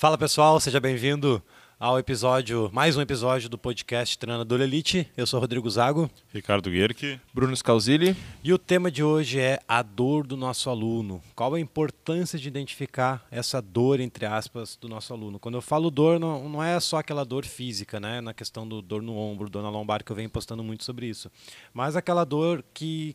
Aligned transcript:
Fala 0.00 0.16
pessoal, 0.16 0.58
seja 0.58 0.80
bem-vindo 0.80 1.42
ao 1.78 1.98
episódio, 1.98 2.70
mais 2.72 2.96
um 2.96 3.02
episódio 3.02 3.50
do 3.50 3.58
podcast 3.58 4.18
Treinador 4.18 4.62
Elite. 4.62 5.06
Eu 5.14 5.26
sou 5.26 5.38
Rodrigo 5.38 5.68
Zago. 5.68 6.10
Ricardo 6.32 6.70
Guerque. 6.70 7.20
Bruno 7.34 7.54
Scalzilli. 7.54 8.16
E 8.42 8.50
o 8.50 8.56
tema 8.56 8.90
de 8.90 9.04
hoje 9.04 9.38
é 9.38 9.60
a 9.68 9.82
dor 9.82 10.26
do 10.26 10.38
nosso 10.38 10.70
aluno. 10.70 11.22
Qual 11.34 11.52
a 11.52 11.60
importância 11.60 12.38
de 12.38 12.48
identificar 12.48 13.26
essa 13.30 13.60
dor, 13.60 14.00
entre 14.00 14.24
aspas, 14.24 14.74
do 14.74 14.88
nosso 14.88 15.12
aluno? 15.12 15.38
Quando 15.38 15.56
eu 15.56 15.60
falo 15.60 15.90
dor, 15.90 16.18
não, 16.18 16.48
não 16.48 16.64
é 16.64 16.80
só 16.80 16.96
aquela 16.96 17.22
dor 17.22 17.44
física, 17.44 18.00
né? 18.00 18.22
Na 18.22 18.32
questão 18.32 18.66
do 18.66 18.80
dor 18.80 19.02
no 19.02 19.14
ombro, 19.14 19.50
dor 19.50 19.62
na 19.62 19.68
lombar, 19.68 20.02
que 20.02 20.10
eu 20.10 20.16
venho 20.16 20.30
postando 20.30 20.64
muito 20.64 20.82
sobre 20.82 21.08
isso. 21.08 21.30
Mas 21.74 21.94
aquela 21.94 22.24
dor 22.24 22.64
que, 22.72 23.14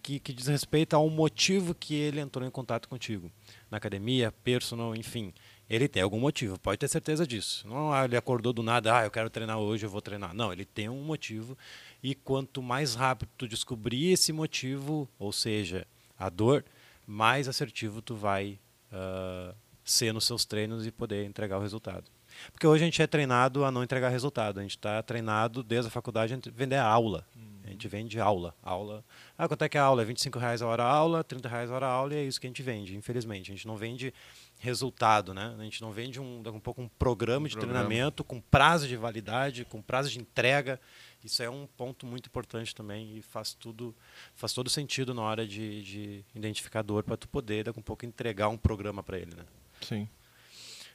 que, 0.00 0.20
que 0.20 0.32
diz 0.32 0.46
respeito 0.46 0.94
ao 0.94 1.10
motivo 1.10 1.74
que 1.74 1.96
ele 1.96 2.20
entrou 2.20 2.46
em 2.46 2.52
contato 2.52 2.88
contigo. 2.88 3.32
Na 3.68 3.78
academia, 3.78 4.32
personal, 4.44 4.94
enfim 4.94 5.34
ele 5.70 5.86
tem 5.86 6.02
algum 6.02 6.18
motivo, 6.18 6.58
pode 6.58 6.78
ter 6.78 6.88
certeza 6.88 7.24
disso. 7.24 7.66
Não, 7.68 7.92
ah, 7.92 8.04
ele 8.04 8.16
acordou 8.16 8.52
do 8.52 8.60
nada, 8.60 8.98
ah, 8.98 9.04
eu 9.04 9.10
quero 9.10 9.30
treinar 9.30 9.58
hoje, 9.58 9.86
eu 9.86 9.90
vou 9.90 10.02
treinar. 10.02 10.34
Não, 10.34 10.52
ele 10.52 10.64
tem 10.64 10.88
um 10.88 11.02
motivo 11.04 11.56
e 12.02 12.12
quanto 12.12 12.60
mais 12.60 12.96
rápido 12.96 13.30
tu 13.38 13.46
descobrir 13.46 14.10
esse 14.10 14.32
motivo, 14.32 15.08
ou 15.16 15.32
seja, 15.32 15.86
a 16.18 16.28
dor, 16.28 16.64
mais 17.06 17.46
assertivo 17.46 18.02
tu 18.02 18.16
vai 18.16 18.58
uh, 18.92 19.54
ser 19.84 20.12
nos 20.12 20.24
seus 20.24 20.44
treinos 20.44 20.86
e 20.86 20.90
poder 20.90 21.24
entregar 21.24 21.58
o 21.58 21.62
resultado. 21.62 22.10
Porque 22.50 22.66
hoje 22.66 22.82
a 22.82 22.86
gente 22.86 23.00
é 23.00 23.06
treinado 23.06 23.64
a 23.64 23.70
não 23.70 23.84
entregar 23.84 24.08
resultado, 24.08 24.58
a 24.58 24.62
gente 24.62 24.76
está 24.76 25.00
treinado 25.02 25.62
desde 25.62 25.86
a 25.86 25.90
faculdade 25.90 26.34
a 26.34 26.38
vender 26.52 26.78
aula. 26.78 27.24
A 27.64 27.72
gente 27.72 27.86
vende 27.86 28.18
aula. 28.18 28.52
aula. 28.62 29.04
Ah, 29.38 29.46
quanto 29.46 29.62
é 29.62 29.68
que 29.68 29.78
é 29.78 29.80
a 29.80 29.84
aula? 29.84 30.02
É 30.02 30.04
25 30.04 30.38
reais 30.40 30.60
a 30.60 30.66
hora 30.66 30.82
a 30.82 30.90
aula, 30.90 31.22
30 31.22 31.48
reais 31.48 31.70
a 31.70 31.74
hora 31.74 31.86
a 31.86 31.90
aula 31.90 32.14
e 32.14 32.16
é 32.16 32.24
isso 32.24 32.40
que 32.40 32.46
a 32.48 32.50
gente 32.50 32.62
vende, 32.62 32.96
infelizmente. 32.96 33.52
A 33.52 33.54
gente 33.54 33.66
não 33.66 33.76
vende 33.76 34.12
resultado, 34.60 35.32
né? 35.32 35.56
A 35.58 35.62
gente 35.64 35.80
não 35.80 35.90
vende 35.90 36.20
um, 36.20 36.42
um 36.46 36.60
pouco 36.60 36.82
um 36.82 36.88
programa 36.88 37.48
de 37.48 37.56
programa. 37.56 37.84
treinamento 37.86 38.22
com 38.22 38.40
prazo 38.40 38.86
de 38.86 38.94
validade, 38.94 39.64
com 39.64 39.80
prazo 39.80 40.10
de 40.10 40.20
entrega. 40.20 40.78
Isso 41.24 41.42
é 41.42 41.48
um 41.48 41.66
ponto 41.66 42.06
muito 42.06 42.26
importante 42.26 42.74
também 42.74 43.16
e 43.16 43.22
faz 43.22 43.54
tudo, 43.54 43.94
faz 44.36 44.52
todo 44.52 44.68
sentido 44.68 45.14
na 45.14 45.22
hora 45.22 45.46
de, 45.46 45.82
de 45.82 46.24
identificar 46.34 46.82
dor 46.82 47.02
para 47.02 47.16
tu 47.16 47.26
poder 47.26 47.64
daqui 47.64 47.78
um 47.78 47.82
pouco 47.82 48.04
entregar 48.04 48.48
um 48.48 48.56
programa 48.56 49.02
para 49.02 49.18
ele, 49.18 49.34
né? 49.34 49.44
Sim. 49.80 50.06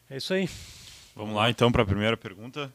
É 0.09 0.17
isso 0.17 0.33
aí. 0.33 0.47
Vamos 1.15 1.35
lá 1.35 1.49
então 1.49 1.71
para 1.71 1.81
a 1.81 1.85
primeira 1.85 2.15
pergunta. 2.15 2.71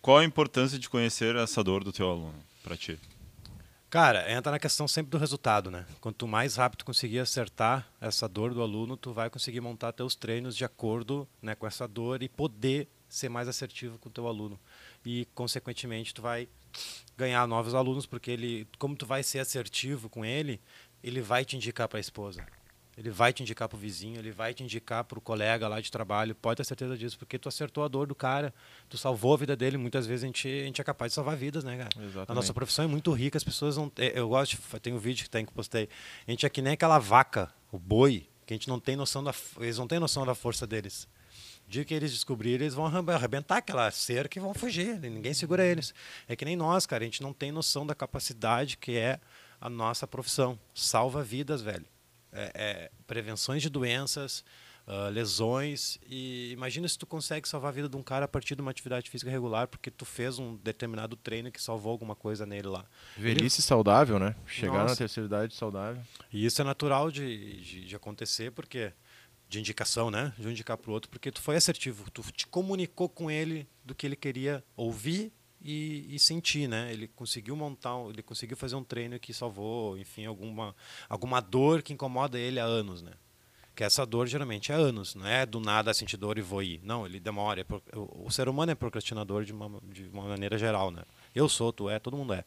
Qual 0.00 0.18
a 0.18 0.24
importância 0.24 0.78
de 0.78 0.88
conhecer 0.88 1.36
essa 1.36 1.62
dor 1.62 1.84
do 1.84 1.92
teu 1.92 2.08
aluno 2.08 2.42
para 2.62 2.76
ti? 2.76 2.98
Cara, 3.88 4.30
entra 4.30 4.50
na 4.50 4.58
questão 4.58 4.88
sempre 4.88 5.10
do 5.10 5.18
resultado, 5.18 5.70
né? 5.70 5.86
Quanto 6.00 6.26
mais 6.26 6.56
rápido 6.56 6.84
conseguir 6.84 7.20
acertar 7.20 7.88
essa 8.00 8.28
dor 8.28 8.52
do 8.52 8.60
aluno, 8.60 8.96
tu 8.96 9.12
vai 9.12 9.30
conseguir 9.30 9.60
montar 9.60 9.92
teus 9.92 10.16
treinos 10.16 10.56
de 10.56 10.64
acordo 10.64 11.26
né, 11.40 11.54
com 11.54 11.66
essa 11.66 11.86
dor 11.86 12.20
e 12.22 12.28
poder 12.28 12.88
ser 13.08 13.28
mais 13.28 13.46
assertivo 13.46 13.96
com 13.98 14.08
o 14.08 14.12
teu 14.12 14.26
aluno. 14.26 14.58
E, 15.04 15.26
consequentemente, 15.34 16.12
tu 16.12 16.20
vai 16.20 16.48
ganhar 17.16 17.46
novos 17.46 17.74
alunos, 17.74 18.06
porque 18.06 18.32
ele, 18.32 18.66
como 18.76 18.96
tu 18.96 19.06
vai 19.06 19.22
ser 19.22 19.38
assertivo 19.38 20.08
com 20.08 20.24
ele, 20.24 20.60
ele 21.02 21.20
vai 21.20 21.44
te 21.44 21.54
indicar 21.54 21.88
para 21.88 21.98
a 21.98 22.00
esposa. 22.00 22.44
Ele 22.96 23.10
vai 23.10 23.30
te 23.30 23.42
indicar 23.42 23.68
para 23.68 23.76
o 23.76 23.78
vizinho, 23.78 24.18
ele 24.18 24.30
vai 24.30 24.54
te 24.54 24.62
indicar 24.62 25.04
para 25.04 25.18
o 25.18 25.20
colega 25.20 25.68
lá 25.68 25.80
de 25.80 25.90
trabalho. 25.90 26.34
Pode 26.34 26.56
ter 26.56 26.64
certeza 26.64 26.96
disso, 26.96 27.18
porque 27.18 27.38
tu 27.38 27.46
acertou 27.46 27.84
a 27.84 27.88
dor 27.88 28.06
do 28.06 28.14
cara, 28.14 28.54
tu 28.88 28.96
salvou 28.96 29.34
a 29.34 29.36
vida 29.36 29.54
dele. 29.54 29.76
Muitas 29.76 30.06
vezes 30.06 30.24
a 30.24 30.26
gente, 30.26 30.48
a 30.48 30.64
gente 30.64 30.80
é 30.80 30.84
capaz 30.84 31.12
de 31.12 31.16
salvar 31.16 31.36
vidas, 31.36 31.62
né, 31.62 31.76
cara? 31.76 31.90
Exatamente. 31.94 32.30
A 32.30 32.34
nossa 32.34 32.54
profissão 32.54 32.86
é 32.86 32.88
muito 32.88 33.12
rica, 33.12 33.36
as 33.36 33.44
pessoas 33.44 33.76
não. 33.76 33.92
É, 33.98 34.18
eu 34.18 34.30
gosto, 34.30 34.56
tem 34.80 34.94
um 34.94 34.98
vídeo 34.98 35.24
que 35.24 35.30
tem 35.30 35.44
que 35.44 35.52
postei. 35.52 35.90
A 36.26 36.30
gente 36.30 36.46
é 36.46 36.48
que 36.48 36.62
nem 36.62 36.72
aquela 36.72 36.98
vaca, 36.98 37.52
o 37.70 37.78
boi, 37.78 38.26
que 38.46 38.54
a 38.54 38.56
gente 38.56 38.68
não 38.68 38.80
tem 38.80 38.96
noção 38.96 39.22
da. 39.22 39.34
Eles 39.60 39.76
não 39.76 39.86
têm 39.86 39.98
noção 39.98 40.24
da 40.24 40.34
força 40.34 40.66
deles. 40.66 41.06
O 41.66 41.70
dia 41.70 41.84
que 41.84 41.92
eles 41.92 42.12
descobrirem, 42.12 42.62
eles 42.62 42.74
vão 42.74 42.86
arrebentar 42.86 43.58
aquela 43.58 43.90
cerca 43.90 44.38
e 44.38 44.40
vão 44.40 44.54
fugir. 44.54 44.98
Ninguém 45.00 45.34
segura 45.34 45.66
eles. 45.66 45.92
É 46.26 46.34
que 46.34 46.46
nem 46.46 46.56
nós, 46.56 46.86
cara. 46.86 47.02
A 47.02 47.06
gente 47.06 47.22
não 47.22 47.34
tem 47.34 47.52
noção 47.52 47.86
da 47.86 47.94
capacidade 47.94 48.78
que 48.78 48.96
é 48.96 49.20
a 49.60 49.68
nossa 49.68 50.06
profissão. 50.06 50.58
Salva 50.72 51.22
vidas, 51.22 51.60
velho 51.60 51.84
é, 52.36 52.52
é, 52.54 52.90
prevenções 53.06 53.62
de 53.62 53.70
doenças, 53.70 54.44
uh, 54.86 55.10
lesões. 55.10 55.98
E 56.08 56.52
imagina 56.52 56.86
se 56.88 56.98
tu 56.98 57.06
consegue 57.06 57.48
salvar 57.48 57.70
a 57.70 57.72
vida 57.72 57.88
de 57.88 57.96
um 57.96 58.02
cara 58.02 58.24
a 58.24 58.28
partir 58.28 58.54
de 58.54 58.62
uma 58.62 58.70
atividade 58.70 59.10
física 59.10 59.30
regular, 59.30 59.66
porque 59.66 59.90
tu 59.90 60.04
fez 60.04 60.38
um 60.38 60.56
determinado 60.56 61.16
treino 61.16 61.50
que 61.50 61.60
salvou 61.60 61.90
alguma 61.90 62.14
coisa 62.14 62.46
nele 62.46 62.68
lá. 62.68 62.84
Velhice 63.16 63.60
Ele... 63.60 63.66
saudável, 63.66 64.18
né? 64.18 64.34
Chegar 64.46 64.74
Nossa. 64.74 64.92
na 64.92 64.96
terceira 64.96 65.26
idade 65.26 65.54
saudável. 65.54 66.02
E 66.32 66.44
isso 66.44 66.60
é 66.60 66.64
natural 66.64 67.10
de, 67.10 67.60
de, 67.60 67.84
de 67.86 67.96
acontecer, 67.96 68.52
porque 68.52 68.92
de 69.48 69.60
indicação, 69.60 70.10
né? 70.10 70.32
De 70.38 70.46
um 70.46 70.50
indicar 70.50 70.76
para 70.76 70.90
o 70.90 70.94
outro, 70.94 71.10
porque 71.10 71.30
tu 71.30 71.40
foi 71.40 71.56
assertivo, 71.56 72.10
tu 72.10 72.22
te 72.32 72.46
comunicou 72.46 73.08
com 73.08 73.30
ele 73.30 73.68
do 73.84 73.94
que 73.94 74.06
ele 74.06 74.16
queria 74.16 74.64
ouvir 74.76 75.32
e, 75.66 76.14
e, 76.14 76.18
sentir, 76.18 76.68
né? 76.68 76.92
Ele 76.92 77.08
conseguiu 77.08 77.56
montar, 77.56 77.98
ele 78.08 78.22
conseguiu 78.22 78.56
fazer 78.56 78.76
um 78.76 78.84
treino 78.84 79.18
que 79.18 79.32
salvou, 79.34 79.98
enfim, 79.98 80.24
alguma 80.24 80.74
alguma 81.08 81.40
dor 81.40 81.82
que 81.82 81.92
incomoda 81.92 82.38
ele 82.38 82.60
há 82.60 82.64
anos, 82.64 83.02
né? 83.02 83.12
Que 83.74 83.84
essa 83.84 84.06
dor 84.06 84.26
geralmente 84.26 84.72
é 84.72 84.74
anos, 84.74 85.14
não 85.14 85.26
é 85.26 85.44
do 85.44 85.60
nada 85.60 85.92
sentir 85.92 86.16
dor 86.16 86.38
e 86.38 86.40
vou 86.40 86.62
ir. 86.62 86.80
Não, 86.82 87.04
ele 87.04 87.18
demora. 87.20 87.60
É 87.60 87.96
o, 87.96 88.26
o 88.26 88.30
ser 88.30 88.48
humano 88.48 88.72
é 88.72 88.74
procrastinador 88.74 89.44
de 89.44 89.52
uma, 89.52 89.80
de 89.82 90.08
uma 90.08 90.22
maneira 90.22 90.56
geral, 90.56 90.90
né? 90.90 91.02
Eu 91.34 91.48
sou, 91.48 91.72
tu 91.72 91.90
é, 91.90 91.98
todo 91.98 92.16
mundo 92.16 92.32
é. 92.32 92.44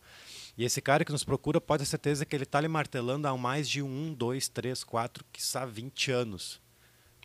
E 0.57 0.63
esse 0.63 0.81
cara 0.81 1.05
que 1.05 1.11
nos 1.11 1.23
procura 1.23 1.61
pode 1.61 1.83
ter 1.83 1.89
certeza 1.89 2.25
que 2.25 2.35
ele 2.35 2.43
está 2.43 2.59
lhe 2.59 2.67
martelando 2.67 3.27
há 3.27 3.37
mais 3.37 3.69
de 3.69 3.81
um, 3.81 4.13
dois, 4.13 4.47
três, 4.47 4.83
quatro, 4.83 5.23
quiçá 5.31 5.65
20 5.65 6.11
anos. 6.11 6.61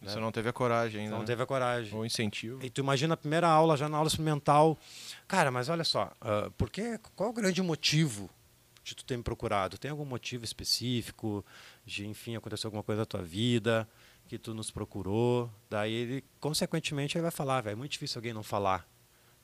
Né? 0.02 0.10
Você 0.10 0.20
não 0.20 0.32
teve 0.32 0.48
a 0.48 0.52
coragem 0.52 1.02
ainda. 1.02 1.12
Não 1.12 1.20
né? 1.20 1.26
teve 1.26 1.42
a 1.42 1.46
coragem. 1.46 1.94
Ou 1.96 2.04
incentivo. 2.04 2.64
E 2.64 2.70
tu 2.70 2.80
imagina 2.80 3.14
a 3.14 3.16
primeira 3.16 3.48
aula, 3.48 3.76
já 3.76 3.88
na 3.88 3.96
aula 3.96 4.08
experimental. 4.08 4.78
Cara, 5.26 5.50
mas 5.50 5.68
olha 5.68 5.84
só, 5.84 6.12
uh, 6.20 6.50
porque, 6.52 6.98
qual 7.14 7.30
o 7.30 7.32
grande 7.32 7.62
motivo 7.62 8.30
de 8.82 8.94
tu 8.94 9.04
ter 9.04 9.16
me 9.16 9.22
procurado? 9.22 9.78
Tem 9.78 9.90
algum 9.90 10.04
motivo 10.04 10.44
específico? 10.44 11.44
De, 11.84 12.06
enfim, 12.06 12.36
aconteceu 12.36 12.68
alguma 12.68 12.82
coisa 12.82 13.02
na 13.02 13.06
tua 13.06 13.22
vida 13.22 13.88
que 14.26 14.38
tu 14.38 14.54
nos 14.54 14.70
procurou? 14.70 15.50
Daí 15.68 15.92
ele, 15.92 16.24
consequentemente, 16.40 17.16
ele 17.16 17.22
vai 17.22 17.30
falar, 17.30 17.66
É 17.66 17.74
muito 17.74 17.92
difícil 17.92 18.18
alguém 18.18 18.32
não 18.32 18.42
falar. 18.42 18.88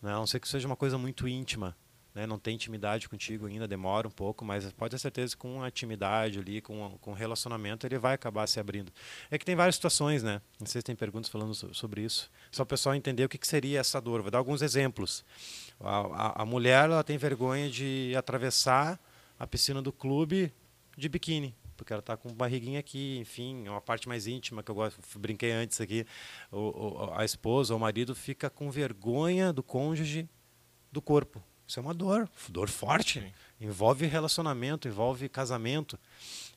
Né? 0.00 0.10
A 0.10 0.14
não 0.14 0.26
ser 0.26 0.40
que 0.40 0.48
seja 0.48 0.66
uma 0.66 0.76
coisa 0.76 0.96
muito 0.96 1.28
íntima 1.28 1.76
né, 2.14 2.26
não 2.26 2.38
tem 2.38 2.54
intimidade 2.54 3.08
contigo 3.08 3.46
ainda, 3.46 3.66
demora 3.68 4.06
um 4.06 4.10
pouco, 4.10 4.44
mas 4.44 4.70
pode 4.72 4.92
ter 4.92 4.98
certeza 4.98 5.34
que 5.34 5.40
com 5.40 5.62
a 5.62 5.68
intimidade 5.68 6.38
ali, 6.38 6.60
com, 6.60 6.98
com 7.00 7.12
relacionamento, 7.12 7.86
ele 7.86 7.98
vai 7.98 8.14
acabar 8.14 8.46
se 8.46 8.58
abrindo. 8.58 8.92
É 9.30 9.38
que 9.38 9.44
tem 9.44 9.54
várias 9.54 9.76
situações, 9.76 10.22
né? 10.22 10.40
Se 10.64 10.82
tem 10.82 10.96
perguntas 10.96 11.30
falando 11.30 11.54
sobre 11.54 12.02
isso. 12.02 12.30
Só 12.50 12.62
o 12.62 12.66
pessoal 12.66 12.94
entender 12.94 13.24
o 13.24 13.28
que, 13.28 13.38
que 13.38 13.46
seria 13.46 13.80
essa 13.80 14.00
dor. 14.00 14.22
Vou 14.22 14.30
dar 14.30 14.38
alguns 14.38 14.62
exemplos. 14.62 15.24
A, 15.78 15.98
a, 15.98 16.42
a 16.42 16.46
mulher 16.46 16.84
ela 16.84 17.04
tem 17.04 17.16
vergonha 17.16 17.70
de 17.70 18.12
atravessar 18.16 18.98
a 19.38 19.46
piscina 19.46 19.80
do 19.80 19.92
clube 19.92 20.52
de 20.96 21.08
biquíni 21.08 21.54
porque 21.80 21.94
ela 21.94 22.00
está 22.00 22.14
com 22.14 22.28
barriguinha 22.28 22.78
aqui, 22.78 23.16
enfim, 23.20 23.66
é 23.66 23.70
uma 23.70 23.80
parte 23.80 24.06
mais 24.06 24.26
íntima 24.26 24.62
que 24.62 24.70
eu 24.70 24.74
gosto, 24.74 25.00
brinquei 25.18 25.50
antes 25.50 25.80
aqui, 25.80 26.04
o, 26.52 26.58
o, 26.58 27.14
a 27.14 27.24
esposa 27.24 27.72
ou 27.72 27.78
o 27.78 27.80
marido 27.80 28.14
fica 28.14 28.50
com 28.50 28.70
vergonha 28.70 29.50
do 29.50 29.62
cônjuge 29.62 30.28
do 30.92 31.00
corpo. 31.00 31.42
Isso 31.70 31.78
é 31.78 31.82
uma 31.82 31.94
dor, 31.94 32.28
dor 32.48 32.68
forte. 32.68 33.20
Sim. 33.20 33.32
Envolve 33.60 34.04
relacionamento, 34.04 34.88
envolve 34.88 35.28
casamento. 35.28 35.96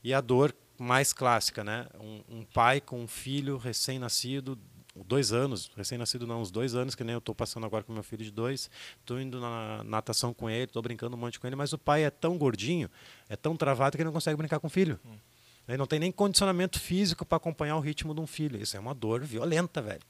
E 0.03 0.11
a 0.11 0.19
dor 0.19 0.55
mais 0.75 1.13
clássica, 1.13 1.63
né? 1.63 1.85
Um, 1.99 2.39
um 2.39 2.43
pai 2.43 2.81
com 2.81 2.99
um 2.99 3.07
filho 3.07 3.57
recém-nascido, 3.57 4.57
dois 5.05 5.31
anos, 5.31 5.69
recém-nascido 5.77 6.25
não, 6.25 6.41
uns 6.41 6.49
dois 6.49 6.73
anos, 6.73 6.95
que 6.95 7.03
nem 7.03 7.13
eu 7.13 7.19
estou 7.19 7.35
passando 7.35 7.63
agora 7.63 7.83
com 7.83 7.93
meu 7.93 8.01
filho 8.01 8.23
de 8.23 8.31
dois, 8.31 8.71
estou 8.99 9.21
indo 9.21 9.39
na 9.39 9.83
natação 9.83 10.33
com 10.33 10.49
ele, 10.49 10.63
estou 10.63 10.81
brincando 10.81 11.15
um 11.15 11.19
monte 11.19 11.39
com 11.39 11.45
ele, 11.45 11.55
mas 11.55 11.73
o 11.73 11.77
pai 11.77 12.03
é 12.05 12.09
tão 12.09 12.35
gordinho, 12.35 12.89
é 13.29 13.35
tão 13.35 13.55
travado 13.55 13.95
que 13.95 14.01
ele 14.01 14.07
não 14.07 14.13
consegue 14.13 14.35
brincar 14.35 14.59
com 14.59 14.65
o 14.65 14.69
filho. 14.69 14.99
Hum. 15.05 15.15
Ele 15.67 15.77
não 15.77 15.85
tem 15.85 15.99
nem 15.99 16.11
condicionamento 16.11 16.79
físico 16.79 17.23
para 17.23 17.35
acompanhar 17.35 17.75
o 17.77 17.79
ritmo 17.79 18.15
de 18.15 18.19
um 18.19 18.27
filho. 18.27 18.59
Isso 18.59 18.75
é 18.75 18.79
uma 18.79 18.95
dor 18.95 19.21
violenta, 19.23 19.79
velho. 19.79 20.01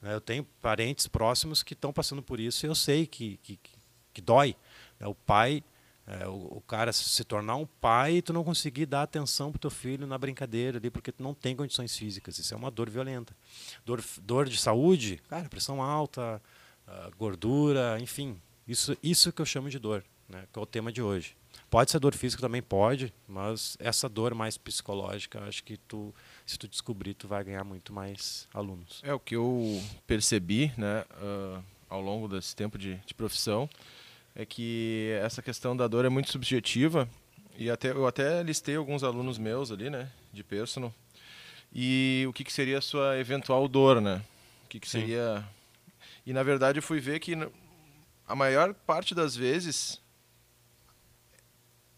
Eu 0.00 0.20
tenho 0.20 0.44
parentes 0.62 1.08
próximos 1.08 1.62
que 1.62 1.72
estão 1.72 1.92
passando 1.92 2.22
por 2.22 2.38
isso 2.38 2.64
e 2.64 2.68
eu 2.68 2.74
sei 2.74 3.04
que, 3.04 3.38
que, 3.38 3.58
que 4.14 4.22
dói. 4.22 4.56
Né? 4.98 5.06
O 5.06 5.14
pai, 5.14 5.62
é, 6.06 6.26
o, 6.26 6.58
o, 6.58 6.62
cara 6.66 6.92
se 6.92 7.24
tornar 7.24 7.56
um 7.56 7.66
pai 7.66 8.16
e 8.16 8.22
tu 8.22 8.32
não 8.32 8.44
conseguir 8.44 8.86
dar 8.86 9.02
atenção 9.02 9.50
pro 9.50 9.58
teu 9.58 9.70
filho 9.70 10.06
na 10.06 10.16
brincadeira 10.16 10.78
ali, 10.78 10.90
porque 10.90 11.12
tu 11.12 11.22
não 11.22 11.34
tem 11.34 11.56
condições 11.56 11.96
físicas. 11.96 12.38
Isso 12.38 12.54
é 12.54 12.56
uma 12.56 12.70
dor 12.70 12.88
violenta. 12.88 13.34
Dor, 13.84 14.02
dor 14.22 14.48
de 14.48 14.56
saúde, 14.56 15.20
cara, 15.28 15.48
pressão 15.48 15.82
alta, 15.82 16.40
uh, 16.86 17.16
gordura, 17.16 17.98
enfim. 18.00 18.40
Isso, 18.66 18.96
isso 19.02 19.32
que 19.32 19.42
eu 19.42 19.46
chamo 19.46 19.68
de 19.68 19.78
dor, 19.78 20.04
né? 20.28 20.44
que 20.52 20.58
é 20.58 20.62
o 20.62 20.66
tema 20.66 20.92
de 20.92 21.02
hoje. 21.02 21.36
Pode 21.70 21.90
ser 21.90 21.98
dor 21.98 22.14
física 22.14 22.40
também 22.40 22.62
pode, 22.62 23.12
mas 23.26 23.76
essa 23.80 24.08
dor 24.08 24.34
mais 24.34 24.56
psicológica, 24.56 25.42
acho 25.44 25.64
que 25.64 25.76
tu, 25.76 26.14
se 26.46 26.58
tu 26.58 26.68
descobrir, 26.68 27.14
tu 27.14 27.26
vai 27.26 27.42
ganhar 27.42 27.64
muito 27.64 27.92
mais 27.92 28.48
alunos. 28.52 29.00
É 29.02 29.12
o 29.12 29.18
que 29.18 29.34
eu 29.36 29.82
percebi, 30.06 30.72
né, 30.76 31.04
uh, 31.20 31.64
ao 31.88 32.00
longo 32.00 32.28
desse 32.28 32.54
tempo 32.54 32.78
de, 32.78 32.96
de 33.06 33.14
profissão, 33.14 33.68
é 34.34 34.44
que 34.44 35.10
essa 35.22 35.40
questão 35.42 35.76
da 35.76 35.86
dor 35.86 36.04
é 36.04 36.08
muito 36.08 36.30
subjetiva 36.30 37.08
e 37.56 37.70
até 37.70 37.90
eu 37.90 38.06
até 38.06 38.42
listei 38.42 38.76
alguns 38.76 39.04
alunos 39.04 39.38
meus 39.38 39.70
ali, 39.70 39.88
né, 39.90 40.10
de 40.32 40.42
personal. 40.42 40.92
E 41.72 42.24
o 42.28 42.32
que, 42.32 42.44
que 42.44 42.52
seria 42.52 42.78
a 42.78 42.80
sua 42.82 43.18
eventual 43.18 43.66
dor, 43.68 44.00
né? 44.00 44.22
que, 44.68 44.78
que 44.80 44.88
Sim. 44.88 45.00
seria. 45.00 45.44
E 46.26 46.32
na 46.32 46.42
verdade 46.42 46.78
eu 46.78 46.82
fui 46.82 46.98
ver 47.00 47.20
que 47.20 47.34
a 48.26 48.34
maior 48.34 48.74
parte 48.74 49.14
das 49.14 49.36
vezes 49.36 50.00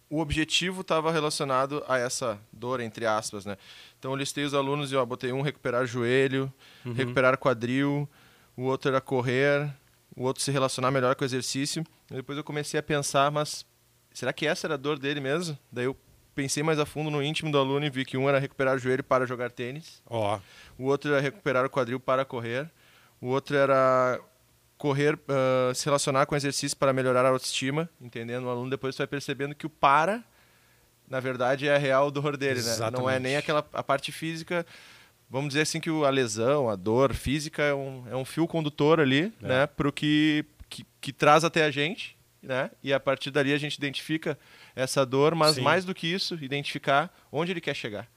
o 0.08 0.20
objetivo 0.20 0.82
estava 0.82 1.10
relacionado 1.10 1.82
a 1.88 1.98
essa 1.98 2.38
dor, 2.52 2.80
entre 2.80 3.06
aspas, 3.06 3.44
né? 3.44 3.56
Então 3.98 4.12
eu 4.12 4.16
listei 4.16 4.44
os 4.44 4.54
alunos 4.54 4.92
e 4.92 4.96
ó, 4.96 5.04
botei 5.04 5.32
um 5.32 5.40
recuperar 5.42 5.84
joelho, 5.86 6.52
Uhum. 6.84 6.92
recuperar 6.92 7.36
quadril, 7.38 8.08
o 8.56 8.62
outro 8.62 8.88
era 8.90 9.00
correr, 9.00 9.68
o 10.16 10.24
outro 10.24 10.42
se 10.42 10.50
relacionar 10.50 10.90
melhor 10.90 11.14
com 11.14 11.22
o 11.22 11.26
exercício. 11.26 11.84
E 12.10 12.14
depois 12.14 12.38
eu 12.38 12.42
comecei 12.42 12.80
a 12.80 12.82
pensar, 12.82 13.30
mas 13.30 13.66
será 14.12 14.32
que 14.32 14.46
essa 14.46 14.66
era 14.66 14.74
a 14.74 14.78
dor 14.78 14.98
dele 14.98 15.20
mesmo? 15.20 15.56
Daí 15.70 15.84
eu 15.84 15.96
pensei 16.34 16.62
mais 16.62 16.78
a 16.78 16.86
fundo 16.86 17.10
no 17.10 17.22
íntimo 17.22 17.50
do 17.52 17.58
aluno 17.58 17.84
e 17.86 17.90
vi 17.90 18.04
que 18.04 18.16
um 18.16 18.28
era 18.28 18.38
recuperar 18.38 18.78
joelho 18.78 19.04
para 19.04 19.26
jogar 19.26 19.50
tênis, 19.50 20.02
Ó, 20.06 20.38
o 20.78 20.84
outro 20.84 21.12
era 21.12 21.20
recuperar 21.20 21.64
o 21.64 21.70
quadril 21.70 21.98
para 21.98 22.24
correr, 22.24 22.70
o 23.20 23.28
outro 23.28 23.56
era 23.56 24.20
correr, 24.76 25.18
ah, 25.28 25.72
se 25.74 25.86
relacionar 25.86 26.26
com 26.26 26.36
exercício 26.36 26.76
para 26.76 26.92
melhorar 26.92 27.24
a 27.24 27.30
autoestima, 27.30 27.88
entendendo? 28.00 28.44
O 28.44 28.50
aluno 28.50 28.68
depois 28.68 28.96
vai 28.96 29.06
percebendo 29.06 29.54
que 29.54 29.64
o 29.64 29.70
para, 29.70 30.22
na 31.08 31.20
verdade, 31.20 31.66
é 31.66 31.74
a 31.74 31.78
real 31.78 32.10
dor 32.10 32.36
dele, 32.36 32.60
né? 32.60 32.66
Não 32.66 32.70
é 32.70 32.74
Exatamente. 32.74 33.22
nem 33.22 33.36
aquela 33.36 33.66
a 33.72 33.82
parte 33.82 34.12
física. 34.12 34.66
Vamos 35.28 35.48
dizer 35.48 35.62
assim 35.62 35.80
que 35.80 35.90
a 35.90 36.10
lesão, 36.10 36.68
a 36.68 36.76
dor 36.76 37.12
física 37.14 37.62
é 37.62 37.74
um, 37.74 38.04
é 38.08 38.16
um 38.16 38.24
fio 38.24 38.46
condutor 38.46 39.00
ali, 39.00 39.32
É. 39.42 39.46
né? 39.48 39.66
Para 39.66 39.88
o 39.88 39.92
que, 39.92 40.44
que, 40.68 40.84
que 41.00 41.12
traz 41.12 41.42
até 41.44 41.64
a 41.64 41.70
gente, 41.70 42.16
né? 42.42 42.70
E 42.82 42.92
a 42.92 43.00
partir 43.00 43.30
dali 43.30 43.52
a 43.52 43.58
gente 43.58 43.74
identifica 43.74 44.38
essa 44.74 45.04
dor, 45.04 45.34
mas 45.34 45.56
Sim. 45.56 45.62
mais 45.62 45.84
do 45.84 45.94
que 45.94 46.06
isso, 46.06 46.34
identificar 46.40 47.12
onde 47.32 47.50
ele 47.52 47.60
quer 47.60 47.74
chegar. 47.74 48.08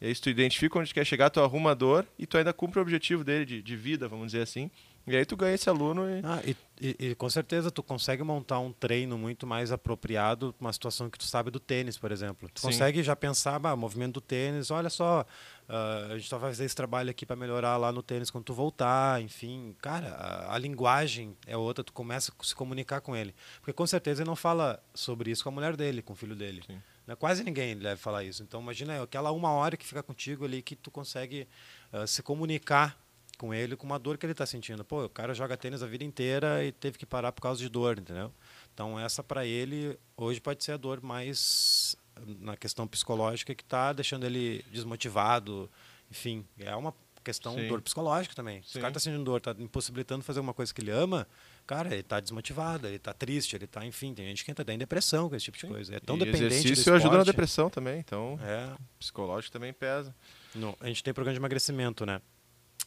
E 0.00 0.06
aí, 0.06 0.14
se 0.14 0.20
tu 0.20 0.28
identifica 0.28 0.78
onde 0.78 0.92
quer 0.92 1.04
chegar, 1.04 1.30
tu 1.30 1.40
arruma 1.40 1.70
a 1.70 1.74
dor 1.74 2.06
e 2.18 2.26
tu 2.26 2.36
ainda 2.36 2.52
cumpre 2.52 2.78
o 2.78 2.82
objetivo 2.82 3.24
dele 3.24 3.44
de, 3.44 3.62
de 3.62 3.76
vida, 3.76 4.06
vamos 4.06 4.26
dizer 4.26 4.42
assim. 4.42 4.70
E 5.06 5.14
aí 5.14 5.24
tu 5.26 5.36
ganha 5.36 5.54
esse 5.54 5.68
aluno 5.68 6.08
e... 6.08 6.20
Ah, 6.24 6.40
e, 6.44 6.56
e- 6.80 6.96
e 7.10 7.14
com 7.14 7.28
certeza 7.28 7.70
tu 7.70 7.82
consegue 7.82 8.22
montar 8.22 8.58
um 8.58 8.72
treino 8.72 9.18
muito 9.18 9.46
mais 9.46 9.70
apropriado 9.70 10.52
para 10.54 10.64
uma 10.66 10.72
situação 10.72 11.10
que 11.10 11.18
tu 11.18 11.24
sabe 11.24 11.50
do 11.50 11.60
tênis, 11.60 11.98
por 11.98 12.10
exemplo. 12.10 12.48
Tu 12.48 12.60
Sim. 12.60 12.68
consegue 12.68 13.02
já 13.02 13.14
pensar, 13.14 13.58
bah, 13.58 13.76
movimento 13.76 14.14
do 14.14 14.20
tênis, 14.22 14.70
olha 14.70 14.88
só, 14.88 15.26
ah, 15.68 16.06
a 16.10 16.16
gente 16.18 16.28
só 16.28 16.38
vai 16.38 16.50
fazer 16.50 16.64
esse 16.64 16.74
trabalho 16.74 17.10
aqui 17.10 17.26
para 17.26 17.36
melhorar 17.36 17.76
lá 17.76 17.92
no 17.92 18.02
tênis 18.02 18.30
quando 18.30 18.44
tu 18.44 18.54
voltar, 18.54 19.20
enfim. 19.20 19.76
Cara, 19.82 20.08
a, 20.08 20.54
a 20.54 20.58
linguagem 20.58 21.36
é 21.46 21.56
outra, 21.56 21.84
tu 21.84 21.92
começa 21.92 22.32
a 22.38 22.44
se 22.44 22.54
comunicar 22.54 23.02
com 23.02 23.14
ele. 23.14 23.34
Porque 23.60 23.72
com 23.74 23.86
certeza 23.86 24.22
ele 24.22 24.28
não 24.28 24.36
fala 24.36 24.82
sobre 24.94 25.30
isso 25.30 25.42
com 25.42 25.50
a 25.50 25.52
mulher 25.52 25.76
dele, 25.76 26.00
com 26.00 26.14
o 26.14 26.16
filho 26.16 26.34
dele. 26.34 26.62
Sim. 26.66 26.80
Né? 27.06 27.14
Quase 27.14 27.44
ninguém 27.44 27.76
deve 27.76 28.00
falar 28.00 28.24
isso. 28.24 28.42
Então 28.42 28.60
imagina 28.62 29.02
aquela 29.02 29.30
uma 29.32 29.50
hora 29.50 29.76
que 29.76 29.86
fica 29.86 30.02
contigo 30.02 30.46
ali 30.46 30.62
que 30.62 30.74
tu 30.74 30.90
consegue 30.90 31.46
ah, 31.92 32.06
se 32.06 32.22
comunicar 32.22 32.98
com 33.36 33.52
ele 33.54 33.76
com 33.76 33.86
uma 33.86 33.98
dor 33.98 34.16
que 34.18 34.24
ele 34.26 34.32
está 34.32 34.46
sentindo. 34.46 34.84
Pô, 34.84 35.04
o 35.04 35.08
cara 35.08 35.34
joga 35.34 35.56
tênis 35.56 35.82
a 35.82 35.86
vida 35.86 36.04
inteira 36.04 36.64
e 36.64 36.72
teve 36.72 36.96
que 36.98 37.06
parar 37.06 37.32
por 37.32 37.42
causa 37.42 37.60
de 37.60 37.68
dor, 37.68 37.98
entendeu? 37.98 38.32
Então 38.72 38.98
essa 38.98 39.22
para 39.22 39.44
ele 39.46 39.98
hoje 40.16 40.40
pode 40.40 40.62
ser 40.64 40.72
a 40.72 40.76
dor 40.76 41.00
mais 41.02 41.96
na 42.40 42.56
questão 42.56 42.86
psicológica 42.86 43.54
que 43.54 43.62
está 43.62 43.92
deixando 43.92 44.24
ele 44.24 44.64
desmotivado, 44.70 45.70
enfim, 46.10 46.44
é 46.58 46.74
uma 46.76 46.94
questão 47.24 47.54
Sim. 47.54 47.68
dor 47.68 47.80
psicológica 47.80 48.34
também. 48.34 48.62
Se 48.62 48.72
Sim. 48.72 48.78
o 48.78 48.80
cara 48.82 48.90
está 48.90 49.00
sentindo 49.00 49.24
dor, 49.24 49.38
está 49.38 49.52
impossibilitando 49.58 50.22
fazer 50.22 50.40
uma 50.40 50.52
coisa 50.52 50.72
que 50.74 50.80
ele 50.82 50.90
ama, 50.90 51.26
cara, 51.66 51.88
ele 51.88 52.00
está 52.00 52.20
desmotivado, 52.20 52.86
ele 52.86 52.96
está 52.96 53.14
triste, 53.14 53.56
ele 53.56 53.64
está, 53.64 53.84
enfim, 53.84 54.12
tem 54.14 54.26
gente 54.26 54.44
que 54.44 54.50
entra 54.50 54.62
até 54.62 54.74
em 54.74 54.78
depressão 54.78 55.28
com 55.30 55.34
esse 55.34 55.46
tipo 55.46 55.56
de 55.56 55.66
coisa. 55.66 55.96
É 55.96 56.00
tão 56.00 56.16
e 56.16 56.18
dependente 56.18 56.44
exercício 56.68 56.92
ajuda 56.92 57.08
na 57.08 57.14
esporte. 57.22 57.26
depressão 57.26 57.70
também, 57.70 57.98
então 57.98 58.38
É, 58.42 58.76
psicológico 58.98 59.50
também 59.52 59.72
pesa. 59.72 60.14
no- 60.54 60.76
a 60.80 60.86
gente 60.86 61.02
tem 61.02 61.14
programa 61.14 61.32
de 61.34 61.40
emagrecimento, 61.40 62.04
né? 62.04 62.20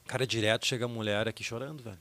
Cara, 0.08 0.26
direto 0.26 0.66
chega 0.66 0.86
a 0.86 0.88
mulher 0.88 1.28
aqui 1.28 1.44
chorando, 1.44 1.84
velho. 1.84 1.98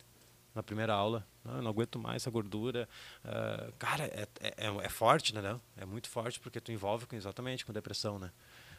Na 0.55 0.62
primeira 0.62 0.94
aula. 0.94 1.26
Não, 1.44 1.56
eu 1.56 1.62
não 1.62 1.70
aguento 1.70 1.99
mais 1.99 2.23
essa 2.23 2.31
gordura. 2.31 2.88
Ah, 3.25 3.70
cara, 3.79 4.05
é, 4.05 4.26
é, 4.41 4.67
é- 4.67 4.85
é 4.85 4.88
forte, 4.88 5.35
né? 5.35 5.43
não? 5.43 5.61
É 5.76 5.85
muito 5.85 6.08
forte 6.08 6.41
porque 6.41 6.61
tu 6.61 6.73
envolve 6.73 7.06
com, 7.06 7.14
exatamente 7.17 7.64
com 7.67 7.73
depressão, 7.73 8.19
né? 8.19 8.31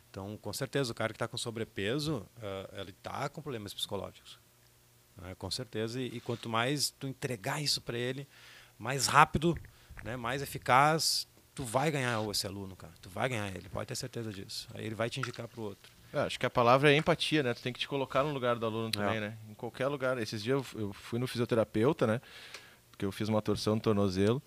Então, 0.09 0.37
com 0.37 0.51
certeza, 0.53 0.91
o 0.91 0.95
cara 0.95 1.09
que 1.13 1.15
está 1.17 1.27
com 1.27 1.37
sobrepeso, 1.37 2.25
ah, 2.41 2.69
ele 2.81 2.91
está 2.91 3.29
com 3.29 3.41
problemas 3.41 3.73
psicológicos. 3.73 4.39
né? 5.17 5.35
Com 5.35 5.51
certeza. 5.51 6.01
E, 6.01 6.07
e 6.07 6.19
quanto 6.21 6.49
mais 6.49 6.89
tu 6.91 7.07
entregar 7.07 7.61
isso 7.61 7.81
para 7.81 7.97
ele, 7.97 8.27
mais 8.77 9.05
rápido, 9.07 9.55
né? 10.03 10.15
mais 10.15 10.41
eficaz, 10.41 11.27
tu 11.53 11.63
vai 11.63 11.91
ganhar 11.91 12.19
esse 12.31 12.47
aluno, 12.47 12.75
cara. 12.75 12.93
Tu 13.01 13.09
vai 13.09 13.29
ganhar 13.29 13.49
ele, 13.55 13.69
pode 13.69 13.87
ter 13.87 13.95
certeza 13.95 14.31
disso. 14.33 14.67
Aí 14.73 14.85
ele 14.85 14.95
vai 14.95 15.09
te 15.09 15.19
indicar 15.19 15.47
para 15.47 15.59
o 15.59 15.63
outro. 15.63 15.91
É, 16.17 16.25
acho 16.25 16.39
que 16.39 16.45
a 16.45 16.49
palavra 16.49 16.91
é 16.91 16.95
empatia, 16.95 17.43
né? 17.43 17.53
Tu 17.53 17.61
tem 17.61 17.71
que 17.73 17.79
te 17.79 17.87
colocar 17.87 18.23
no 18.23 18.31
lugar 18.33 18.55
do 18.55 18.65
aluno 18.65 18.91
também, 18.91 19.17
É. 19.17 19.19
né? 19.19 19.37
Em 19.49 19.53
qualquer 19.53 19.87
lugar. 19.87 20.17
Esses 20.17 20.41
dias 20.43 20.61
eu 20.75 20.91
fui 20.93 21.19
no 21.19 21.27
fisioterapeuta, 21.27 22.07
né? 22.07 22.21
Porque 22.91 23.05
eu 23.05 23.11
fiz 23.11 23.29
uma 23.29 23.41
torção 23.41 23.75
no 23.75 23.81
tornozelo. 23.81 24.41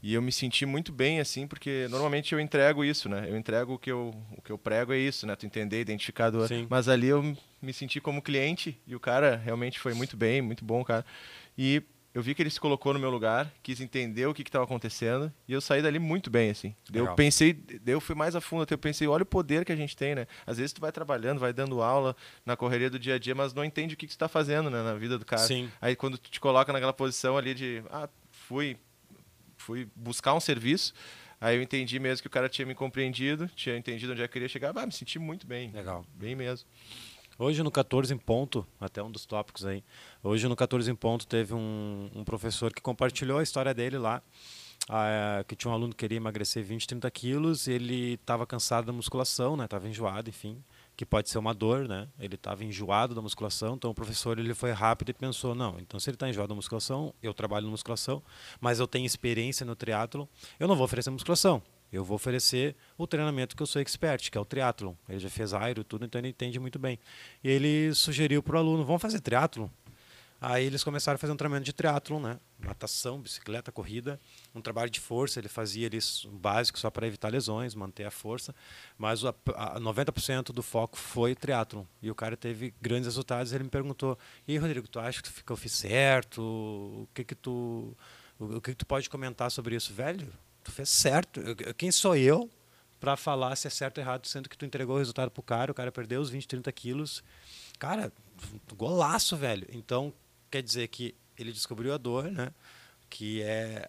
E 0.00 0.14
eu 0.14 0.22
me 0.22 0.30
senti 0.30 0.64
muito 0.64 0.92
bem, 0.92 1.18
assim, 1.18 1.44
porque 1.46 1.88
normalmente 1.90 2.32
eu 2.32 2.38
entrego 2.38 2.84
isso, 2.84 3.08
né? 3.08 3.26
Eu 3.28 3.36
entrego 3.36 3.74
o 3.74 3.78
que 3.78 3.90
eu, 3.90 4.14
o 4.36 4.40
que 4.42 4.52
eu 4.52 4.56
prego 4.58 4.92
é 4.92 4.98
isso, 4.98 5.26
né? 5.26 5.34
Tu 5.34 5.44
entender, 5.44 5.80
identificar. 5.80 6.30
Sim. 6.46 6.68
Mas 6.70 6.88
ali 6.88 7.08
eu 7.08 7.36
me 7.60 7.72
senti 7.72 8.00
como 8.00 8.22
cliente 8.22 8.78
e 8.86 8.94
o 8.94 9.00
cara 9.00 9.34
realmente 9.36 9.80
foi 9.80 9.94
muito 9.94 10.16
bem, 10.16 10.40
muito 10.40 10.64
bom, 10.64 10.84
cara. 10.84 11.04
E 11.56 11.82
eu 12.14 12.22
vi 12.22 12.34
que 12.34 12.42
ele 12.42 12.50
se 12.50 12.58
colocou 12.58 12.92
no 12.92 12.98
meu 12.98 13.10
lugar, 13.10 13.52
quis 13.62 13.80
entender 13.80 14.26
o 14.26 14.34
que 14.34 14.42
estava 14.42 14.64
acontecendo 14.64 15.32
e 15.46 15.52
eu 15.52 15.60
saí 15.60 15.82
dali 15.82 15.98
muito 15.98 16.30
bem, 16.30 16.50
assim. 16.50 16.74
Daí 16.90 17.00
Eu 17.00 17.04
Legal. 17.04 17.16
pensei, 17.16 17.62
eu 17.86 18.00
fui 18.00 18.14
mais 18.14 18.34
a 18.34 18.40
fundo, 18.40 18.62
até 18.62 18.74
eu 18.74 18.78
pensei, 18.78 19.06
olha 19.06 19.22
o 19.22 19.26
poder 19.26 19.64
que 19.64 19.72
a 19.72 19.76
gente 19.76 19.96
tem, 19.96 20.14
né? 20.14 20.26
Às 20.46 20.56
vezes 20.56 20.72
tu 20.72 20.80
vai 20.80 20.90
trabalhando, 20.90 21.38
vai 21.38 21.52
dando 21.52 21.82
aula 21.82 22.16
na 22.44 22.56
correria 22.56 22.88
do 22.90 22.98
dia 22.98 23.14
a 23.16 23.18
dia, 23.18 23.34
mas 23.34 23.52
não 23.52 23.64
entende 23.64 23.94
o 23.94 23.96
que, 23.96 24.06
que 24.06 24.12
tu 24.12 24.16
está 24.16 24.28
fazendo, 24.28 24.70
né, 24.70 24.82
na 24.82 24.94
vida 24.94 25.18
do 25.18 25.24
cara. 25.24 25.42
Sim. 25.42 25.70
Aí 25.80 25.94
quando 25.94 26.16
tu 26.18 26.30
te 26.30 26.40
coloca 26.40 26.72
naquela 26.72 26.92
posição 26.92 27.36
ali 27.36 27.54
de, 27.54 27.82
ah, 27.90 28.08
fui, 28.30 28.76
fui 29.56 29.86
buscar 29.94 30.34
um 30.34 30.40
serviço, 30.40 30.94
aí 31.40 31.56
eu 31.56 31.62
entendi 31.62 32.00
mesmo 32.00 32.22
que 32.22 32.26
o 32.26 32.30
cara 32.30 32.48
tinha 32.48 32.66
me 32.66 32.74
compreendido, 32.74 33.48
tinha 33.54 33.76
entendido 33.76 34.12
onde 34.12 34.22
eu 34.22 34.28
queria 34.28 34.48
chegar, 34.48 34.72
ah, 34.76 34.86
me 34.86 34.92
senti 34.92 35.18
muito 35.18 35.46
bem. 35.46 35.70
Legal. 35.72 36.04
Bem 36.14 36.34
mesmo. 36.34 36.66
Hoje 37.40 37.62
no 37.62 37.70
14 37.70 38.12
em 38.12 38.18
ponto, 38.18 38.66
até 38.80 39.00
um 39.00 39.08
dos 39.08 39.24
tópicos 39.24 39.64
aí. 39.64 39.84
Hoje 40.24 40.48
no 40.48 40.56
14 40.56 40.90
em 40.90 40.94
ponto 40.96 41.24
teve 41.24 41.54
um, 41.54 42.10
um 42.12 42.24
professor 42.24 42.72
que 42.74 42.82
compartilhou 42.82 43.38
a 43.38 43.44
história 43.44 43.72
dele 43.72 43.96
lá. 43.96 44.20
ah, 44.88 45.44
que 45.46 45.54
tinha 45.54 45.70
um 45.70 45.74
aluno 45.74 45.92
que 45.92 45.98
queria 45.98 46.16
emagrecer 46.16 46.64
20, 46.64 46.88
30 46.88 47.08
quilos, 47.12 47.68
ele 47.68 48.14
estava 48.14 48.44
cansado 48.44 48.86
da 48.86 48.92
musculação, 48.92 49.56
né? 49.56 49.66
Estava 49.66 49.88
enjoado, 49.88 50.28
enfim, 50.28 50.64
que 50.96 51.06
pode 51.06 51.30
ser 51.30 51.38
uma 51.38 51.54
dor, 51.54 51.86
né? 51.86 52.08
Ele 52.18 52.34
estava 52.34 52.64
enjoado 52.64 53.14
da 53.14 53.22
musculação, 53.22 53.74
então 53.76 53.90
o 53.90 53.94
professor 53.94 54.36
ele 54.38 54.54
foi 54.54 54.72
rápido 54.72 55.10
e 55.10 55.14
pensou, 55.14 55.54
não, 55.54 55.78
então 55.78 56.00
se 56.00 56.10
ele 56.10 56.16
está 56.16 56.28
enjoado 56.28 56.48
da 56.48 56.54
musculação, 56.56 57.14
eu 57.22 57.32
trabalho 57.32 57.66
na 57.66 57.70
musculação, 57.70 58.20
mas 58.60 58.80
eu 58.80 58.88
tenho 58.88 59.06
experiência 59.06 59.64
no 59.64 59.76
triatlo, 59.76 60.28
eu 60.58 60.66
não 60.66 60.74
vou 60.74 60.84
oferecer 60.84 61.10
musculação, 61.10 61.62
eu 61.92 62.04
vou 62.04 62.16
oferecer 62.16 62.76
o 62.96 63.06
treinamento 63.06 63.56
que 63.56 63.62
eu 63.62 63.66
sou 63.66 63.80
expert, 63.80 64.30
que 64.30 64.36
é 64.38 64.40
o 64.40 64.44
triatlon. 64.44 64.94
Ele 65.08 65.18
já 65.18 65.30
fez 65.30 65.54
aero 65.54 65.82
tudo, 65.84 66.04
então 66.04 66.20
ele 66.20 66.28
entende 66.28 66.58
muito 66.58 66.78
bem. 66.78 66.98
E 67.42 67.48
ele 67.48 67.94
sugeriu 67.94 68.42
para 68.42 68.56
o 68.56 68.58
aluno, 68.58 68.84
vamos 68.84 69.02
fazer 69.02 69.20
triatlon? 69.20 69.68
Aí 70.40 70.64
eles 70.66 70.84
começaram 70.84 71.16
a 71.16 71.18
fazer 71.18 71.32
um 71.32 71.36
treinamento 71.36 71.64
de 71.64 71.72
triatlon, 71.72 72.20
né? 72.20 72.38
Natação, 72.60 73.20
bicicleta, 73.20 73.72
corrida, 73.72 74.20
um 74.54 74.60
trabalho 74.60 74.88
de 74.88 75.00
força. 75.00 75.40
Ele 75.40 75.48
fazia 75.48 75.88
ali 75.88 75.98
um 76.26 76.38
básico 76.38 76.78
só 76.78 76.90
para 76.90 77.08
evitar 77.08 77.28
lesões, 77.28 77.74
manter 77.74 78.04
a 78.04 78.10
força. 78.10 78.54
Mas 78.96 79.24
o- 79.24 79.34
a, 79.56 79.80
90% 79.80 80.52
do 80.52 80.62
foco 80.62 80.96
foi 80.96 81.34
triatlon. 81.34 81.82
E 82.00 82.08
o 82.08 82.14
cara 82.14 82.36
teve 82.36 82.72
grandes 82.80 83.06
resultados. 83.06 83.52
Ele 83.52 83.64
me 83.64 83.70
perguntou: 83.70 84.16
"E 84.46 84.52
aí, 84.52 84.58
Rodrigo, 84.58 84.86
tu 84.86 85.00
acha 85.00 85.20
que, 85.20 85.50
eu 85.50 85.56
fiz 85.56 85.72
certo? 85.72 86.40
O 86.40 87.08
que 87.12 87.24
que 87.24 87.34
tu 87.34 87.96
o, 88.38 88.60
que 88.60 88.76
tu 88.76 88.86
pode 88.86 89.10
comentar 89.10 89.50
sobre 89.50 89.74
isso, 89.74 89.92
velho? 89.92 90.32
Tu 90.68 90.72
fez 90.72 90.90
certo. 90.90 91.40
Quem 91.78 91.90
sou 91.90 92.14
eu 92.14 92.50
para 93.00 93.16
falar 93.16 93.56
se 93.56 93.66
é 93.66 93.70
certo 93.70 93.96
ou 93.96 94.04
errado, 94.04 94.26
sendo 94.26 94.50
que 94.50 94.58
tu 94.58 94.66
entregou 94.66 94.96
o 94.96 94.98
resultado 94.98 95.30
pro 95.30 95.42
cara, 95.42 95.72
o 95.72 95.74
cara 95.74 95.90
perdeu 95.90 96.20
os 96.20 96.28
20, 96.28 96.46
30 96.46 96.70
quilos. 96.72 97.24
Cara, 97.78 98.12
golaço, 98.76 99.34
velho. 99.34 99.66
Então, 99.72 100.12
quer 100.50 100.62
dizer 100.62 100.86
que 100.88 101.14
ele 101.38 101.52
descobriu 101.52 101.94
a 101.94 101.96
dor, 101.96 102.24
né? 102.24 102.52
Que 103.08 103.40
é. 103.42 103.88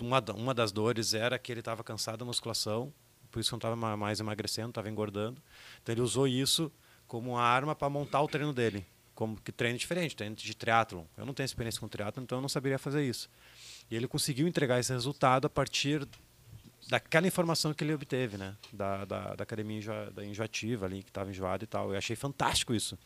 Uma, 0.00 0.24
uma 0.34 0.54
das 0.54 0.72
dores 0.72 1.12
era 1.12 1.38
que 1.38 1.52
ele 1.52 1.60
estava 1.60 1.84
cansado 1.84 2.16
da 2.16 2.24
musculação, 2.24 2.90
por 3.30 3.40
isso 3.40 3.52
não 3.52 3.58
estava 3.58 3.76
mais 3.94 4.18
emagrecendo, 4.18 4.70
estava 4.70 4.88
engordando. 4.88 5.42
Então, 5.82 5.92
ele 5.92 6.00
usou 6.00 6.26
isso 6.26 6.72
como 7.06 7.32
uma 7.32 7.42
arma 7.42 7.74
para 7.74 7.90
montar 7.90 8.22
o 8.22 8.26
treino 8.26 8.54
dele. 8.54 8.86
Como 9.16 9.40
que 9.40 9.50
treino 9.50 9.78
diferente, 9.78 10.14
treino 10.14 10.36
de 10.36 10.54
triatlon. 10.54 11.04
Eu 11.16 11.26
não 11.26 11.34
tenho 11.34 11.46
experiência 11.46 11.80
com 11.80 11.88
triatlon, 11.88 12.22
então 12.22 12.38
eu 12.38 12.42
não 12.42 12.48
saberia 12.48 12.78
fazer 12.78 13.02
isso. 13.02 13.28
E 13.90 13.96
ele 13.96 14.06
conseguiu 14.06 14.46
entregar 14.46 14.78
esse 14.78 14.92
resultado 14.92 15.46
a 15.46 15.50
partir 15.50 16.06
daquela 16.88 17.26
informação 17.26 17.72
que 17.74 17.82
ele 17.82 17.94
obteve, 17.94 18.36
né? 18.36 18.54
Da, 18.72 19.04
da, 19.06 19.34
da 19.34 19.42
academia 19.42 20.10
da 20.12 20.24
enjoativa 20.24 20.86
ali, 20.86 21.02
que 21.02 21.10
estava 21.10 21.30
enjoado 21.30 21.64
e 21.64 21.66
tal. 21.66 21.90
Eu 21.90 21.98
achei 21.98 22.14
fantástico 22.14 22.74
isso. 22.74 22.96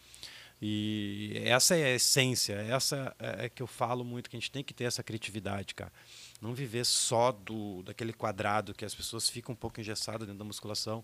E 0.61 1.41
essa 1.45 1.75
é 1.75 1.85
a 1.85 1.95
essência, 1.95 2.55
essa 2.55 3.15
é 3.19 3.47
é 3.47 3.49
que 3.49 3.63
eu 3.63 3.67
falo 3.67 4.05
muito, 4.05 4.29
que 4.29 4.37
a 4.37 4.41
gente 4.41 4.51
tem 4.51 4.63
que 4.63 4.75
ter 4.75 4.85
essa 4.85 5.03
criatividade, 5.03 5.75
cara. 5.75 5.93
Não 6.41 6.53
viver 6.53 6.85
só 6.85 7.33
do 7.33 7.83
daquele 7.83 8.13
quadrado 8.13 8.75
que 8.75 8.85
as 8.85 8.95
pessoas 8.95 9.31
ficam 9.31 9.55
um 9.55 9.57
pouco 9.57 9.81
engessadas 9.81 10.27
dentro 10.27 10.39
da 10.39 10.45
musculação. 10.45 11.03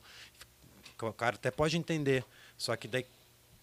O 1.00 1.12
cara 1.12 1.36
até 1.36 1.50
pode 1.50 1.78
entender, 1.78 2.24
só 2.58 2.76
que 2.76 2.88
daí 2.88 3.06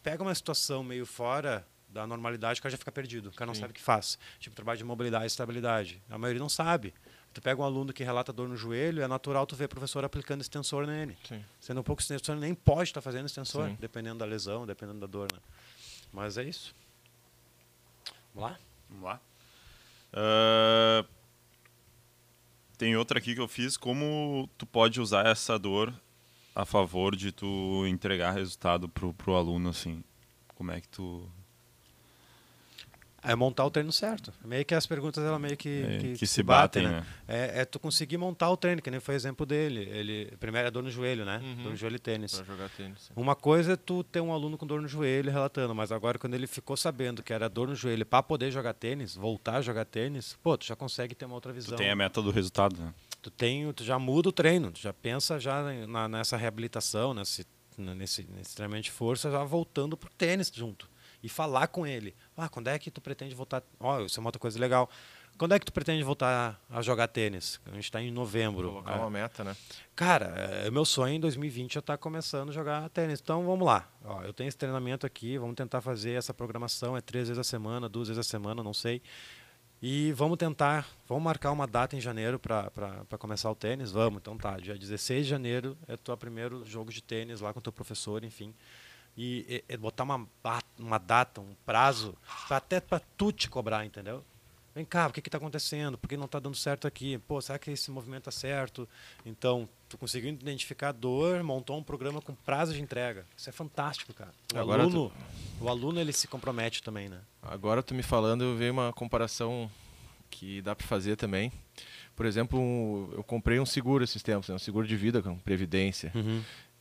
pega 0.04 0.22
uma 0.22 0.36
situação 0.36 0.84
meio 0.84 1.06
fora 1.06 1.66
da 1.88 2.06
normalidade, 2.06 2.60
o 2.60 2.64
cara 2.64 2.72
já 2.72 2.78
fica 2.78 2.92
perdido. 2.92 3.30
O 3.30 3.32
cara 3.32 3.48
não 3.48 3.56
Sim. 3.56 3.62
sabe 3.62 3.72
o 3.72 3.74
que 3.74 3.82
faz. 3.82 4.18
Tipo, 4.40 4.56
trabalho 4.56 4.78
de 4.78 4.84
mobilidade 4.84 5.26
e 5.26 5.28
estabilidade. 5.28 6.02
A 6.10 6.18
maioria 6.18 6.40
não 6.40 6.50
sabe. 6.50 6.94
Tu 7.34 7.42
pega 7.42 7.62
um 7.62 7.66
aluno 7.66 7.94
que 7.94 8.04
relata 8.04 8.32
dor 8.32 8.48
no 8.48 8.56
joelho, 8.56 9.02
é 9.02 9.08
natural 9.08 9.46
tu 9.48 9.56
ver 9.56 9.66
o 9.66 9.70
professor 9.70 10.04
aplicando 10.04 10.42
extensor 10.42 10.86
nele. 10.86 11.18
Sim. 11.28 11.44
Sendo 11.60 11.80
um 11.80 11.84
pouco 11.84 12.02
extensor, 12.02 12.36
nem 12.36 12.54
pode 12.54 12.90
estar 12.90 13.02
fazendo 13.02 13.26
extensor, 13.26 13.70
Sim. 13.70 13.78
dependendo 13.80 14.20
da 14.20 14.26
lesão, 14.26 14.66
dependendo 14.68 15.00
da 15.00 15.08
dor, 15.08 15.32
né? 15.32 15.40
Mas 16.12 16.38
é 16.38 16.44
isso. 16.44 16.76
Vamos 18.36 18.52
lá? 18.52 18.60
Vamos 18.90 19.04
lá. 19.06 19.22
Ah, 20.14 21.06
tem 22.78 22.96
outra 22.96 23.18
aqui 23.18 23.34
que 23.34 23.42
eu 23.42 23.48
fiz. 23.48 23.78
Como 23.78 24.48
tu 24.58 24.66
pode 24.66 25.02
usar 25.02 25.26
essa 25.26 25.58
dor 25.58 25.94
a 26.56 26.66
favor 26.66 27.16
de 27.16 27.32
tu 27.32 27.86
entregar 27.88 28.32
resultado 28.32 28.88
pro, 28.88 29.14
pro 29.14 29.36
aluno, 29.36 29.70
assim? 29.70 30.04
Como 30.56 30.72
é 30.72 30.80
que 30.82 30.88
tu... 30.88 31.28
É 33.26 33.34
montar 33.36 33.64
o 33.64 33.72
treino 33.72 33.90
certo. 33.90 34.34
Meio 34.44 34.66
que 34.66 34.76
as 34.76 34.86
perguntas 34.86 35.24
ela 35.24 35.40
meio 35.40 35.56
que, 35.56 35.82
é, 35.88 35.98
que, 35.98 36.14
que 36.18 36.28
se 36.28 36.44
batem, 36.44 36.84
né? 36.90 37.06
É, 37.26 37.62
é 37.62 37.66
tu 37.66 37.80
conseguir 37.80 38.18
montar 38.18 38.50
o 38.50 38.58
treino, 38.58 38.82
que 38.82 38.92
nem 38.92 39.00
foi 39.00 39.16
o 39.16 39.18
exemplo 39.18 39.46
dele. 39.46 39.80
Ele, 39.94 40.34
primeiro 40.42 40.68
é 40.68 40.72
dor 40.72 40.84
no 40.84 40.92
joelho, 40.92 41.24
né? 41.24 41.40
Uhum. 41.42 41.64
Dor 41.64 41.70
no 41.72 41.76
joelho 41.78 41.96
e 41.96 42.00
tênis. 42.00 42.36
Pra 42.36 42.44
jogar 42.44 42.68
tênis. 42.72 43.04
sim. 43.04 43.14
Uma 43.16 43.34
coisa 43.34 43.74
é 43.74 43.76
tu 43.78 44.04
ter 44.04 44.20
um 44.20 44.34
aluno 44.34 44.58
com 44.58 44.68
dor 44.68 44.82
no 44.82 44.90
joelho 44.90 45.32
relatando, 45.32 45.74
mas 45.74 45.90
agora 45.90 46.20
quando 46.20 46.34
ele 46.34 46.48
ficou 46.48 46.76
sabendo 46.76 47.24
que 47.24 47.32
era 47.32 47.48
dor 47.48 47.70
no 47.70 47.76
joelho 47.76 48.06
para 48.06 48.22
poder 48.22 48.52
jogar 48.52 48.74
tênis, 48.74 49.16
voltar 49.16 49.56
a 49.56 49.62
jogar 49.62 49.86
tênis, 49.86 50.38
pô, 50.44 50.58
tu 50.58 50.66
já 50.66 50.76
consegue 50.76 51.16
ter 51.16 51.24
uma 51.24 51.36
outra 51.36 51.54
Tu 51.54 51.56
visão. 51.56 51.78
tem 51.78 51.90
a 51.90 51.96
meta 51.96 52.22
do 52.22 52.30
resultado, 52.30 52.76
né? 52.78 52.94
Tu 53.24 53.32
tem, 53.32 53.72
tu 53.74 53.84
já 53.84 53.98
muda 53.98 54.30
o 54.30 54.32
treino, 54.32 54.72
tu 54.72 54.80
já 54.80 54.94
pensa 54.94 55.40
já 55.40 55.64
na- 55.88 56.08
nessa 56.08 56.38
reabilitação, 56.38 57.14
nesse, 57.14 57.48
nesse, 57.78 58.24
nesse 58.30 58.56
treinamento 58.56 58.84
de 58.84 58.92
força, 58.92 59.32
já 59.32 59.44
voltando 59.44 59.98
pro 59.98 60.10
tênis 60.12 60.52
junto. 60.54 60.88
E 61.24 61.30
falar 61.30 61.68
com 61.68 61.88
ele. 61.88 62.14
Ah, 62.36 62.50
quando 62.50 62.68
é 62.68 62.78
que 62.78 62.92
tu 62.92 63.00
pretende 63.00 63.34
voltar? 63.34 63.64
Ó, 63.80 64.02
isso 64.02 64.20
é 64.20 64.22
uma 64.22 64.28
outra 64.28 64.40
coisa 64.42 64.60
legal. 64.60 64.90
Quando 65.38 65.54
é 65.54 65.58
que 65.60 65.66
tu 65.66 65.72
pretende 65.74 66.04
voltar 66.04 66.62
a 66.70 66.82
jogar 66.82 67.08
tênis? 67.08 67.60
A 67.66 67.72
gente 67.74 67.86
está 67.86 68.02
em 68.02 68.12
novembro. 68.12 68.70
Colocar 68.70 68.92
É. 68.92 69.00
uma 69.00 69.10
meta, 69.10 69.42
né? 69.44 69.56
Cara, 69.96 70.26
é, 70.38 70.70
meu 70.70 70.84
sonho 70.86 71.16
em 71.16 71.20
2020 71.22 71.78
é 71.78 71.80
estar 71.80 71.98
começando 71.98 72.50
a 72.50 72.52
jogar 72.52 72.88
tênis. 72.90 73.20
Então 73.22 73.44
vamos 73.46 73.66
lá. 73.66 73.90
Ó, 74.04 74.22
eu 74.22 74.34
tenho 74.34 74.50
esse 74.50 74.58
treinamento 74.58 75.06
aqui, 75.08 75.38
vamos 75.38 75.56
tentar 75.56 75.80
fazer 75.82 76.12
essa 76.12 76.34
programação. 76.34 76.96
É 76.98 77.02
três 77.02 77.30
vezes 77.30 77.40
a 77.40 77.44
semana, 77.44 77.88
duas 77.88 78.10
vezes 78.10 78.20
a 78.20 78.30
semana, 78.30 78.62
não 78.62 78.74
sei. 78.74 79.02
E 79.86 80.14
vamos 80.14 80.38
tentar, 80.38 80.88
vamos 81.06 81.26
marcar 81.26 81.52
uma 81.52 81.68
data 81.68 81.94
em 81.94 82.00
janeiro 82.00 82.40
para 82.40 82.72
começar 83.20 83.52
o 83.52 83.56
tênis? 83.56 83.92
Vamos, 83.92 84.20
então 84.22 84.38
tá. 84.38 84.56
Dia 84.58 84.78
16 84.78 85.26
de 85.26 85.30
janeiro 85.30 85.78
é 85.90 85.96
o 86.10 86.16
primeiro 86.18 86.66
jogo 86.66 86.90
de 86.90 87.04
tênis 87.04 87.42
lá 87.42 87.54
com 87.54 87.60
teu 87.60 87.74
professor, 87.74 88.24
enfim. 88.24 88.54
E, 89.18 89.62
e- 89.68 89.74
e 89.74 89.78
botar 89.78 90.06
uma, 90.06 90.26
uma 90.80 90.98
data, 90.98 91.42
um 91.42 91.54
prazo, 91.66 92.16
pra, 92.48 92.56
até 92.58 92.80
para 92.80 93.02
tu 93.18 93.34
te 93.34 93.50
cobrar, 93.50 93.86
entendeu? 93.86 94.24
Vem 94.76 94.84
cá, 94.84 95.08
o 95.08 95.12
que 95.14 95.20
está 95.20 95.38
acontecendo? 95.38 95.98
Por 95.98 96.08
que 96.08 96.18
não 96.18 96.26
está 96.26 96.40
dando 96.40 96.56
certo 96.58 96.88
aqui? 96.88 97.20
Pô, 97.20 97.40
será 97.40 97.60
que 97.60 97.70
esse 97.72 97.92
movimento 97.92 98.28
está 98.28 98.32
certo? 98.32 98.90
Então, 99.24 99.70
tu 99.88 99.98
conseguiu 100.00 100.30
identificar 100.32 100.90
a 100.90 100.92
dor, 100.92 101.44
montou 101.44 101.78
um 101.78 101.84
programa 101.84 102.20
com 102.22 102.34
prazo 102.34 102.74
de 102.74 102.82
entrega. 102.82 103.24
Isso 103.38 103.48
é 103.50 103.52
fantástico, 103.54 104.14
cara. 104.14 104.32
O 104.54 104.58
Agora 104.58 104.82
aluno, 104.84 105.12
o 105.62 105.70
aluno 105.70 106.00
ele 106.00 106.12
se 106.12 106.28
compromete 106.28 106.82
também, 106.82 107.08
né? 107.08 107.20
Agora 107.42 107.84
tu 107.84 107.94
me 107.94 108.02
falando, 108.02 108.44
eu 108.44 108.56
vejo 108.58 108.74
uma 108.74 108.92
comparação 108.92 109.70
que 110.32 110.60
dá 110.64 110.76
para 110.76 110.88
fazer 110.88 111.16
também. 111.18 111.52
Por 112.16 112.26
exemplo, 112.26 112.60
um- 112.60 113.10
eu 113.14 113.24
comprei 113.24 113.60
um 113.60 113.66
seguro 113.68 114.04
esses 114.04 114.24
tempos, 114.24 114.50
né? 114.50 114.56
um 114.56 114.60
seguro 114.60 114.88
de 114.88 114.96
vida 114.96 115.22
com 115.22 115.38
previdência. 115.38 116.12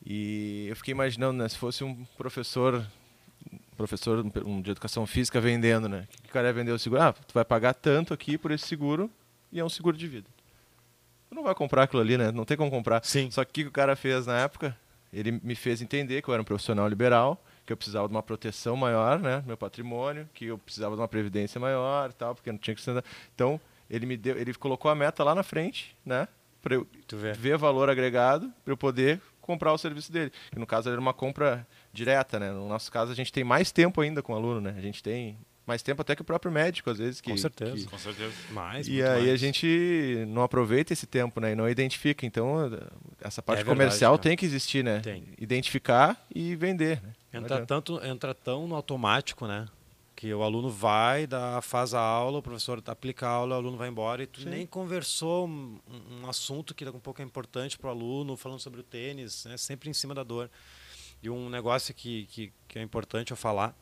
E 0.05 0.67
eu 0.69 0.77
fiquei 0.77 0.93
imaginando, 0.93 1.39
né, 1.43 1.49
se 1.49 1.57
fosse 1.59 1.85
um 1.85 2.05
professor, 2.17 2.85
professor 3.87 4.25
um 4.45 4.63
de 4.63 4.71
educação 4.71 5.07
física 5.07 5.41
vendendo, 5.41 5.89
né? 5.89 6.07
O 6.19 6.23
que 6.23 6.29
o 6.29 6.33
cara 6.33 6.49
ia 6.49 6.53
vender 6.53 6.73
o 6.73 6.79
seguro? 6.79 7.03
Ah, 7.03 7.13
tu 7.13 7.35
vai 7.35 7.45
pagar 7.45 7.75
tanto 7.75 8.15
aqui 8.15 8.39
por 8.39 8.51
esse 8.51 8.67
seguro 8.67 9.11
e 9.51 9.59
é 9.59 9.65
um 9.65 9.69
seguro 9.69 9.97
de 9.97 10.07
vida. 10.07 10.29
Tu 11.29 11.35
não 11.35 11.43
vai 11.43 11.55
comprar 11.55 11.85
aquilo 11.85 12.03
ali, 12.03 12.17
né? 12.17 12.31
Não 12.31 12.45
tem 12.45 12.57
como 12.57 12.71
comprar. 12.71 13.05
Sim. 13.05 13.31
Só 13.31 13.45
que 13.45 13.63
o 13.63 13.65
que 13.65 13.69
o 13.69 13.73
cara 13.73 13.97
fez 13.97 14.27
na 14.27 14.39
época? 14.39 14.77
Ele 15.13 15.33
me 15.43 15.55
fez 15.55 15.83
entender 15.83 16.23
que 16.23 16.29
eu 16.29 16.35
era 16.35 16.41
um 16.41 16.45
profissional 16.45 16.89
liberal, 16.89 17.43
que 17.67 17.73
eu 17.73 17.77
precisava 17.77 18.09
de 18.09 18.15
uma 18.15 18.23
proteção 18.23 18.77
maior, 18.77 19.19
né, 19.19 19.43
meu 19.47 19.57
patrimônio, 19.57 20.29
que 20.33 20.47
eu 20.47 20.59
precisava 20.59 20.95
de 20.95 21.03
uma 21.03 21.09
previdência 21.09 21.61
maior, 21.61 22.13
tal, 22.13 22.35
porque 22.35 22.51
não 22.51 22.59
tinha 22.59 22.75
que 22.75 22.81
ser. 22.81 23.05
Então 23.35 23.61
ele 23.91 24.07
me 24.07 24.17
deu, 24.17 24.39
ele 24.39 24.55
colocou 24.55 24.91
a 24.91 24.95
meta 24.95 25.23
lá 25.23 25.35
na 25.35 25.43
frente, 25.43 25.95
né, 26.05 26.27
para 26.63 26.77
eu 26.77 26.87
ver 27.37 27.59
valor 27.59 27.91
agregado 27.91 28.51
para 28.65 28.73
eu 28.73 28.77
poder 28.77 29.21
comprar 29.43 29.73
o 29.73 29.79
serviço 29.79 30.11
dele. 30.11 30.33
Que 30.51 30.59
no 30.59 30.67
caso 30.67 30.89
era 30.89 31.01
uma 31.01 31.13
compra 31.13 31.67
direta, 31.93 32.39
né? 32.41 32.51
No 32.53 32.69
nosso 32.69 32.91
caso 32.91 33.13
a 33.13 33.15
gente 33.15 33.33
tem 33.33 33.45
mais 33.45 33.71
tempo 33.73 34.01
ainda 34.01 34.23
com 34.23 34.33
o 34.33 34.37
aluno, 34.37 34.61
né? 34.61 34.75
A 34.77 34.81
gente 34.81 35.03
tem 35.03 35.37
mais 35.67 35.81
tempo 35.83 36.03
até 36.03 36.17
que 36.17 36.23
o 36.23 36.25
próprio 36.25 36.51
médico 36.51 36.91
às 36.91 36.99
vezes 36.99 37.21
que 37.21 37.31
Com 37.31 37.37
certeza. 37.37 37.73
que- 37.77 37.85
Com 37.87 37.99
certeza. 37.99 38.33
Mais, 38.51 38.89
e 38.89 39.03
aí 39.03 39.25
a 39.25 39.27
mais. 39.27 39.41
gente 39.41 40.25
não 40.29 40.43
aproveita 40.43 40.93
esse 40.93 41.07
tempo, 41.07 41.41
né? 41.41 41.53
E 41.53 41.55
não 41.55 41.69
identifica. 41.69 42.27
Então, 42.27 42.57
essa 43.21 43.41
parte 43.43 43.61
É 43.61 43.65
verdade, 43.65 43.79
comercial 43.79 44.13
cara. 44.15 44.23
tem 44.23 44.37
que 44.37 44.45
existir, 44.45 44.83
né? 44.83 45.01
Tem. 45.01 45.25
Identificar 45.39 46.21
e 46.35 46.57
vender. 46.57 47.01
Né? 47.03 47.13
Entra, 47.35 47.65
tanto, 47.65 48.05
entra 48.05 48.35
tão 48.35 48.67
no 48.67 48.75
automático, 48.75 49.47
né? 49.47 49.69
Que 50.17 50.33
o 50.35 50.43
aluno 50.43 50.69
vai, 50.71 51.27
dá, 51.27 51.61
faz 51.63 51.95
a 51.95 52.01
aula, 52.01 52.39
o 52.39 52.43
professor 52.43 52.81
aplica 52.87 53.27
a 53.27 53.31
aula, 53.31 53.55
o 53.57 53.59
aluno 53.59 53.77
vai 53.77 53.89
embora 53.89 54.23
e 54.23 54.27
tu 54.27 54.41
Sim. 54.43 54.51
nem 54.51 54.67
conversou 54.67 55.49
um, 55.49 55.79
um 56.23 56.29
assunto 56.29 56.75
que 56.75 56.85
daqui 56.85 56.97
a 56.97 57.01
pouco 57.01 57.21
é 57.21 57.25
importante 57.25 57.77
para 57.79 57.89
o 57.89 57.91
aluno, 57.91 58.37
falando 58.37 58.61
sobre 58.61 58.81
o 58.81 58.83
tênis, 58.85 59.45
né? 59.47 59.57
sempre 59.57 59.89
em 59.91 59.93
cima 59.93 60.15
da 60.15 60.23
dor. 60.23 60.51
E 61.23 61.31
um 61.31 61.49
negócio 61.49 61.95
que, 61.95 62.27
que, 62.27 62.53
que 62.69 62.79
é 62.79 62.83
importante 62.83 63.31
eu 63.31 63.37
falar, 63.37 63.75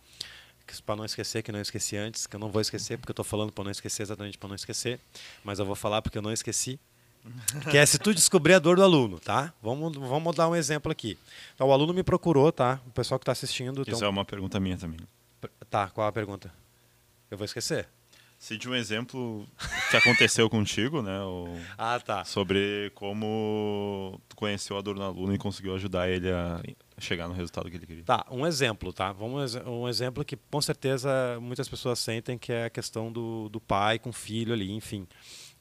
para 0.85 0.97
não 0.97 1.05
esquecer, 1.05 1.43
que 1.43 1.51
não 1.51 1.61
esqueci 1.61 1.97
antes, 1.97 2.27
que 2.27 2.37
eu 2.37 2.41
não 2.41 2.51
vou 2.51 2.61
esquecer, 2.61 2.99
porque 2.99 3.11
eu 3.11 3.15
estou 3.15 3.25
falando 3.25 3.53
para 3.53 3.65
não 3.65 3.71
esquecer, 3.71 4.03
exatamente 4.03 4.39
para 4.39 4.49
não 4.49 4.55
esquecer, 4.55 5.01
mas 5.43 5.59
eu 5.59 5.67
vou 5.67 5.75
falar 5.75 6.01
porque 6.03 6.19
eu 6.19 6.23
não 6.23 6.33
esqueci. 6.33 6.79
Que 7.71 7.77
é 7.77 7.85
se 7.85 7.99
tu 7.99 8.15
descobrir 8.15 8.55
a 8.55 8.59
dor 8.59 8.77
do 8.77 8.83
aluno, 8.83 9.19
tá? 9.19 9.53
Vamos, 9.63 9.95
vamos 9.95 10.35
dar 10.35 10.49
um 10.49 10.57
exemplo 10.57 10.91
aqui. 10.91 11.19
Então, 11.55 11.69
o 11.69 11.73
aluno 11.73 11.93
me 11.93 12.03
procurou, 12.03 12.51
tá? 12.51 12.81
O 12.87 12.91
pessoal 12.93 13.19
que 13.19 13.25
está 13.25 13.33
assistindo. 13.33 13.83
Isso 13.83 13.91
então- 13.91 14.07
é 14.07 14.09
uma 14.09 14.25
pergunta 14.25 14.59
minha 14.59 14.79
também. 14.79 14.99
Tá, 15.69 15.89
qual 15.91 16.07
a 16.07 16.13
pergunta? 16.13 16.53
Eu 17.31 17.37
vou 17.37 17.45
esquecer. 17.45 17.89
Cite 18.43 18.67
um 18.71 18.75
exemplo 18.75 19.47
que 19.91 19.97
aconteceu 19.99 20.49
contigo, 20.49 21.03
né? 21.03 21.21
o- 21.21 21.55
Ah, 21.77 22.01
tá. 22.01 22.25
sobre 22.25 22.91
como 22.95 24.19
tu 24.27 24.35
conheceu 24.35 24.79
a 24.79 24.81
dor 24.81 24.99
aluno 24.99 25.35
e 25.35 25.39
conseguiu 25.39 25.75
ajudar 25.75 26.09
ele 26.09 26.33
a 26.33 26.59
chegar 26.99 27.29
no 27.29 27.35
resultado 27.35 27.71
que 27.71 27.77
ele 27.77 27.87
queria. 27.87 28.03
Tá, 28.05 28.25
um 28.31 28.47
exemplo, 28.47 28.95
tá? 28.95 29.13
Vamos 29.13 29.55
um 29.67 29.87
exemplo 29.87 30.25
que 30.25 30.37
com 30.51 30.61
certeza 30.63 31.39
muitas 31.41 31.69
pessoas 31.69 31.99
sentem 31.99 32.39
que 32.39 32.51
é 32.51 32.65
a 32.65 32.71
questão 32.71 33.13
do, 33.13 33.51
do 33.51 33.61
pai 33.61 33.99
com 33.99 34.09
o 34.09 34.13
filho 34.13 34.55
ali, 34.55 34.73
enfim. 34.73 35.07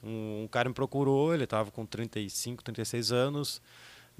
Um, 0.02 0.44
um 0.44 0.48
cara 0.48 0.66
me 0.66 0.74
procurou, 0.74 1.34
ele 1.34 1.44
estava 1.44 1.70
com 1.70 1.84
35, 1.84 2.64
36 2.64 3.12
anos 3.12 3.60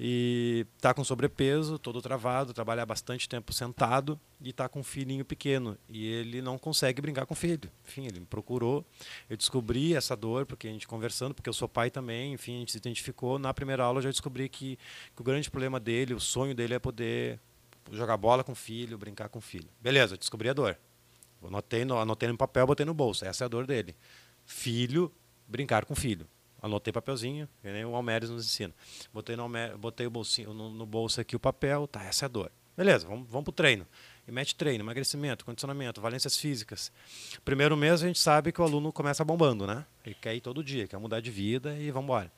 e 0.03 0.65
tá 0.79 0.95
com 0.95 1.03
sobrepeso, 1.03 1.77
todo 1.77 2.01
travado, 2.01 2.55
trabalha 2.55 2.83
bastante 2.83 3.29
tempo 3.29 3.53
sentado 3.53 4.19
e 4.41 4.51
tá 4.51 4.67
com 4.67 4.79
um 4.79 4.83
filhinho 4.83 5.23
pequeno 5.23 5.77
e 5.87 6.07
ele 6.07 6.41
não 6.41 6.57
consegue 6.57 6.99
brincar 6.99 7.27
com 7.27 7.35
o 7.35 7.37
filho. 7.37 7.69
Enfim, 7.87 8.07
ele 8.07 8.19
me 8.19 8.25
procurou, 8.25 8.83
eu 9.29 9.37
descobri 9.37 9.93
essa 9.93 10.15
dor 10.15 10.47
porque 10.47 10.67
a 10.67 10.71
gente 10.71 10.87
conversando, 10.87 11.35
porque 11.35 11.47
eu 11.47 11.53
sou 11.53 11.69
pai 11.69 11.91
também, 11.91 12.33
enfim, 12.33 12.55
a 12.55 12.59
gente 12.61 12.71
se 12.71 12.79
identificou. 12.79 13.37
Na 13.37 13.53
primeira 13.53 13.83
aula 13.83 13.99
eu 13.99 14.01
já 14.01 14.09
descobri 14.09 14.49
que, 14.49 14.75
que 15.15 15.21
o 15.21 15.23
grande 15.23 15.51
problema 15.51 15.79
dele, 15.79 16.15
o 16.15 16.19
sonho 16.19 16.55
dele 16.55 16.73
é 16.73 16.79
poder 16.79 17.39
jogar 17.91 18.17
bola 18.17 18.43
com 18.43 18.53
o 18.53 18.55
filho, 18.55 18.97
brincar 18.97 19.29
com 19.29 19.37
o 19.37 19.41
filho. 19.41 19.69
Beleza, 19.79 20.17
descobri 20.17 20.49
a 20.49 20.53
dor. 20.53 20.79
Anotei 21.45 21.85
no, 21.85 21.99
anotei 21.99 22.27
no 22.27 22.37
papel, 22.37 22.65
botei 22.65 22.87
no 22.87 22.93
bolso. 22.95 23.23
Essa 23.23 23.43
é 23.43 23.45
a 23.45 23.47
dor 23.47 23.67
dele. 23.67 23.95
Filho, 24.47 25.11
brincar 25.47 25.85
com 25.85 25.93
filho. 25.93 26.27
Anotei 26.61 26.93
papelzinho, 26.93 27.49
que 27.61 27.71
nem 27.71 27.83
o 27.83 27.95
Almeres 27.95 28.29
nos 28.29 28.45
ensina. 28.45 28.73
Botei 29.13 29.35
no, 29.35 29.49
botei 29.77 30.05
o 30.05 30.11
bolsinho, 30.11 30.53
no, 30.53 30.69
no 30.69 30.85
bolso 30.85 31.19
aqui 31.19 31.35
o 31.35 31.39
papel, 31.39 31.87
tá, 31.87 32.03
essa 32.03 32.25
é 32.25 32.27
a 32.27 32.29
dor. 32.29 32.51
Beleza, 32.77 33.07
vamos, 33.07 33.27
vamos 33.29 33.43
pro 33.43 33.51
treino. 33.51 33.85
E 34.27 34.31
mete 34.31 34.55
treino, 34.55 34.83
emagrecimento, 34.83 35.43
condicionamento, 35.43 35.99
valências 35.99 36.37
físicas. 36.37 36.91
Primeiro 37.43 37.75
mês 37.75 38.03
a 38.03 38.07
gente 38.07 38.19
sabe 38.19 38.51
que 38.51 38.61
o 38.61 38.63
aluno 38.63 38.93
começa 38.93 39.25
bombando, 39.25 39.67
né? 39.67 39.85
Ele 40.05 40.15
quer 40.15 40.35
ir 40.35 40.41
todo 40.41 40.63
dia, 40.63 40.87
quer 40.87 40.97
mudar 40.97 41.19
de 41.19 41.31
vida 41.31 41.75
e 41.77 41.91
vamos 41.91 42.05
embora. 42.05 42.31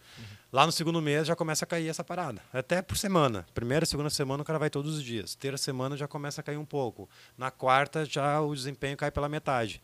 Lá 0.52 0.66
no 0.66 0.72
segundo 0.72 1.02
mês 1.02 1.28
já 1.28 1.36
começa 1.36 1.66
a 1.66 1.68
cair 1.68 1.90
essa 1.90 2.04
parada. 2.04 2.42
Até 2.52 2.82
por 2.82 2.98
semana. 2.98 3.46
Primeira, 3.54 3.86
segunda 3.86 4.10
semana 4.10 4.44
o 4.44 4.46
cara 4.46 4.58
vai 4.58 4.70
todos 4.70 4.96
os 4.96 5.04
dias. 5.04 5.36
Terceira 5.36 5.58
semana 5.58 5.98
já 5.98 6.08
começa 6.08 6.42
a 6.42 6.44
cair 6.44 6.58
um 6.58 6.66
pouco. 6.66 7.10
Na 7.38 7.52
quarta 7.52 8.06
já 8.06 8.40
o 8.40 8.56
desempenho 8.56 8.96
cai 8.96 9.12
pela 9.12 9.28
metade. 9.28 9.82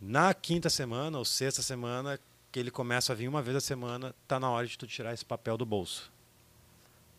Na 0.00 0.34
quinta 0.34 0.68
semana 0.68 1.18
ou 1.18 1.24
sexta 1.24 1.62
semana, 1.62 2.18
que 2.52 2.60
ele 2.60 2.70
começa 2.70 3.12
a 3.12 3.16
vir 3.16 3.26
uma 3.28 3.40
vez 3.42 3.56
a 3.56 3.60
semana, 3.60 4.14
tá 4.28 4.38
na 4.38 4.50
hora 4.50 4.66
de 4.66 4.76
tu 4.78 4.86
tirar 4.86 5.12
esse 5.14 5.24
papel 5.24 5.56
do 5.56 5.64
bolso. 5.66 6.12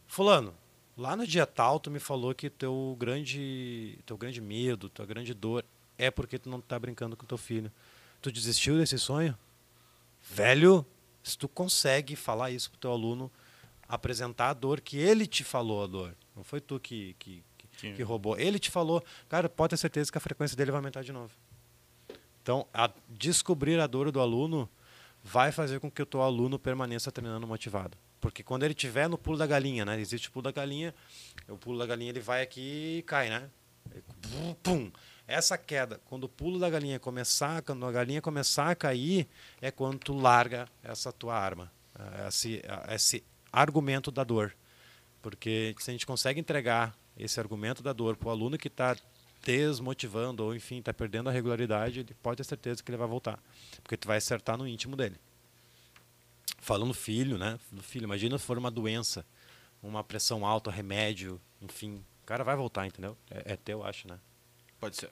Fulano, 0.08 0.54
lá 0.96 1.16
no 1.16 1.26
dia 1.26 1.46
tal 1.46 1.80
tu 1.80 1.90
me 1.90 2.00
falou 2.00 2.34
que 2.36 2.50
teu 2.50 2.96
grande, 3.00 3.98
teu 4.06 4.16
grande 4.16 4.40
medo, 4.40 4.90
tua 4.90 5.06
grande 5.06 5.34
dor 5.34 5.66
é 5.98 6.12
porque 6.12 6.38
tu 6.38 6.50
não 6.50 6.62
tá 6.62 6.78
brincando 6.78 7.18
com 7.18 7.26
teu 7.26 7.38
filho. 7.38 7.72
Tu 8.22 8.32
desistiu 8.32 8.78
desse 8.78 8.98
sonho? 9.00 9.38
Velho, 10.30 10.86
se 11.24 11.38
tu 11.38 11.48
consegue 11.48 12.16
falar 12.16 12.52
isso 12.52 12.70
pro 12.70 12.80
teu 12.80 12.92
aluno, 12.92 13.32
apresentar 13.90 14.50
a 14.50 14.54
dor 14.54 14.80
que 14.82 14.98
ele 14.98 15.26
te 15.28 15.44
falou 15.44 15.84
a 15.84 15.88
dor, 15.88 16.16
não 16.36 16.44
foi 16.44 16.62
tu 16.62 16.80
que, 16.80 17.16
que, 17.20 17.44
que- 17.58 17.68
Que- 17.78 17.94
que 17.94 18.04
roubou. 18.04 18.38
Ele 18.38 18.60
te 18.60 18.70
falou, 18.70 19.04
cara, 19.28 19.50
pode 19.50 19.72
ter 19.72 19.78
certeza 19.78 20.12
que 20.12 20.18
a 20.18 20.22
frequência 20.22 20.56
dele 20.56 20.70
vai 20.72 20.78
aumentar 20.80 21.02
de 21.04 21.12
novo. 21.12 21.32
Então, 22.42 22.68
a- 22.74 22.92
descobrir 23.10 23.80
a 23.80 23.88
dor 23.88 24.12
do 24.12 24.20
aluno 24.22 24.70
vai 25.24 25.52
fazer 25.52 25.80
com 25.80 25.90
que 25.90 26.02
o 26.02 26.06
teu 26.06 26.22
aluno 26.22 26.60
permaneça 26.60 27.12
treinando 27.12 27.48
motivado. 27.48 27.98
Porque 28.20 28.44
quando 28.44 28.64
ele 28.64 28.74
estiver 28.74 29.08
no 29.08 29.18
pulo 29.18 29.38
da 29.38 29.48
galinha, 29.48 29.86
né? 29.86 30.00
Existe 30.00 30.30
o 30.30 30.32
pulo 30.32 30.44
da 30.44 30.52
galinha, 30.52 30.94
o 31.48 31.58
pulo 31.58 31.80
da 31.80 31.86
galinha 31.86 32.10
ele 32.10 32.20
vai 32.20 32.42
aqui 32.42 32.98
e 33.00 33.02
cai, 33.04 33.30
né? 33.30 33.50
Pum, 34.22 34.54
pum. 34.62 34.92
Essa 35.28 35.58
queda, 35.58 36.02
quando 36.06 36.26
o 36.26 36.30
pulo 36.30 36.60
da 36.60 36.70
galinha 36.70 37.00
começar, 37.00 37.62
quando 37.62 37.86
a 37.86 37.92
galinha 37.92 38.22
começar 38.22 38.70
a 38.70 38.76
cair, 38.76 39.28
é 39.62 39.72
quando 39.72 40.00
tu 40.00 40.14
larga 40.14 40.68
essa 40.84 41.12
tua 41.12 41.38
arma, 41.38 41.72
eh, 41.98 42.28
esse, 42.28 42.62
eh, 42.64 42.96
esse 42.96 43.24
argumento 43.52 44.12
da 44.12 44.24
dor. 44.24 44.54
Porque 45.22 45.74
se 45.80 45.90
a 45.90 45.94
gente 45.94 46.06
consegue 46.06 46.40
entregar 46.40 46.98
esse 47.18 47.40
argumento 47.40 47.82
da 47.82 47.94
dor 47.94 48.18
para 48.18 48.28
o 48.28 48.32
aluno 48.32 48.58
que 48.58 48.68
está 48.68 48.98
desmotivando 49.44 50.44
ou 50.44 50.56
enfim 50.56 50.80
está 50.80 50.94
perdendo 50.94 51.30
a 51.30 51.32
regularidade, 51.32 52.00
ele 52.02 52.14
pode 52.22 52.38
ter 52.38 52.44
certeza 52.44 52.82
que 52.84 52.90
ele 52.90 52.98
vai 52.98 53.08
voltar, 53.08 53.40
porque 53.82 53.98
tu 53.98 54.08
vai 54.08 54.18
acertar 54.18 54.58
no 54.58 54.68
íntimo 54.68 54.96
dele. 54.96 55.16
Falando 56.60 56.94
filho, 56.94 57.38
né? 57.38 57.60
Do 57.72 57.84
filho, 57.84 58.06
imagina 58.06 58.38
se 58.38 58.46
for 58.46 58.58
uma 58.58 58.72
doença, 58.72 59.26
uma 59.82 60.04
pressão 60.04 60.46
alta, 60.46 60.72
remédio, 60.72 61.40
enfim, 61.62 61.96
o 62.24 62.26
cara 62.26 62.44
vai 62.44 62.56
voltar, 62.56 62.88
entendeu? 62.88 63.18
É, 63.30 63.54
é 63.54 63.58
teu, 63.58 63.84
acho, 63.86 64.08
né? 64.08 64.18
Pode 64.80 64.96
ser. 64.96 65.10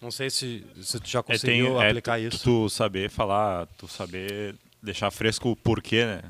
Não 0.00 0.10
sei 0.10 0.28
se, 0.28 0.66
se 0.82 1.00
tu 1.00 1.08
já 1.08 1.20
É, 1.20 1.22
tem- 1.22 1.32
conseguiu 1.32 1.80
é, 1.80 1.88
aplicar 1.88 2.18
tu, 2.18 2.22
isso. 2.26 2.44
Tu 2.44 2.68
saber 2.68 3.08
falar, 3.08 3.66
tu 3.78 3.88
saber 3.88 4.54
deixar 4.82 5.10
fresco 5.10 5.50
o 5.50 5.56
porquê, 5.56 6.04
né? 6.04 6.22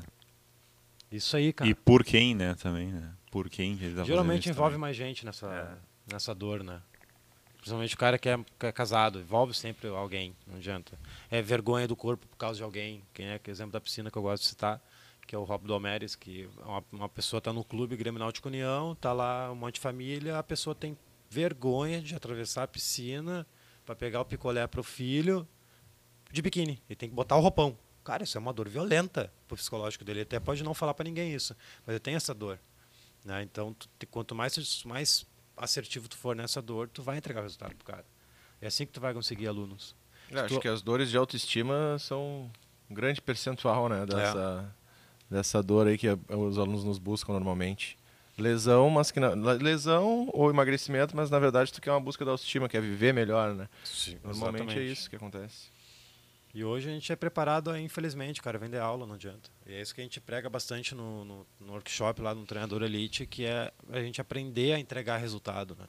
Isso 1.11 1.35
aí, 1.35 1.51
cara. 1.51 1.69
E 1.69 1.73
por 1.75 2.03
quem, 2.05 2.33
né, 2.33 2.55
também, 2.55 2.87
né? 2.87 3.11
Por 3.35 3.49
quem 3.49 3.75
que 3.75 3.83
ele 3.83 3.95
tá 3.97 4.05
Geralmente 4.05 4.47
envolve 4.47 4.75
também. 4.75 4.79
mais 4.79 4.95
gente 4.95 5.25
nessa, 5.25 5.45
É. 6.07 6.13
nessa 6.13 6.33
dor, 6.33 6.63
né? 6.63 6.81
Principalmente 7.57 7.93
o 7.93 7.97
cara 7.97 8.17
que 8.17 8.29
é, 8.29 8.37
que 8.57 8.65
é 8.65 8.71
casado, 8.71 9.19
envolve 9.19 9.53
sempre 9.53 9.89
alguém, 9.89 10.33
não 10.47 10.55
adianta. 10.55 10.97
É 11.29 11.41
vergonha 11.41 11.85
do 11.85 11.97
corpo 11.97 12.25
por 12.27 12.37
causa 12.37 12.55
de 12.55 12.63
alguém. 12.63 13.03
Quem 13.13 13.27
é 13.27 13.37
que 13.37 13.51
exemplo 13.51 13.73
da 13.73 13.81
piscina 13.81 14.09
que 14.09 14.17
eu 14.17 14.21
gosto 14.21 14.43
de 14.43 14.47
citar, 14.47 14.81
que 15.27 15.35
é 15.35 15.37
o 15.37 15.43
Rob 15.43 15.67
Domeres, 15.67 16.15
que 16.15 16.47
uma, 16.63 16.81
uma 16.93 17.09
pessoa 17.09 17.39
está 17.39 17.51
no 17.51 17.61
clube 17.65 17.97
Grêmio 17.97 18.19
Náutico 18.19 18.47
União, 18.47 18.95
tá 18.95 19.11
lá 19.11 19.51
um 19.51 19.55
monte 19.55 19.75
de 19.75 19.81
família, 19.81 20.37
a 20.39 20.43
pessoa 20.43 20.73
tem 20.73 20.97
vergonha 21.29 22.01
de 22.01 22.15
atravessar 22.15 22.63
a 22.63 22.67
piscina 22.69 23.45
para 23.85 23.97
pegar 23.97 24.21
o 24.21 24.25
picolé 24.25 24.65
para 24.65 24.79
o 24.79 24.83
filho 24.83 25.45
de 26.31 26.41
biquíni 26.41 26.81
e 26.89 26.95
tem 26.95 27.09
que 27.09 27.15
botar 27.15 27.35
o 27.35 27.41
roupão. 27.41 27.77
Cara, 28.01 28.23
isso 28.23 28.37
é 28.37 28.39
uma 28.39 28.53
dor 28.53 28.69
violenta 28.69 29.29
pro 29.45 29.57
psicológico 29.57 30.05
dele. 30.05 30.19
Ele 30.19 30.23
até 30.23 30.39
pode 30.39 30.63
não 30.63 30.73
falar 30.73 30.93
para 30.93 31.03
ninguém 31.03 31.33
isso, 31.35 31.53
mas 31.85 31.95
ele 31.95 31.99
tem 31.99 32.15
essa 32.15 32.33
dor. 32.33 32.57
Né? 33.25 33.41
Então, 33.41 33.73
tu 33.73 34.07
quanto 34.07 34.35
mais, 34.35 34.83
mais 34.85 35.25
assertivo 35.57 36.07
tu 36.07 36.15
for 36.15 36.35
nessa 36.35 36.61
dor, 36.61 36.87
tu 36.87 37.01
vai 37.01 37.17
entregar 37.17 37.39
o 37.39 37.43
resultado 37.43 37.75
pro 37.75 37.85
cara. 37.85 38.05
É 38.61 38.67
assim 38.67 38.85
que 38.85 38.91
tu 38.91 39.01
vai 39.01 39.13
conseguir 39.13 39.47
alunos. 39.47 39.95
Eu 40.29 40.39
acho 40.45 40.55
Tu- 40.55 40.61
que 40.61 40.67
as 40.67 40.81
dores 40.81 41.09
de 41.09 41.17
autoestima 41.17 41.97
são 41.99 42.49
um 42.89 42.93
grande 42.93 43.21
percentual, 43.21 43.89
né, 43.89 44.05
dessa, 44.05 44.75
dessa 45.29 45.63
dor 45.63 45.87
aí 45.87 45.97
que 45.97 46.07
os 46.07 46.57
alunos 46.59 46.83
nos 46.83 46.99
buscam 46.99 47.33
normalmente. 47.33 47.97
Lesão, 48.37 48.89
mas 48.89 49.11
que 49.11 49.19
na, 49.19 49.29
lesão 49.29 50.29
ou 50.33 50.49
emagrecimento, 50.49 51.15
mas 51.15 51.29
na 51.29 51.39
verdade 51.39 51.71
tu 51.71 51.81
quer 51.81 51.91
uma 51.91 52.01
busca 52.01 52.25
da 52.25 52.31
autoestima, 52.31 52.67
quer 52.67 52.81
viver 52.81 53.13
melhor, 53.13 53.55
né? 53.55 53.69
Sim, 53.83 54.17
Normalmente 54.23 54.77
é 54.77 54.83
isso 54.83 55.09
que 55.09 55.15
acontece. 55.15 55.69
E 56.55 56.63
hoje 56.63 56.87
a 56.89 56.93
gente 56.93 57.11
é 57.11 57.17
preparado, 57.17 57.77
infelizmente, 57.77 58.41
cara, 58.41 58.57
vender 58.57 58.79
aula, 58.79 59.05
não 59.05 59.15
adianta. 59.15 59.49
E 59.67 59.73
é 59.73 59.81
isso 59.81 59.93
que 59.93 59.99
a 59.99 60.03
gente 60.05 60.21
prega 60.21 60.49
bastante 60.49 60.95
no, 60.95 61.25
no, 61.25 61.47
no 61.59 61.73
workshop 61.73 62.21
lá 62.21 62.33
no 62.33 62.45
Treinador 62.45 62.81
Elite, 62.81 63.25
que 63.25 63.43
é 63.43 63.73
a 63.89 63.99
gente 63.99 64.21
aprender 64.21 64.71
a 64.71 64.79
entregar 64.79 65.17
resultado, 65.17 65.75
né? 65.77 65.85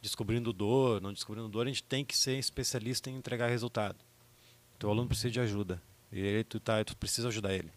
Descobrindo 0.00 0.50
dor, 0.50 0.98
não 1.02 1.12
descobrindo 1.12 1.46
dor, 1.46 1.66
a 1.66 1.68
gente 1.68 1.82
tem 1.82 2.06
que 2.06 2.16
ser 2.16 2.38
especialista 2.38 3.10
em 3.10 3.16
entregar 3.16 3.48
resultado. 3.50 3.98
Teu 4.78 4.88
aluno 4.88 5.08
precisa 5.08 5.30
de 5.30 5.40
ajuda. 5.40 5.80
E 6.10 6.18
ele, 6.18 6.44
tu, 6.44 6.58
tá, 6.58 6.82
tu 6.82 6.96
precisa 6.96 7.28
ajudar 7.28 7.52
ele. 7.52 7.70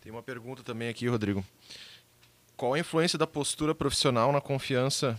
Tem 0.00 0.10
uma 0.10 0.24
pergunta 0.24 0.64
também 0.64 0.88
aqui, 0.88 1.06
Rodrigo. 1.06 1.44
Qual 2.56 2.74
a 2.74 2.80
influência 2.80 3.16
da 3.16 3.28
postura 3.28 3.72
profissional 3.76 4.32
na 4.32 4.40
confiança 4.40 5.16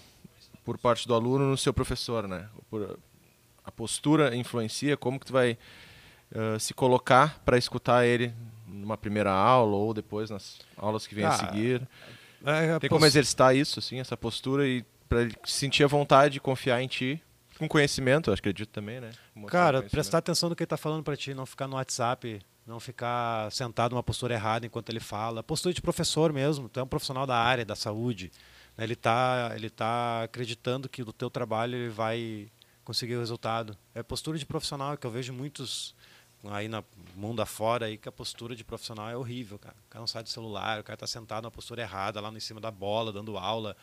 por 0.65 0.77
parte 0.77 1.07
do 1.07 1.13
aluno 1.13 1.49
no 1.49 1.57
seu 1.57 1.73
professor, 1.73 2.27
né? 2.27 2.49
Por- 2.69 2.99
a 3.63 3.71
postura 3.71 4.36
influencia 4.36 4.97
como 4.97 5.17
que 5.17 5.27
tu 5.27 5.33
vai 5.33 5.57
eh, 6.36 6.60
se 6.60 6.74
colocar 6.74 7.39
para 7.45 7.58
escutar 7.58 8.06
ele 8.06 8.34
numa 8.67 8.98
primeira 8.98 9.32
aula 9.32 9.76
ou 9.76 9.93
depois 9.93 10.30
nas 10.30 10.60
aulas 10.78 11.08
que 11.08 11.15
vêm 11.15 11.26
a 11.26 11.30
Ah, 11.30 11.38
seguir. 11.38 11.82
É, 12.45 12.78
Tem 12.80 12.89
pos- 12.89 12.98
como 12.98 13.06
exercitar 13.06 13.56
isso, 13.56 13.80
assim, 13.80 14.00
essa 14.00 14.15
postura 14.17 14.67
e 14.67 14.84
para 15.10 15.21
ele 15.21 15.36
sentir 15.45 15.84
a 15.84 15.88
vontade 15.88 16.34
de 16.34 16.39
confiar 16.39 16.82
em 16.82 16.88
ti, 16.88 17.21
com 17.58 17.67
conhecimento, 17.67 18.30
eu 18.30 18.34
acredito 18.34 18.69
também, 18.69 19.00
né? 19.00 19.12
Mostrar 19.34 19.60
Cara, 19.60 19.84
prestar 19.84 20.17
atenção 20.17 20.50
no 20.50 20.56
que 20.56 20.62
ele 20.63 20.65
está 20.65 20.78
falando 20.78 21.04
para 21.04 21.15
ti, 21.15 21.34
não 21.34 21.45
ficar 21.45 21.67
no 21.67 21.76
WhatsApp, 21.78 22.41
não 22.67 22.80
ficar 22.80 23.50
sentado 23.52 23.93
numa 23.93 24.04
postura 24.04 24.34
errada 24.34 24.65
enquanto 24.65 24.89
ele 24.89 25.00
fala. 25.00 25.41
Postura 25.41 25.74
de 25.74 25.82
professor 25.82 26.34
mesmo, 26.34 26.67
tu 26.67 26.80
é 26.80 26.84
um 26.84 26.88
profissional 26.88 27.26
da 27.26 27.38
área 27.38 27.63
da 27.63 27.76
saúde. 27.76 28.30
né? 28.78 28.84
Ele 28.84 28.93
está 28.93 29.54
ele 29.56 29.69
tá 29.69 30.24
acreditando 30.24 30.89
que 30.89 31.04
do 31.04 31.13
teu 31.13 31.30
trabalho 31.30 31.76
ele 31.76 31.89
vai 31.89 32.48
conseguir 32.84 33.15
o 33.15 33.19
resultado. 33.19 33.78
É 33.93 34.04
postura 34.04 34.38
de 34.38 34.45
profissional 34.45 34.98
que 34.98 35.08
eu 35.08 35.12
vejo 35.12 35.32
muitos 35.32 35.95
aí 36.49 36.67
no 36.67 36.84
mundo 37.15 37.41
afora 37.41 37.86
aí 37.88 37.97
que 37.97 38.08
a 38.10 38.12
postura 38.12 38.55
de 38.55 38.63
profissional 38.63 39.10
é 39.10 39.15
horrível, 39.17 39.58
cara. 39.60 39.75
O 39.86 39.89
cara 39.89 39.99
não 40.01 40.08
sai 40.08 40.23
do 40.23 40.29
celular, 40.29 40.79
o 40.79 40.84
cara 40.84 40.95
está 40.95 41.08
sentado 41.08 41.43
na 41.43 41.51
postura 41.51 41.81
errada 41.81 42.19
lá 42.21 42.31
em 42.31 42.39
cima 42.39 42.60
da 42.60 42.71
bola, 42.71 43.12
dando 43.13 43.38
aula, 43.38 43.75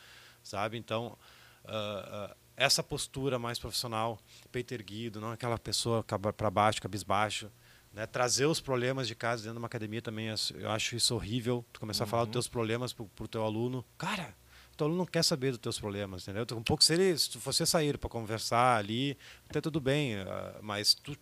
sabe? 0.42 0.76
Então, 0.78 1.16
ah, 1.64 2.30
ah, 2.32 2.36
essa 2.56 2.82
postura 2.82 3.38
mais 3.38 3.58
profissional, 3.58 4.18
peito 4.50 4.72
erguido, 4.74 5.20
não 5.20 5.30
aquela 5.32 5.58
pessoa 5.58 6.04
para 6.04 6.50
baixo, 6.50 6.80
cabisbaixo, 6.82 7.50
né? 7.92 8.06
Trazer 8.06 8.46
os 8.46 8.60
problemas 8.60 9.06
de 9.08 9.14
casa 9.14 9.42
dentro 9.42 9.54
de 9.54 9.58
uma 9.58 9.66
academia 9.66 10.02
também, 10.02 10.26
eu 10.54 10.70
acho- 10.70 10.96
isso 10.96 11.14
horrível. 11.14 11.64
Tu 11.72 11.80
começar 11.80 12.04
a 12.04 12.06
falar 12.06 12.24
dos 12.24 12.32
teus 12.32 12.48
problemas 12.48 12.92
pro, 12.92 13.06
pro 13.06 13.28
teu 13.28 13.42
aluno, 13.44 13.84
cara, 13.98 14.34
o 14.72 14.76
teu 14.76 14.86
aluno 14.86 14.98
não 15.00 15.06
quer 15.06 15.22
saber 15.22 15.50
dos 15.50 15.58
teus 15.60 15.78
problemas, 15.78 16.22
entendeu? 16.26 16.46
Um 16.56 16.62
pouco 16.62 16.82
se 16.82 16.94
ele, 16.94 17.16
se 17.18 17.36
você 17.38 17.66
sair 17.66 17.98
para 17.98 18.08
conversar 18.08 18.78
ali, 18.78 19.16
até 19.48 19.60
tudo 19.60 19.80
bem, 19.80 20.16
ah, 20.16 20.58
mas 20.62 20.94
tu 20.94 21.16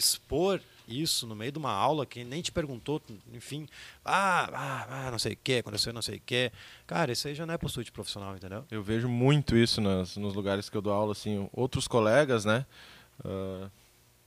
expor 0.00 0.60
isso 0.88 1.26
no 1.26 1.36
meio 1.36 1.52
de 1.52 1.58
uma 1.58 1.70
aula 1.70 2.04
que 2.04 2.24
nem 2.24 2.42
te 2.42 2.50
perguntou, 2.50 3.00
enfim, 3.32 3.68
ah, 4.04 4.48
ah, 4.52 4.86
ah 5.06 5.10
não 5.10 5.18
sei 5.18 5.34
o 5.34 5.38
que, 5.42 5.58
aconteceu 5.58 5.92
não 5.92 6.02
sei 6.02 6.16
o 6.16 6.22
que, 6.24 6.50
cara, 6.86 7.12
isso 7.12 7.28
aí 7.28 7.34
já 7.34 7.46
não 7.46 7.54
é 7.54 7.58
postura 7.58 7.84
de 7.84 7.92
profissional, 7.92 8.34
entendeu? 8.34 8.64
Eu 8.70 8.82
vejo 8.82 9.08
muito 9.08 9.56
isso 9.56 9.80
nas, 9.80 10.16
nos 10.16 10.34
lugares 10.34 10.68
que 10.68 10.76
eu 10.76 10.82
dou 10.82 10.92
aula, 10.92 11.12
assim, 11.12 11.48
outros 11.52 11.86
colegas, 11.86 12.44
né? 12.44 12.66
ah, 13.24 13.68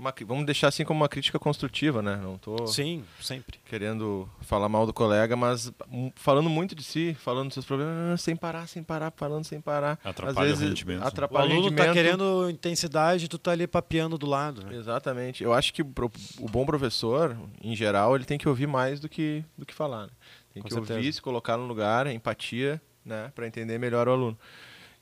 uma 0.04 0.14
vamos 0.26 0.46
deixar 0.46 0.68
assim 0.68 0.84
como 0.84 1.00
uma 1.02 1.10
crítica 1.10 1.40
construtiva, 1.40 2.02
né? 2.02 2.16
Não 2.18 2.38
tô 2.38 2.68
Sim, 2.68 3.04
sempre. 3.22 3.60
querendo 3.66 4.30
falar 4.42 4.68
mal 4.70 4.86
do 4.86 4.94
colega, 4.94 5.36
mas 5.36 5.72
hum, 5.92 6.12
falando 6.16 6.50
muito 6.50 6.76
de 6.76 6.84
si, 6.84 7.16
falando 7.20 7.48
dos 7.48 7.54
seus 7.56 7.66
problemas, 7.66 8.22
sem 8.22 8.36
parar, 8.36 8.68
sem 8.68 8.84
parar, 8.84 9.12
falando 9.16 9.44
sem 9.46 9.60
parar. 9.62 10.00
Atrapalha 10.04 10.32
Às 10.52 10.58
o 10.58 10.60
vezes 10.60 10.70
rendimento. 10.80 11.04
O 11.04 11.08
atrapalha 11.08 11.44
o 11.46 11.52
aluno 11.52 11.62
rendimento. 11.64 11.88
tá 11.88 11.94
querendo 11.94 12.50
intensidade, 12.50 13.28
tu 13.28 13.38
tá 13.38 13.52
ali 13.52 13.66
papeando 13.66 14.18
do 14.18 14.26
lado, 14.26 14.64
né? 14.66 14.76
Exatamente. 14.76 15.44
Eu 15.44 15.54
acho 15.54 15.74
que 15.74 15.84
pro- 15.84 16.12
o 16.40 16.48
bom 16.50 16.66
professor, 16.66 17.38
em 17.62 17.76
geral, 17.76 18.16
ele 18.16 18.26
tem 18.26 18.38
que 18.38 18.48
ouvir 18.50 18.68
mais 18.68 19.00
do 19.00 19.08
que, 19.10 19.44
do 19.58 19.66
que 19.66 19.74
falar. 19.74 20.04
né? 20.08 20.10
Tem 20.54 20.62
Com 20.62 20.68
que 20.68 20.74
certeza. 20.74 21.00
ouvir, 21.00 21.14
se 21.14 21.22
colocar 21.22 21.58
no 21.58 21.66
lugar, 21.66 22.06
empatia, 22.08 22.80
né? 23.06 23.32
Para 23.34 23.48
entender 23.48 23.78
melhor 23.80 24.08
o 24.08 24.12
aluno. 24.12 24.38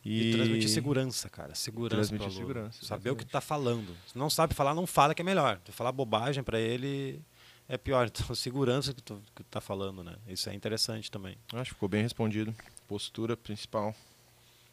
E, 0.03 0.31
transmitir 0.33 0.69
segurança, 0.69 1.29
cara. 1.29 1.53
Segurança 1.55 1.95
Transmitir 1.95 2.25
aluno. 2.27 2.39
segurança, 2.39 2.85
Saber 2.85 3.11
o 3.11 3.15
que 3.15 3.21
exatamente. 3.23 3.31
tá 3.31 3.41
falando. 3.41 3.95
Se 4.07 4.17
não 4.17 4.29
sabe 4.29 4.53
falar, 4.55 4.73
não 4.73 4.87
fala 4.87 5.13
que 5.13 5.21
é 5.21 5.25
melhor. 5.25 5.59
Tu 5.63 5.71
falar 5.71 5.91
bobagem 5.91 6.43
para 6.43 6.59
ele 6.59 7.21
é 7.69 7.77
pior. 7.77 8.09
Então, 8.13 8.35
segurança 8.35 8.93
que 8.93 9.01
tu, 9.01 9.21
que 9.35 9.43
tu 9.43 9.47
tá 9.49 9.61
falando, 9.61 10.03
né? 10.03 10.15
Isso 10.27 10.49
é 10.49 10.53
interessante 10.55 11.11
também. 11.11 11.37
Acho 11.53 11.65
que 11.71 11.75
ficou 11.75 11.87
bem 11.87 12.01
respondido. 12.01 12.53
Postura 12.87 13.37
principal. 13.37 13.95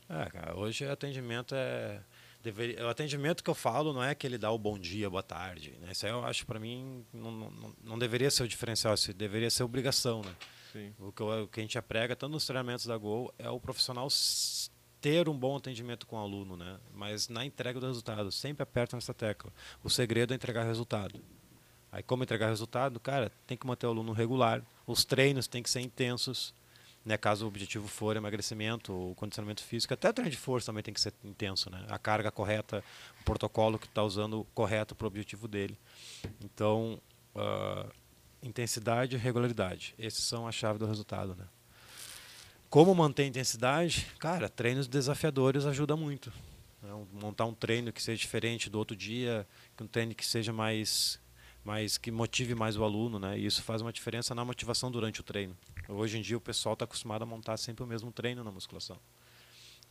É, 0.08 0.24
cara, 0.30 0.56
hoje 0.56 0.84
o 0.86 0.90
atendimento 0.92 1.54
é. 1.54 2.00
Deveria, 2.42 2.86
o 2.86 2.88
atendimento 2.88 3.42
que 3.44 3.50
eu 3.50 3.54
falo 3.54 3.92
não 3.92 4.02
é 4.02 4.14
que 4.14 4.24
ele 4.26 4.38
dá 4.38 4.50
o 4.50 4.56
bom 4.56 4.78
dia, 4.78 5.10
boa 5.10 5.22
tarde. 5.24 5.74
Né? 5.82 5.88
Isso 5.90 6.06
aí 6.06 6.12
eu 6.12 6.24
acho, 6.24 6.46
para 6.46 6.58
mim, 6.60 7.04
não, 7.12 7.32
não, 7.32 7.74
não 7.82 7.98
deveria 7.98 8.30
ser 8.30 8.44
o 8.44 8.48
diferencial, 8.48 8.94
isso 8.94 9.12
deveria 9.12 9.50
ser 9.50 9.64
obrigação. 9.64 10.22
Né? 10.22 10.32
Sim. 10.72 10.94
O 11.00 11.10
que, 11.12 11.20
eu- 11.20 11.42
o 11.42 11.48
que 11.48 11.58
a 11.58 11.62
gente 11.62 11.82
prega, 11.82 12.14
tanto 12.14 12.32
nos 12.32 12.46
treinamentos 12.46 12.86
da 12.86 12.96
Gol, 12.96 13.34
é 13.40 13.50
o 13.50 13.58
profissional 13.60 14.08
ter 15.00 15.28
um 15.28 15.36
bom 15.36 15.56
atendimento 15.56 16.06
com 16.06 16.16
o 16.16 16.18
aluno, 16.18 16.56
né? 16.56 16.78
mas 16.94 17.28
na 17.28 17.44
entrega 17.44 17.80
do 17.80 17.86
resultado. 17.86 18.30
Sempre 18.32 18.62
aperta 18.62 18.96
nessa 18.96 19.14
tecla. 19.14 19.52
O 19.82 19.90
segredo 19.90 20.32
é 20.32 20.36
entregar 20.36 20.64
resultado. 20.64 21.20
Aí, 21.90 22.02
como 22.02 22.22
entregar 22.22 22.48
resultado? 22.48 23.00
Cara, 23.00 23.32
tem 23.46 23.56
que 23.56 23.66
manter 23.66 23.86
o 23.86 23.90
aluno 23.90 24.12
regular. 24.12 24.62
Os 24.86 25.04
treinos 25.04 25.46
têm 25.46 25.62
que 25.62 25.70
ser 25.70 25.80
intensos. 25.80 26.54
Né, 27.04 27.16
caso 27.16 27.46
o 27.46 27.48
objetivo 27.48 27.88
for 27.88 28.16
emagrecimento 28.16 28.92
ou 28.92 29.14
condicionamento 29.14 29.62
físico, 29.62 29.94
até 29.94 30.10
o 30.10 30.12
treino 30.12 30.30
de 30.30 30.36
força 30.36 30.66
também 30.66 30.82
tem 30.82 30.92
que 30.92 31.00
ser 31.00 31.14
intenso, 31.24 31.70
né? 31.70 31.82
A 31.88 31.98
carga 31.98 32.30
correta, 32.30 32.84
o 33.20 33.24
protocolo 33.24 33.78
que 33.78 33.86
está 33.86 34.02
usando 34.02 34.46
correto 34.52 34.94
para 34.94 35.04
o 35.04 35.08
objetivo 35.08 35.48
dele. 35.48 35.78
Então, 36.44 37.00
ah, 37.34 37.86
intensidade 38.42 39.16
e 39.16 39.18
regularidade, 39.18 39.94
esses 39.98 40.22
são 40.24 40.46
a 40.46 40.52
chave 40.52 40.78
do 40.78 40.86
resultado, 40.86 41.34
né? 41.34 41.46
Como 42.70 42.94
manter 42.94 43.22
a 43.22 43.26
intensidade? 43.26 44.06
Cara, 44.18 44.48
treinos 44.48 44.86
desafiadores 44.86 45.64
ajuda 45.64 45.96
muito. 45.96 46.30
Né? 46.82 46.90
Montar 47.12 47.46
um 47.46 47.54
treino 47.54 47.92
que 47.92 48.02
seja 48.02 48.18
diferente 48.18 48.68
do 48.68 48.78
outro 48.78 48.94
dia, 48.94 49.46
um 49.80 49.86
treino 49.86 50.14
que 50.14 50.24
seja 50.24 50.52
mais, 50.52 51.18
mais 51.64 51.96
que 51.96 52.10
motive 52.10 52.54
mais 52.54 52.76
o 52.76 52.84
aluno, 52.84 53.18
né? 53.18 53.38
E 53.38 53.46
isso 53.46 53.62
faz 53.62 53.80
uma 53.80 53.92
diferença 53.92 54.34
na 54.34 54.44
motivação 54.44 54.90
durante 54.90 55.20
o 55.20 55.24
treino. 55.24 55.56
Hoje 55.88 56.18
em 56.18 56.20
dia 56.20 56.36
o 56.36 56.40
pessoal 56.40 56.74
está 56.74 56.84
acostumado 56.84 57.22
a 57.22 57.26
montar 57.26 57.56
sempre 57.56 57.82
o 57.82 57.86
mesmo 57.86 58.12
treino 58.12 58.44
na 58.44 58.50
musculação. 58.50 58.98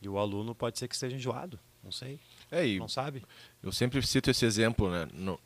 E 0.00 0.08
o 0.08 0.16
aluno 0.16 0.54
pode 0.54 0.78
ser 0.78 0.86
que 0.86 0.94
esteja 0.94 1.16
enjoado, 1.16 1.58
não 1.82 1.90
sei. 1.90 2.20
É, 2.48 2.64
e 2.64 2.78
não 2.78 2.88
sabe. 2.88 3.24
Eu 3.60 3.72
sempre 3.72 4.00
cito 4.06 4.30
esse 4.30 4.46
exemplo, 4.46 4.88
né? 4.88 5.08
No, 5.12 5.40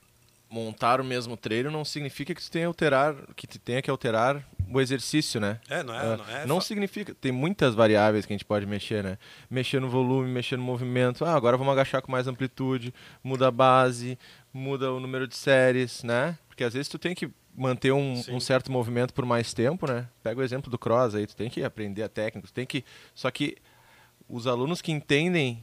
montar 0.50 1.00
o 1.00 1.04
mesmo 1.04 1.34
treino 1.34 1.70
não 1.70 1.82
significa 1.82 2.34
que 2.34 2.42
tu 2.42 2.50
tenha 2.50 2.66
alterar, 2.66 3.16
que 3.34 3.46
tu 3.46 3.58
tenha 3.58 3.80
que 3.80 3.90
alterar 3.90 4.46
o 4.78 4.80
exercício, 4.80 5.40
né? 5.40 5.60
É, 5.68 5.82
não 5.82 5.94
é, 5.94 6.16
não 6.16 6.28
é. 6.28 6.46
Não 6.46 6.60
significa, 6.60 7.14
tem 7.14 7.32
muitas 7.32 7.74
variáveis 7.74 8.24
que 8.24 8.32
a 8.32 8.34
gente 8.34 8.44
pode 8.44 8.66
mexer, 8.66 9.02
né? 9.02 9.18
Mexer 9.50 9.80
no 9.80 9.88
volume, 9.88 10.28
mexer 10.28 10.56
no 10.56 10.62
movimento. 10.62 11.24
Ah, 11.24 11.34
agora 11.34 11.56
vamos 11.56 11.72
agachar 11.72 12.02
com 12.02 12.10
mais 12.10 12.26
amplitude, 12.26 12.92
muda 13.22 13.48
a 13.48 13.50
base, 13.50 14.18
muda 14.52 14.92
o 14.92 15.00
número 15.00 15.26
de 15.26 15.36
séries, 15.36 16.02
né? 16.02 16.38
Porque 16.48 16.64
às 16.64 16.74
vezes 16.74 16.88
tu 16.88 16.98
tem 16.98 17.14
que 17.14 17.30
manter 17.54 17.92
um, 17.92 18.22
um, 18.30 18.40
certo 18.40 18.72
movimento 18.72 19.12
por 19.12 19.26
mais 19.26 19.52
tempo, 19.52 19.86
né? 19.86 20.08
Pega 20.22 20.40
o 20.40 20.44
exemplo 20.44 20.70
do 20.70 20.78
cross 20.78 21.14
aí, 21.14 21.26
tu 21.26 21.36
tem 21.36 21.50
que 21.50 21.62
aprender 21.62 22.02
a 22.02 22.08
técnica, 22.08 22.48
tu 22.48 22.52
tem 22.52 22.66
que 22.66 22.84
só 23.14 23.30
que 23.30 23.56
os 24.28 24.46
alunos 24.46 24.80
que 24.80 24.90
entendem 24.90 25.62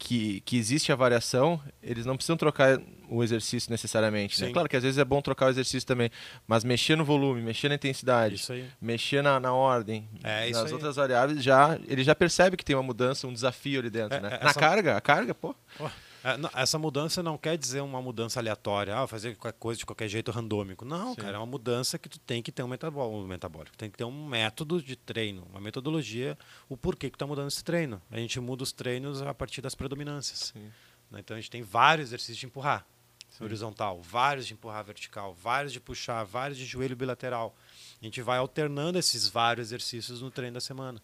que, 0.00 0.40
que 0.40 0.56
existe 0.56 0.90
a 0.90 0.96
variação, 0.96 1.60
eles 1.82 2.06
não 2.06 2.16
precisam 2.16 2.36
trocar 2.36 2.80
o 3.08 3.22
exercício 3.22 3.70
necessariamente. 3.70 4.40
Né? 4.40 4.50
Claro 4.50 4.66
que 4.66 4.74
às 4.74 4.82
vezes 4.82 4.96
é 4.96 5.04
bom 5.04 5.20
trocar 5.20 5.46
o 5.46 5.48
exercício 5.50 5.86
também, 5.86 6.10
mas 6.48 6.64
mexer 6.64 6.96
no 6.96 7.04
volume, 7.04 7.42
mexer 7.42 7.68
na 7.68 7.74
intensidade, 7.74 8.42
mexer 8.80 9.22
na, 9.22 9.38
na 9.38 9.52
ordem, 9.52 10.08
é, 10.24 10.48
nas 10.50 10.72
outras 10.72 10.96
variáveis, 10.96 11.44
já 11.44 11.78
ele 11.86 12.02
já 12.02 12.14
percebe 12.14 12.56
que 12.56 12.64
tem 12.64 12.74
uma 12.74 12.82
mudança, 12.82 13.26
um 13.26 13.32
desafio 13.32 13.80
ali 13.80 13.90
dentro. 13.90 14.16
É, 14.16 14.20
né? 14.20 14.38
É, 14.40 14.44
na 14.44 14.54
carga, 14.54 14.96
a 14.96 15.00
carga, 15.02 15.34
pô. 15.34 15.54
Oh. 15.78 15.88
É, 16.24 16.60
essa 16.60 16.78
mudança 16.78 17.22
não 17.22 17.38
quer 17.38 17.56
dizer 17.56 17.80
uma 17.80 18.00
mudança 18.02 18.40
aleatória, 18.40 18.96
ah, 18.96 19.06
fazer 19.06 19.36
qualquer 19.36 19.58
coisa 19.58 19.78
de 19.78 19.86
qualquer 19.86 20.08
jeito 20.08 20.30
randômico. 20.30 20.84
Não, 20.84 21.14
Sim. 21.14 21.20
cara, 21.20 21.36
é 21.36 21.38
uma 21.38 21.46
mudança 21.46 21.98
que 21.98 22.08
tu 22.08 22.18
tem 22.18 22.42
que 22.42 22.52
ter 22.52 22.62
um 22.62 22.68
metabólico, 22.68 23.76
tem 23.76 23.90
que 23.90 23.96
ter 23.96 24.04
um 24.04 24.26
método 24.26 24.82
de 24.82 24.96
treino, 24.96 25.46
uma 25.50 25.60
metodologia, 25.60 26.36
o 26.68 26.76
porquê 26.76 27.08
que 27.08 27.16
tu 27.16 27.20
tá 27.20 27.26
mudando 27.26 27.48
esse 27.48 27.64
treino. 27.64 28.00
A 28.10 28.18
gente 28.18 28.38
muda 28.38 28.62
os 28.62 28.72
treinos 28.72 29.22
a 29.22 29.32
partir 29.32 29.60
das 29.62 29.74
predominâncias. 29.74 30.52
Né? 31.10 31.20
Então 31.20 31.36
a 31.36 31.40
gente 31.40 31.50
tem 31.50 31.62
vários 31.62 32.08
exercícios 32.08 32.38
de 32.38 32.46
empurrar 32.46 32.86
Sim. 33.30 33.44
horizontal, 33.44 34.00
vários 34.02 34.46
de 34.46 34.54
empurrar 34.54 34.84
vertical, 34.84 35.34
vários 35.34 35.72
de 35.72 35.80
puxar, 35.80 36.22
vários 36.24 36.58
de 36.58 36.64
joelho 36.66 36.96
bilateral. 36.96 37.54
A 38.00 38.04
gente 38.04 38.20
vai 38.20 38.38
alternando 38.38 38.98
esses 38.98 39.28
vários 39.28 39.68
exercícios 39.68 40.20
no 40.20 40.30
treino 40.30 40.54
da 40.54 40.60
semana. 40.60 41.00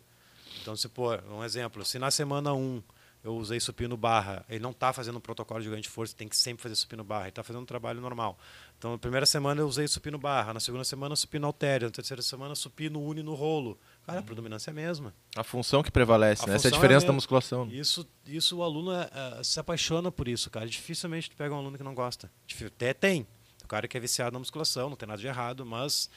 Então, 0.60 0.74
se 0.76 0.88
pôr 0.88 1.22
um 1.30 1.44
exemplo, 1.44 1.84
se 1.84 1.98
na 1.98 2.10
semana 2.10 2.52
1 2.52 2.58
um, 2.58 2.82
eu 3.26 3.36
usei 3.36 3.58
supino 3.58 3.96
barra, 3.96 4.44
ele 4.48 4.60
não 4.60 4.70
está 4.70 4.92
fazendo 4.92 5.18
um 5.18 5.20
protocolo 5.20 5.60
de 5.60 5.68
ganho 5.68 5.82
de 5.82 5.88
força, 5.88 6.14
tem 6.14 6.28
que 6.28 6.36
sempre 6.36 6.62
fazer 6.62 6.76
supino 6.76 7.02
barra, 7.02 7.22
ele 7.22 7.30
está 7.30 7.42
fazendo 7.42 7.62
um 7.62 7.66
trabalho 7.66 8.00
normal. 8.00 8.38
Então, 8.78 8.92
na 8.92 8.98
primeira 8.98 9.26
semana 9.26 9.60
eu 9.60 9.66
usei 9.66 9.88
supino 9.88 10.16
barra, 10.16 10.54
na 10.54 10.60
segunda 10.60 10.84
semana 10.84 11.16
supino 11.16 11.44
haltério, 11.46 11.88
na 11.88 11.90
terceira 11.90 12.22
semana 12.22 12.54
supino 12.54 13.02
uni 13.02 13.24
no 13.24 13.34
rolo. 13.34 13.76
Cara, 14.06 14.18
a 14.18 14.20
uhum. 14.20 14.26
predominância 14.26 14.70
é 14.70 14.72
a 14.72 14.74
mesma. 14.74 15.12
A 15.34 15.42
função 15.42 15.82
que 15.82 15.90
prevalece, 15.90 16.44
a 16.44 16.46
né? 16.46 16.54
Essa 16.54 16.68
é 16.68 16.70
a 16.70 16.72
diferença 16.72 17.04
é 17.04 17.06
a 17.06 17.08
da 17.08 17.14
musculação. 17.14 17.66
Isso, 17.68 18.06
isso 18.24 18.58
o 18.58 18.62
aluno 18.62 18.92
é, 18.92 19.10
é, 19.12 19.42
se 19.42 19.58
apaixona 19.58 20.12
por 20.12 20.28
isso, 20.28 20.48
cara. 20.48 20.68
Dificilmente 20.68 21.28
tu 21.28 21.36
pega 21.36 21.52
um 21.52 21.58
aluno 21.58 21.76
que 21.76 21.82
não 21.82 21.94
gosta. 21.94 22.30
Até 22.64 22.94
tem. 22.94 23.26
O 23.64 23.66
cara 23.66 23.88
que 23.88 23.96
é 23.96 24.00
viciado 24.00 24.34
na 24.34 24.38
musculação, 24.38 24.88
não 24.88 24.96
tem 24.96 25.08
nada 25.08 25.20
de 25.20 25.26
errado, 25.26 25.66
mas 25.66 26.08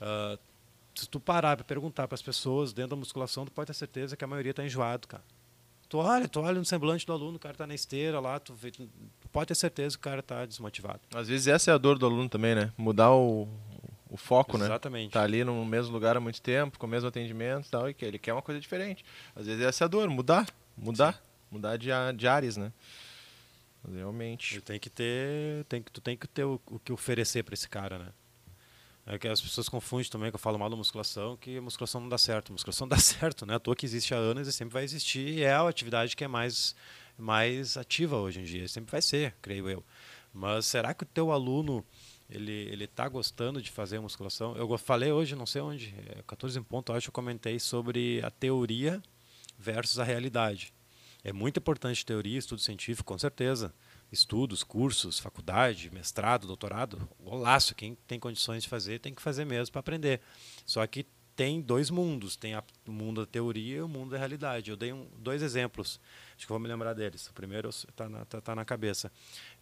uh, 0.00 0.38
se 0.94 1.06
tu 1.06 1.20
parar 1.20 1.56
para 1.58 1.64
perguntar 1.64 2.08
para 2.08 2.14
as 2.14 2.22
pessoas 2.22 2.72
dentro 2.72 2.90
da 2.90 2.96
musculação, 2.96 3.44
tu 3.44 3.52
pode 3.52 3.66
ter 3.66 3.74
certeza 3.74 4.16
que 4.16 4.24
a 4.24 4.26
maioria 4.26 4.52
está 4.52 4.64
enjoado, 4.64 5.06
cara. 5.06 5.22
Tu 5.94 5.98
olha, 5.98 6.26
tu 6.26 6.40
olha 6.40 6.58
no 6.58 6.64
semblante 6.64 7.06
do 7.06 7.12
aluno, 7.12 7.36
o 7.36 7.38
cara 7.38 7.54
está 7.54 7.68
na 7.68 7.74
esteira 7.74 8.18
lá, 8.18 8.40
tu, 8.40 8.52
vê, 8.52 8.72
tu 8.72 8.88
pode 9.30 9.46
ter 9.46 9.54
certeza 9.54 9.96
que 9.96 10.00
o 10.00 10.02
cara 10.02 10.18
está 10.18 10.44
desmotivado. 10.44 10.98
Às 11.14 11.28
vezes 11.28 11.46
essa 11.46 11.70
é 11.70 11.74
a 11.74 11.78
dor 11.78 11.98
do 11.98 12.04
aluno 12.04 12.28
também, 12.28 12.52
né? 12.52 12.72
Mudar 12.76 13.12
o, 13.12 13.46
o 14.10 14.16
foco, 14.16 14.58
né? 14.58 14.64
Exatamente. 14.64 15.12
Tá 15.12 15.22
ali 15.22 15.44
no 15.44 15.64
mesmo 15.64 15.92
lugar 15.92 16.16
há 16.16 16.20
muito 16.20 16.42
tempo, 16.42 16.80
com 16.80 16.86
o 16.86 16.90
mesmo 16.90 17.08
atendimento 17.08 17.68
e 17.68 17.70
tal, 17.70 17.88
e 17.88 17.94
que 17.94 18.04
ele 18.04 18.18
quer 18.18 18.32
uma 18.32 18.42
coisa 18.42 18.60
diferente. 18.60 19.04
Às 19.36 19.46
vezes 19.46 19.62
essa 19.62 19.84
é 19.84 19.86
a 19.86 19.88
dor, 19.88 20.10
mudar, 20.10 20.48
mudar, 20.76 21.12
Sim. 21.12 21.20
mudar 21.48 21.76
de, 21.76 21.90
de 22.16 22.26
áreas, 22.26 22.56
né? 22.56 22.72
Realmente. 23.88 24.56
Tu 24.56 24.62
tem 24.62 24.80
que 24.80 24.90
ter, 24.90 25.64
tem 25.68 25.80
que, 25.80 25.92
tu 25.92 26.00
tem 26.00 26.16
que 26.16 26.26
ter 26.26 26.42
o, 26.42 26.60
o 26.72 26.80
que 26.80 26.92
oferecer 26.92 27.44
para 27.44 27.54
esse 27.54 27.68
cara, 27.68 28.00
né? 28.00 28.08
É 29.06 29.18
que 29.18 29.28
as 29.28 29.40
pessoas 29.40 29.68
confundem 29.68 30.08
também 30.08 30.30
que 30.30 30.36
eu 30.36 30.40
falo 30.40 30.58
mal 30.58 30.70
da 30.70 30.76
musculação, 30.76 31.36
que 31.36 31.58
a 31.58 31.62
musculação 31.62 32.00
não 32.00 32.08
dá 32.08 32.16
certo. 32.16 32.50
A 32.50 32.52
musculação 32.54 32.88
dá 32.88 32.96
certo, 32.96 33.44
né? 33.44 33.56
A 33.56 33.58
toa 33.58 33.76
que 33.76 33.84
existe 33.84 34.14
há 34.14 34.16
anos 34.16 34.48
e 34.48 34.52
sempre 34.52 34.72
vai 34.72 34.84
existir 34.84 35.26
e 35.28 35.42
é 35.42 35.52
a 35.52 35.68
atividade 35.68 36.16
que 36.16 36.24
é 36.24 36.28
mais, 36.28 36.74
mais 37.18 37.76
ativa 37.76 38.16
hoje 38.16 38.40
em 38.40 38.44
dia. 38.44 38.66
Sempre 38.66 38.92
vai 38.92 39.02
ser, 39.02 39.34
creio 39.42 39.68
eu. 39.68 39.84
Mas 40.32 40.66
será 40.66 40.94
que 40.94 41.04
o 41.04 41.06
teu 41.06 41.30
aluno 41.30 41.84
ele 42.30 42.52
ele 42.52 42.84
está 42.84 43.06
gostando 43.06 43.60
de 43.60 43.70
fazer 43.70 44.00
musculação? 44.00 44.56
Eu 44.56 44.76
falei 44.78 45.12
hoje, 45.12 45.36
não 45.36 45.46
sei 45.46 45.60
onde, 45.60 45.94
14 46.26 46.56
é, 46.56 46.60
em 46.60 46.64
ponto, 46.64 46.92
acho 46.92 47.04
que 47.06 47.10
eu 47.10 47.12
comentei 47.12 47.60
sobre 47.60 48.22
a 48.24 48.30
teoria 48.30 49.02
versus 49.58 49.98
a 49.98 50.04
realidade. 50.04 50.72
É 51.22 51.32
muito 51.32 51.58
importante 51.58 52.04
teoria, 52.04 52.38
estudo 52.38 52.60
científico, 52.60 53.12
com 53.12 53.18
certeza 53.18 53.72
estudos, 54.14 54.62
cursos, 54.62 55.18
faculdade, 55.18 55.90
mestrado, 55.92 56.46
doutorado, 56.46 57.08
golaço. 57.22 57.74
Quem 57.74 57.94
tem 58.06 58.18
condições 58.18 58.62
de 58.62 58.68
fazer, 58.68 59.00
tem 59.00 59.14
que 59.14 59.20
fazer 59.20 59.44
mesmo 59.44 59.72
para 59.72 59.80
aprender. 59.80 60.20
Só 60.64 60.86
que 60.86 61.06
tem 61.36 61.60
dois 61.60 61.90
mundos, 61.90 62.36
tem 62.36 62.54
o 62.56 62.92
mundo 62.92 63.22
da 63.22 63.26
teoria 63.26 63.78
e 63.78 63.82
o 63.82 63.88
mundo 63.88 64.10
da 64.10 64.18
realidade. 64.18 64.70
Eu 64.70 64.76
dei 64.76 64.92
um, 64.92 65.06
dois 65.18 65.42
exemplos, 65.42 66.00
acho 66.36 66.46
que 66.46 66.48
vou 66.48 66.58
me 66.58 66.68
lembrar 66.68 66.94
deles. 66.94 67.26
O 67.26 67.32
primeiro 67.32 67.68
está 67.68 68.08
na, 68.08 68.24
tá, 68.24 68.40
tá 68.40 68.54
na 68.54 68.64
cabeça, 68.64 69.10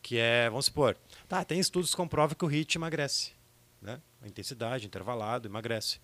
que 0.03 0.19
é, 0.19 0.49
vamos 0.51 0.67
supor, 0.67 0.97
tá, 1.29 1.45
tem 1.45 1.59
estudos 1.59 1.91
que 1.91 1.97
comprovam 1.97 2.37
que 2.37 2.45
o 2.45 2.51
HIIT 2.51 2.77
emagrece, 2.77 3.33
né? 3.81 4.01
A 4.21 4.29
intensidade, 4.29 4.87
intervalado, 4.87 5.49
emagrece. 5.49 5.99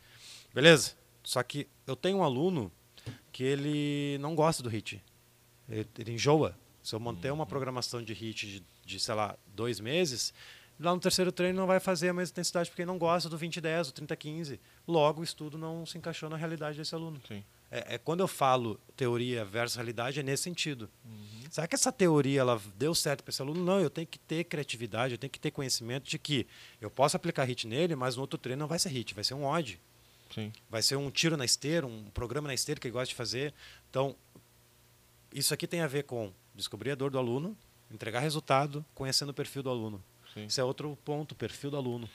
Beleza? 0.55 0.95
Só 1.23 1.43
que 1.43 1.69
eu 1.87 1.95
tenho 1.95 2.19
um 2.19 2.25
aluno 2.25 2.73
que 3.31 3.45
ele 3.45 4.17
não 4.21 4.35
gosta 4.35 4.63
do 4.63 4.71
HIIT. 4.71 5.03
Ele, 5.69 5.87
ele 5.99 6.13
enjoa. 6.13 6.57
Se 6.89 6.95
eu 6.95 7.01
manter 7.01 7.31
uma 7.31 7.45
programação 7.45 8.03
de 8.03 8.15
HIT 8.15 8.47
de, 8.47 8.63
de, 8.87 8.99
sei 8.99 9.15
lá, 9.15 9.37
dois 9.55 9.79
meses, 9.79 10.33
lá 10.81 10.95
no 10.95 10.99
terceiro 10.99 11.31
treino 11.31 11.59
não 11.59 11.67
vai 11.67 11.79
fazer 11.79 12.09
a 12.09 12.15
mesma 12.15 12.33
intensidade 12.33 12.71
porque 12.71 12.81
ele 12.81 12.87
não 12.87 12.97
gosta 12.97 13.29
do 13.29 13.39
20-10, 13.39 13.93
do 13.93 14.07
30-15. 14.07 14.59
Logo, 14.87 15.21
o 15.21 15.25
estudo 15.25 15.59
não 15.59 15.85
se 15.85 15.99
encaixou 15.99 16.31
na 16.31 16.37
realidade 16.39 16.79
desse 16.79 16.95
aluno. 16.95 17.21
É, 17.71 17.97
é, 17.97 17.99
quando 17.99 18.21
eu 18.21 18.27
falo 18.27 18.81
teoria 18.97 19.45
versus 19.45 19.77
realidade, 19.77 20.19
é 20.19 20.23
nesse 20.23 20.45
sentido. 20.45 20.89
Uhum. 21.05 21.43
Será 21.51 21.69
que 21.69 21.75
essa 21.75 21.93
teoria 21.93 22.41
ela 22.41 22.59
deu 22.75 22.95
certo 22.95 23.23
para 23.23 23.33
esse 23.33 23.43
aluno? 23.43 23.63
Não, 23.63 23.79
eu 23.79 23.91
tenho 23.91 24.07
que 24.07 24.19
ter 24.19 24.45
criatividade, 24.45 25.13
eu 25.13 25.19
tenho 25.19 25.31
que 25.31 25.39
ter 25.39 25.51
conhecimento 25.51 26.09
de 26.09 26.19
que 26.19 26.47
eu 26.81 26.91
posso 26.91 27.19
aplicar 27.19 27.45
HIT 27.45 27.67
nele, 27.67 27.95
mas 27.97 28.17
no 28.17 28.23
outro 28.23 28.39
treino 28.39 28.61
não 28.61 28.67
vai 28.67 28.79
ser 28.79 28.89
HIT, 28.89 29.13
vai 29.13 29.25
ser 29.25 29.35
um 29.35 29.45
odd. 29.45 29.79
Sim. 30.35 30.51
Vai 30.71 30.81
ser 30.81 30.97
um 30.97 31.11
tiro 31.11 31.37
na 31.37 31.45
esteira, 31.45 31.87
um 31.87 32.05
programa 32.15 32.49
na 32.49 32.55
esteira 32.55 32.81
que 32.81 32.87
ele 32.87 32.93
gosta 32.93 33.09
de 33.09 33.15
fazer. 33.15 33.53
Então, 33.91 34.17
isso 35.33 35.53
aqui 35.53 35.67
tem 35.67 35.81
a 35.81 35.87
ver 35.87 36.05
com 36.05 36.33
descobrir 36.59 36.91
a 36.91 36.95
dor 36.95 37.11
do 37.11 37.19
aluno, 37.19 37.57
entregar 37.91 38.21
resultado, 38.21 38.85
conhecendo 38.95 39.31
o 39.31 39.35
perfil 39.35 39.63
do 39.63 39.71
aluno. 39.71 40.03
Sim. 40.35 40.45
Esse 40.45 40.61
é 40.61 40.65
outro 40.65 40.99
ponto, 41.05 41.35
perfil 41.35 41.71
do 41.71 41.77
aluno. 41.77 42.09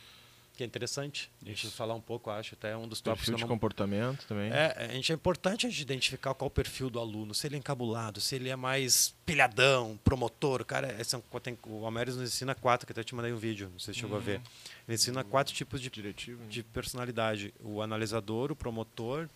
Que 0.56 0.62
é 0.62 0.68
interessante 0.68 1.32
a 1.42 1.50
gente 1.50 1.66
Isso. 1.66 1.76
falar 1.76 1.96
um 1.96 2.00
pouco, 2.00 2.30
acho, 2.30 2.54
até 2.54 2.78
um 2.78 2.88
dos 2.88 3.02
tópicos. 3.02 3.26
Perfil 3.26 3.38
de 3.38 3.42
não... 3.42 3.48
comportamento 3.48 4.24
também. 4.28 4.52
É, 4.52 4.88
a 4.92 4.94
gente 4.94 5.12
é 5.12 5.16
importante 5.16 5.66
a 5.66 5.70
gente 5.70 5.82
identificar 5.82 6.32
qual 6.36 6.46
é 6.46 6.48
o 6.48 6.52
perfil 6.52 6.92
do 6.92 7.00
aluno, 7.00 7.34
se 7.34 7.48
ele 7.48 7.56
é 7.56 7.58
encabulado, 7.58 8.22
se 8.22 8.36
ele 8.36 8.50
é 8.50 8.56
mais 8.56 9.16
pilhadão, 9.26 10.00
promotor. 10.04 10.62
O 10.62 10.66
cara, 10.66 10.96
esse 11.02 11.16
é 11.16 11.18
um, 11.18 11.40
tem, 11.40 11.58
o 11.66 11.88
Américo 11.88 12.18
nos 12.18 12.30
ensina 12.30 12.54
quatro, 12.54 12.86
que 12.86 12.92
até 12.92 13.04
te 13.04 13.16
mandei 13.16 13.34
um 13.34 13.38
vídeo, 13.38 13.68
não 13.72 13.80
sei 13.80 13.96
se 13.96 14.02
chegou 14.02 14.16
a 14.16 14.20
ver. 14.20 14.38
Uhum. 14.38 14.44
Ele 14.90 14.96
ensina 14.96 15.24
quatro 15.24 15.56
tipos 15.56 15.82
de, 15.82 15.90
Diretivo, 15.90 16.46
de 16.46 16.62
personalidade: 16.62 17.52
o 17.60 17.82
analisador, 17.82 18.52
o 18.52 18.56
promotor, 18.56 19.28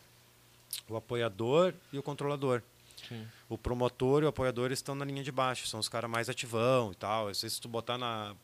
o 0.87 0.95
apoiador 0.95 1.73
e 1.91 1.97
o 1.97 2.03
controlador. 2.03 2.61
Sim. 3.07 3.27
O 3.49 3.57
promotor 3.57 4.23
e 4.23 4.25
o 4.25 4.29
apoiador 4.29 4.71
estão 4.71 4.95
na 4.95 5.05
linha 5.05 5.23
de 5.23 5.31
baixo, 5.31 5.67
são 5.67 5.79
os 5.79 5.89
caras 5.89 6.09
mais 6.09 6.29
ativão 6.29 6.91
e 6.91 6.95
tal. 6.95 7.27
Às 7.27 7.41
vezes, 7.41 7.55
se 7.55 7.61
tu 7.61 7.67
botar 7.67 7.97
na, 7.97 8.35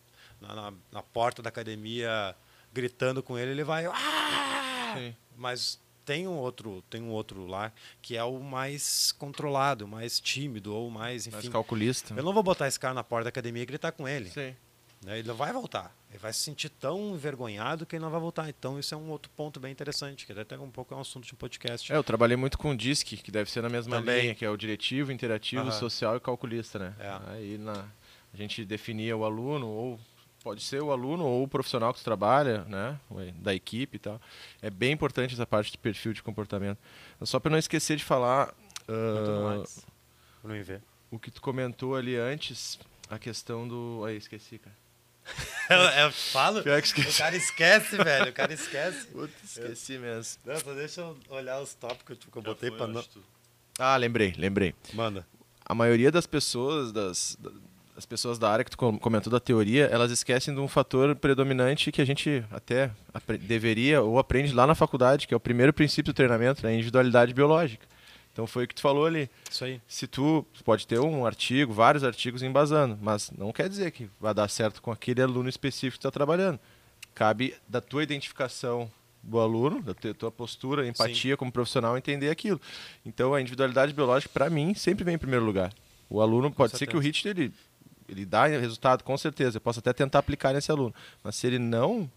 na, 0.41 0.73
na, 0.91 1.03
porta 1.03 1.41
da 1.41 1.49
academia 1.49 2.35
gritando 2.73 3.21
com 3.21 3.37
ele, 3.37 3.51
ele 3.51 3.63
vai. 3.63 3.85
Ah! 3.85 5.11
Mas 5.35 5.79
tem 6.05 6.27
um 6.27 6.37
outro 6.37 6.83
tem 6.89 7.01
um 7.01 7.09
outro 7.09 7.45
lá 7.47 7.71
que 8.01 8.17
é 8.17 8.23
o 8.23 8.39
mais 8.39 9.11
controlado, 9.13 9.87
mais 9.87 10.19
tímido 10.19 10.73
ou 10.73 10.89
mais 10.89 11.27
enfim. 11.27 11.37
Mais 11.37 11.49
calculista. 11.49 12.13
Eu 12.15 12.23
não 12.23 12.33
vou 12.33 12.43
botar 12.43 12.67
esse 12.67 12.79
cara 12.79 12.93
na 12.93 13.03
porta 13.03 13.25
da 13.25 13.29
academia 13.29 13.63
e 13.63 13.65
gritar 13.65 13.91
com 13.91 14.07
ele. 14.07 14.29
Sim. 14.29 14.55
Né? 15.03 15.19
Ele 15.19 15.27
não 15.27 15.35
vai 15.35 15.51
voltar. 15.51 15.95
Ele 16.09 16.19
vai 16.19 16.31
se 16.31 16.39
sentir 16.39 16.69
tão 16.69 17.15
envergonhado 17.15 17.85
que 17.85 17.95
ele 17.95 18.03
não 18.03 18.11
vai 18.11 18.19
voltar. 18.19 18.49
Então, 18.49 18.79
isso 18.79 18.93
é 18.93 18.97
um 18.97 19.09
outro 19.09 19.31
ponto 19.35 19.59
bem 19.59 19.71
interessante, 19.71 20.25
que 20.25 20.31
até 20.31 20.57
um 20.57 20.69
pouco 20.69 20.93
é 20.93 20.97
um 20.97 21.01
assunto 21.01 21.25
de 21.25 21.33
um 21.33 21.37
podcast. 21.37 21.91
É, 21.91 21.95
eu 21.95 22.03
trabalhei 22.03 22.37
muito 22.37 22.57
com 22.57 22.71
o 22.71 22.77
DISC, 22.77 23.17
que 23.17 23.31
deve 23.31 23.49
ser 23.49 23.61
na 23.61 23.69
mesma 23.69 23.97
Também. 23.97 24.21
linha, 24.21 24.35
que 24.35 24.45
é 24.45 24.49
o 24.49 24.57
diretivo, 24.57 25.11
interativo, 25.11 25.71
social 25.71 26.15
e 26.15 26.19
calculista, 26.19 26.79
né? 26.79 26.95
É. 26.99 27.31
Aí 27.31 27.57
na, 27.57 27.85
a 28.33 28.37
gente 28.37 28.63
definia 28.63 29.17
o 29.17 29.25
aluno 29.25 29.67
ou 29.67 29.99
Pode 30.43 30.61
ser 30.61 30.83
o 30.83 30.91
aluno 30.91 31.23
ou 31.23 31.43
o 31.43 31.47
profissional 31.47 31.93
que 31.93 32.01
tu 32.01 32.03
trabalha, 32.03 32.65
né? 32.65 32.99
Da 33.35 33.55
equipe 33.55 33.95
e 33.95 33.99
tal. 33.99 34.21
É 34.61 34.69
bem 34.69 34.91
importante 34.91 35.33
essa 35.33 35.47
parte 35.47 35.71
de 35.71 35.77
perfil 35.77 36.11
de 36.11 36.21
comportamento. 36.21 36.77
Só 37.21 37.39
para 37.39 37.49
não 37.49 37.57
esquecer 37.57 37.95
de 37.95 38.03
falar. 38.03 38.53
Uh. 38.89 39.63
O 41.09 41.17
que 41.17 41.31
tu 41.31 41.41
comentou 41.41 41.95
ali 41.95 42.17
antes, 42.17 42.77
a 43.09 43.17
questão 43.17 43.65
do. 43.65 44.03
Aí, 44.05 44.17
esqueci, 44.17 44.57
cara. 44.59 44.75
Eu, 45.69 45.77
eu 45.77 46.11
falo? 46.11 46.59
O 46.59 46.63
cara 46.63 47.35
esquece, 47.35 47.97
velho. 47.97 48.29
O 48.29 48.33
cara 48.33 48.53
esquece. 48.53 49.07
Puta, 49.13 49.33
esqueci 49.43 49.93
eu... 49.93 50.01
mesmo. 50.01 50.41
Não, 50.45 50.59
só 50.59 50.73
deixa 50.73 51.01
eu 51.01 51.17
olhar 51.29 51.61
os 51.61 51.73
tópicos 51.73 52.17
que 52.17 52.37
eu 52.37 52.41
botei 52.41 52.71
para 52.71 52.87
não. 52.87 53.03
Ah, 53.79 53.95
lembrei, 53.97 54.33
lembrei. 54.37 54.75
Manda. 54.93 55.25
A 55.65 55.73
maioria 55.73 56.11
das 56.11 56.27
pessoas, 56.27 56.91
das, 56.91 57.37
as 57.95 58.05
pessoas 58.05 58.37
da 58.37 58.49
área 58.49 58.65
que 58.65 58.71
tu 58.71 58.77
comentou 58.77 59.31
da 59.31 59.39
teoria, 59.39 59.85
elas 59.85 60.11
esquecem 60.11 60.53
de 60.53 60.59
um 60.59 60.67
fator 60.67 61.15
predominante 61.15 61.91
que 61.91 62.01
a 62.01 62.05
gente 62.05 62.43
até 62.51 62.91
deveria 63.41 64.01
ou 64.01 64.19
aprende 64.19 64.53
lá 64.53 64.67
na 64.67 64.75
faculdade, 64.75 65.27
que 65.27 65.33
é 65.33 65.37
o 65.37 65.39
primeiro 65.39 65.73
princípio 65.73 66.11
do 66.11 66.15
treinamento, 66.15 66.63
né? 66.63 66.71
a 66.71 66.73
individualidade 66.73 67.33
biológica. 67.33 67.87
Então 68.33 68.47
foi 68.47 68.65
o 68.65 68.67
que 68.67 68.73
tu 68.73 68.81
falou 68.81 69.05
ali. 69.05 69.29
Isso 69.49 69.63
aí. 69.63 69.79
Se 69.87 70.07
tu 70.07 70.45
pode 70.65 70.87
ter 70.87 70.99
um 70.99 71.25
artigo, 71.25 71.71
vários 71.71 72.03
artigos 72.03 72.41
embasando, 72.41 72.97
mas 72.99 73.31
não 73.37 73.53
quer 73.53 73.69
dizer 73.69 73.91
que 73.91 74.09
vai 74.19 74.33
dar 74.33 74.49
certo 74.49 74.81
com 74.81 74.91
aquele 74.91 75.21
aluno 75.21 75.47
específico 75.47 75.91
que 75.91 75.99
está 75.99 76.11
trabalhando. 76.11 76.59
Cabe 77.13 77.55
da 77.67 77.79
tua 77.79 78.01
identificação 78.01 78.91
do 79.21 79.39
aluno, 79.39 79.81
da 79.83 79.93
tua 80.15 80.31
postura, 80.31 80.85
empatia 80.87 81.33
Sim. 81.33 81.37
como 81.37 81.51
profissional, 81.51 81.95
entender 81.95 82.29
aquilo. 82.29 82.59
Então 83.05 83.35
a 83.35 83.39
individualidade 83.39 83.93
biológica, 83.93 84.31
para 84.33 84.49
mim, 84.49 84.73
sempre 84.73 85.03
vem 85.03 85.13
em 85.13 85.19
primeiro 85.19 85.45
lugar. 85.45 85.71
O 86.09 86.19
aluno 86.19 86.51
pode 86.51 86.75
ser 86.75 86.87
que 86.87 86.97
o 86.97 86.99
HIT 86.99 87.27
ele 87.27 87.53
ele 88.09 88.25
dá 88.25 88.45
resultado, 88.45 89.03
com 89.03 89.17
certeza. 89.17 89.57
Eu 89.57 89.61
posso 89.61 89.79
até 89.79 89.93
tentar 89.93 90.19
aplicar 90.19 90.53
nesse 90.53 90.71
aluno. 90.71 90.93
Mas 91.23 91.35
se 91.35 91.47
ele 91.47 91.59
não 91.59 92.09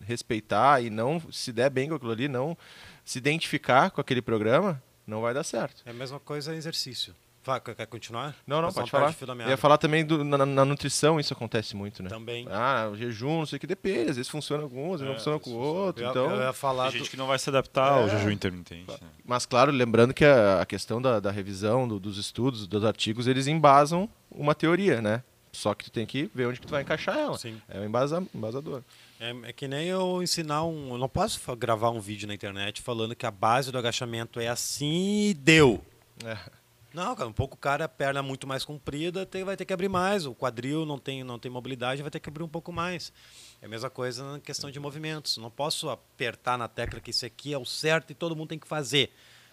respeitar 0.00 0.82
e 0.82 0.90
não 0.90 1.22
se 1.30 1.52
der 1.52 1.70
bem 1.70 1.88
com 1.88 1.94
aquilo 1.94 2.10
ali, 2.10 2.28
não 2.28 2.56
se 3.04 3.18
identificar 3.18 3.90
com 3.90 4.00
aquele 4.00 4.20
programa, 4.20 4.82
não 5.06 5.20
vai 5.20 5.34
dar 5.34 5.44
certo. 5.44 5.82
É 5.84 5.90
a 5.90 5.94
mesma 5.94 6.20
coisa 6.20 6.54
exercício. 6.54 7.14
Vai, 7.44 7.60
quer 7.60 7.86
continuar? 7.86 8.36
Não, 8.46 8.62
não, 8.62 8.72
pode 8.72 8.88
falar. 8.88 9.12
Eu 9.40 9.48
ia 9.48 9.56
falar 9.56 9.76
também 9.76 10.04
do, 10.04 10.22
na, 10.22 10.46
na, 10.46 10.64
nutrição, 10.64 11.18
isso 11.18 11.32
acontece 11.32 11.74
muito, 11.74 12.00
né? 12.00 12.08
Também. 12.08 12.46
Ah, 12.48 12.88
o 12.92 12.96
jejum, 12.96 13.38
não 13.38 13.46
sei 13.46 13.56
o 13.56 13.60
que, 13.60 13.66
depende. 13.66 14.10
Às 14.10 14.16
vezes 14.16 14.28
funciona 14.28 14.68
com 14.68 14.90
um, 14.90 14.94
às 14.94 15.00
vezes 15.00 15.06
é, 15.06 15.08
não 15.08 15.14
funciona 15.16 15.40
com 15.40 15.50
o 15.50 15.56
outro. 15.56 16.04
Eu, 16.04 16.10
então... 16.10 16.30
eu 16.30 16.40
ia 16.40 16.52
falar 16.52 16.90
Tem 16.90 17.00
gente 17.00 17.10
que 17.10 17.16
não 17.16 17.26
vai 17.26 17.38
se 17.40 17.50
adaptar 17.50 17.98
é, 17.98 18.02
ao 18.02 18.08
jejum 18.08 18.30
intermitente. 18.30 18.88
Né? 18.88 19.08
Mas, 19.24 19.44
claro, 19.44 19.72
lembrando 19.72 20.14
que 20.14 20.24
a, 20.24 20.62
a 20.62 20.66
questão 20.66 21.02
da, 21.02 21.18
da 21.18 21.32
revisão, 21.32 21.88
do, 21.88 21.98
dos 21.98 22.16
estudos, 22.16 22.68
dos 22.68 22.84
artigos, 22.84 23.26
eles 23.26 23.48
embasam 23.48 24.08
uma 24.30 24.54
teoria, 24.54 25.02
né? 25.02 25.24
Só 25.50 25.74
que 25.74 25.84
tu 25.84 25.90
tem 25.90 26.06
que 26.06 26.30
ver 26.32 26.46
onde 26.46 26.60
que 26.60 26.66
tu 26.66 26.70
vai 26.70 26.82
encaixar 26.82 27.18
ela. 27.18 27.36
Sim. 27.36 27.60
É 27.68 27.80
o 27.80 27.84
embasa, 27.84 28.24
embasador. 28.32 28.82
É, 29.22 29.50
é, 29.50 29.52
que 29.52 29.68
nem 29.68 29.86
eu 29.86 30.20
ensinar 30.20 30.64
um. 30.64 30.90
Eu 30.90 30.98
não 30.98 31.08
posso 31.08 31.40
gravar 31.54 31.90
um 31.90 32.00
vídeo 32.00 32.26
na 32.26 32.34
internet 32.34 32.82
falando 32.82 33.14
que 33.14 33.24
a 33.24 33.30
base 33.30 33.70
do 33.70 33.78
agachamento 33.78 34.40
é 34.40 34.48
assim 34.48 35.28
e 35.28 35.34
deu. 35.34 35.80
É. 36.24 36.36
Não, 36.92 37.14
cara, 37.14 37.28
um 37.28 37.32
pouco 37.32 37.54
o 37.54 37.58
cara, 37.58 37.84
a 37.84 37.88
perna 37.88 38.18
é 38.18 38.22
muito 38.22 38.48
mais 38.48 38.64
comprida, 38.64 39.24
tem, 39.24 39.44
vai 39.44 39.56
ter 39.56 39.64
que 39.64 39.72
abrir 39.72 39.88
mais. 39.88 40.26
O 40.26 40.34
quadril 40.34 40.84
não 40.84 40.98
tem, 40.98 41.22
não 41.22 41.38
tem 41.38 41.50
mobilidade, 41.50 42.02
vai 42.02 42.10
ter 42.10 42.18
que 42.18 42.28
abrir 42.28 42.42
um 42.42 42.48
pouco 42.48 42.72
mais. 42.72 43.12
É 43.62 43.66
a 43.66 43.68
mesma 43.68 43.88
coisa 43.88 44.24
na 44.24 44.40
questão 44.40 44.72
de 44.72 44.80
movimentos. 44.80 45.36
Não 45.36 45.50
posso 45.50 45.88
apertar 45.88 46.58
na 46.58 46.66
tecla 46.66 47.00
que 47.00 47.10
isso 47.10 47.24
aqui 47.24 47.54
é 47.54 47.58
o 47.58 47.64
certo 47.64 48.10
e 48.10 48.14
todo 48.14 48.34
mundo 48.34 48.48
tem 48.48 48.58
que 48.58 48.66
fazer. 48.66 49.12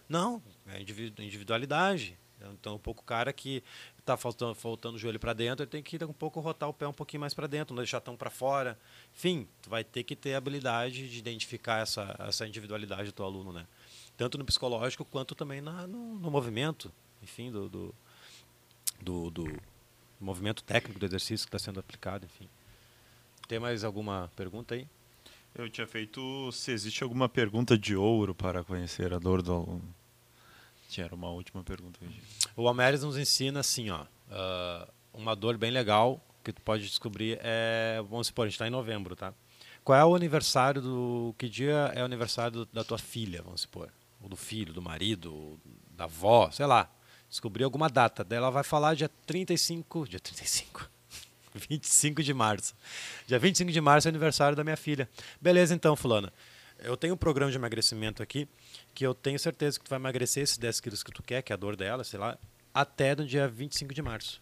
Não, 0.09 0.41
é 0.67 0.81
individualidade. 0.81 2.17
Então, 2.53 2.75
um 2.75 2.79
pouco 2.79 3.01
o 3.01 3.05
cara 3.05 3.33
que 3.33 3.63
está 3.97 4.15
faltando, 4.15 4.55
faltando 4.55 4.95
o 4.95 4.99
joelho 4.99 5.19
para 5.19 5.33
dentro, 5.33 5.63
ele 5.63 5.69
tem 5.69 5.83
que 5.83 6.03
um 6.05 6.13
pouco 6.13 6.39
rotar 6.39 6.69
o 6.69 6.73
pé 6.73 6.87
um 6.87 6.93
pouquinho 6.93 7.21
mais 7.21 7.33
para 7.33 7.47
dentro, 7.47 7.75
não 7.75 7.81
deixar 7.81 7.99
tão 7.99 8.15
para 8.15 8.29
fora. 8.29 8.77
Enfim, 9.15 9.47
tu 9.61 9.69
vai 9.69 9.83
ter 9.83 10.03
que 10.03 10.15
ter 10.15 10.35
a 10.35 10.37
habilidade 10.37 11.09
de 11.09 11.17
identificar 11.17 11.81
essa, 11.81 12.15
essa 12.19 12.47
individualidade 12.47 13.05
do 13.05 13.11
teu 13.11 13.25
aluno, 13.25 13.51
né? 13.51 13.67
Tanto 14.17 14.37
no 14.37 14.45
psicológico 14.45 15.03
quanto 15.05 15.35
também 15.35 15.61
na, 15.61 15.85
no, 15.87 16.15
no 16.15 16.31
movimento, 16.31 16.91
enfim, 17.21 17.51
do, 17.51 17.69
do, 17.69 17.95
do, 19.01 19.29
do 19.29 19.61
movimento 20.19 20.63
técnico 20.63 20.99
do 20.99 21.05
exercício 21.05 21.45
que 21.45 21.55
está 21.55 21.59
sendo 21.59 21.79
aplicado, 21.79 22.25
enfim. 22.25 22.49
Tem 23.47 23.59
mais 23.59 23.83
alguma 23.83 24.31
pergunta 24.35 24.75
aí? 24.75 24.87
Eu 25.55 25.69
tinha 25.69 25.87
feito 25.87 26.51
se 26.51 26.71
existe 26.71 27.03
alguma 27.03 27.27
pergunta 27.27 27.77
de 27.77 27.95
ouro 27.95 28.35
para 28.35 28.63
conhecer 28.63 29.13
a 29.13 29.19
dor 29.19 29.41
do 29.41 29.51
aluno. 29.51 29.95
Tinha 30.89 31.07
uma 31.13 31.29
última 31.29 31.63
pergunta. 31.63 31.99
O 32.57 32.67
Almeres 32.67 33.03
nos 33.03 33.15
ensina 33.15 33.59
assim, 33.59 33.91
ó, 33.91 34.01
uh, 34.01 34.91
uma 35.13 35.35
dor 35.35 35.55
bem 35.55 35.69
legal 35.69 36.19
que 36.43 36.51
tu 36.51 36.63
pode 36.63 36.83
descobrir 36.83 37.39
é, 37.43 38.01
vamos 38.09 38.25
supor, 38.27 38.45
a 38.45 38.47
gente 38.47 38.55
está 38.55 38.67
em 38.67 38.71
novembro, 38.71 39.15
tá? 39.15 39.31
Qual 39.83 39.97
é 39.97 40.03
o 40.03 40.15
aniversário 40.15 40.81
do, 40.81 41.35
que 41.37 41.47
dia 41.47 41.91
é 41.93 42.01
o 42.01 42.05
aniversário 42.05 42.65
da 42.73 42.83
tua 42.83 42.97
filha, 42.97 43.43
vamos 43.43 43.61
supor, 43.61 43.93
ou 44.19 44.27
do 44.27 44.35
filho, 44.35 44.73
do 44.73 44.81
marido, 44.81 45.59
da 45.91 46.05
avó, 46.05 46.49
sei 46.49 46.65
lá. 46.65 46.89
Descobrir 47.29 47.65
alguma 47.65 47.87
data, 47.87 48.23
daí 48.23 48.37
ela 48.37 48.49
vai 48.49 48.63
falar 48.63 48.95
dia 48.95 49.09
35, 49.27 50.07
dia 50.07 50.19
35, 50.19 50.89
25 51.53 52.23
de 52.23 52.33
março. 52.33 52.75
Dia 53.27 53.37
25 53.37 53.71
de 53.71 53.79
março 53.79 54.07
é 54.07 54.09
aniversário 54.09 54.55
da 54.57 54.63
minha 54.63 54.77
filha. 54.77 55.07
Beleza 55.39 55.75
então, 55.75 55.95
fulana. 55.95 56.33
Eu 56.79 56.97
tenho 56.97 57.13
um 57.13 57.17
programa 57.17 57.51
de 57.51 57.57
emagrecimento 57.57 58.23
aqui 58.23 58.47
que 58.99 59.07
eu 59.07 59.15
tenho 59.15 59.39
certeza 59.39 59.79
que 59.79 59.85
tu 59.85 59.89
vai 59.89 59.97
emagrecer 59.97 60.43
esses 60.43 60.57
10 60.57 60.81
quilos 60.81 61.03
que 61.03 61.11
tu 61.13 61.23
quer, 61.23 61.41
que 61.41 61.53
é 61.53 61.55
a 61.55 61.57
dor 61.57 61.77
dela, 61.77 62.03
sei 62.03 62.19
lá, 62.19 62.37
até 62.73 63.15
no 63.15 63.25
dia 63.25 63.47
25 63.47 63.93
de 63.93 64.01
março. 64.01 64.41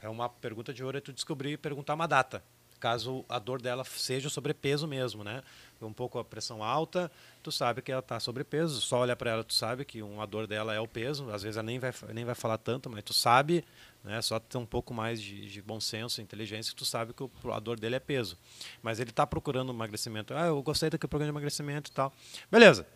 É 0.00 0.08
uma 0.08 0.28
pergunta 0.28 0.72
de 0.72 0.84
ouro 0.84 0.98
é 0.98 1.00
tu 1.00 1.12
descobrir 1.12 1.54
e 1.54 1.56
perguntar 1.56 1.94
uma 1.94 2.06
data. 2.06 2.44
Caso 2.78 3.24
a 3.28 3.40
dor 3.40 3.60
dela 3.60 3.82
seja 3.82 4.28
o 4.28 4.30
sobrepeso 4.30 4.86
mesmo, 4.86 5.24
né? 5.24 5.42
Um 5.82 5.92
pouco 5.92 6.20
a 6.20 6.24
pressão 6.24 6.62
alta, 6.62 7.10
tu 7.42 7.50
sabe 7.50 7.82
que 7.82 7.90
ela 7.90 7.98
está 7.98 8.20
sobrepeso. 8.20 8.80
Só 8.80 9.00
olhar 9.00 9.16
para 9.16 9.32
ela, 9.32 9.42
tu 9.42 9.52
sabe 9.52 9.84
que 9.84 10.00
uma 10.00 10.28
dor 10.28 10.46
dela 10.46 10.72
é 10.72 10.78
o 10.78 10.86
peso. 10.86 11.28
Às 11.32 11.42
vezes 11.42 11.56
ela 11.56 11.66
nem 11.66 11.80
vai, 11.80 11.92
nem 12.14 12.24
vai 12.24 12.36
falar 12.36 12.56
tanto, 12.56 12.88
mas 12.88 13.02
tu 13.02 13.12
sabe, 13.12 13.64
né? 14.02 14.20
Só 14.22 14.38
ter 14.38 14.58
um 14.58 14.66
pouco 14.66 14.94
mais 14.94 15.20
de, 15.20 15.48
de 15.48 15.62
bom 15.62 15.80
senso, 15.80 16.20
inteligência, 16.20 16.70
que 16.70 16.76
tu 16.76 16.84
sabe 16.84 17.12
que 17.12 17.22
o, 17.22 17.30
a 17.52 17.58
dor 17.58 17.78
dele 17.78 17.96
é 17.96 18.00
peso. 18.00 18.38
Mas 18.82 19.00
ele 19.00 19.10
está 19.10 19.26
procurando 19.26 19.72
emagrecimento. 19.72 20.34
Ah, 20.34 20.46
eu 20.46 20.62
gostei 20.62 20.90
daquele 20.90 21.08
programa 21.08 21.32
de 21.32 21.36
emagrecimento 21.36 21.90
e 21.90 21.94
tal. 21.94 22.12
Beleza. 22.50 22.86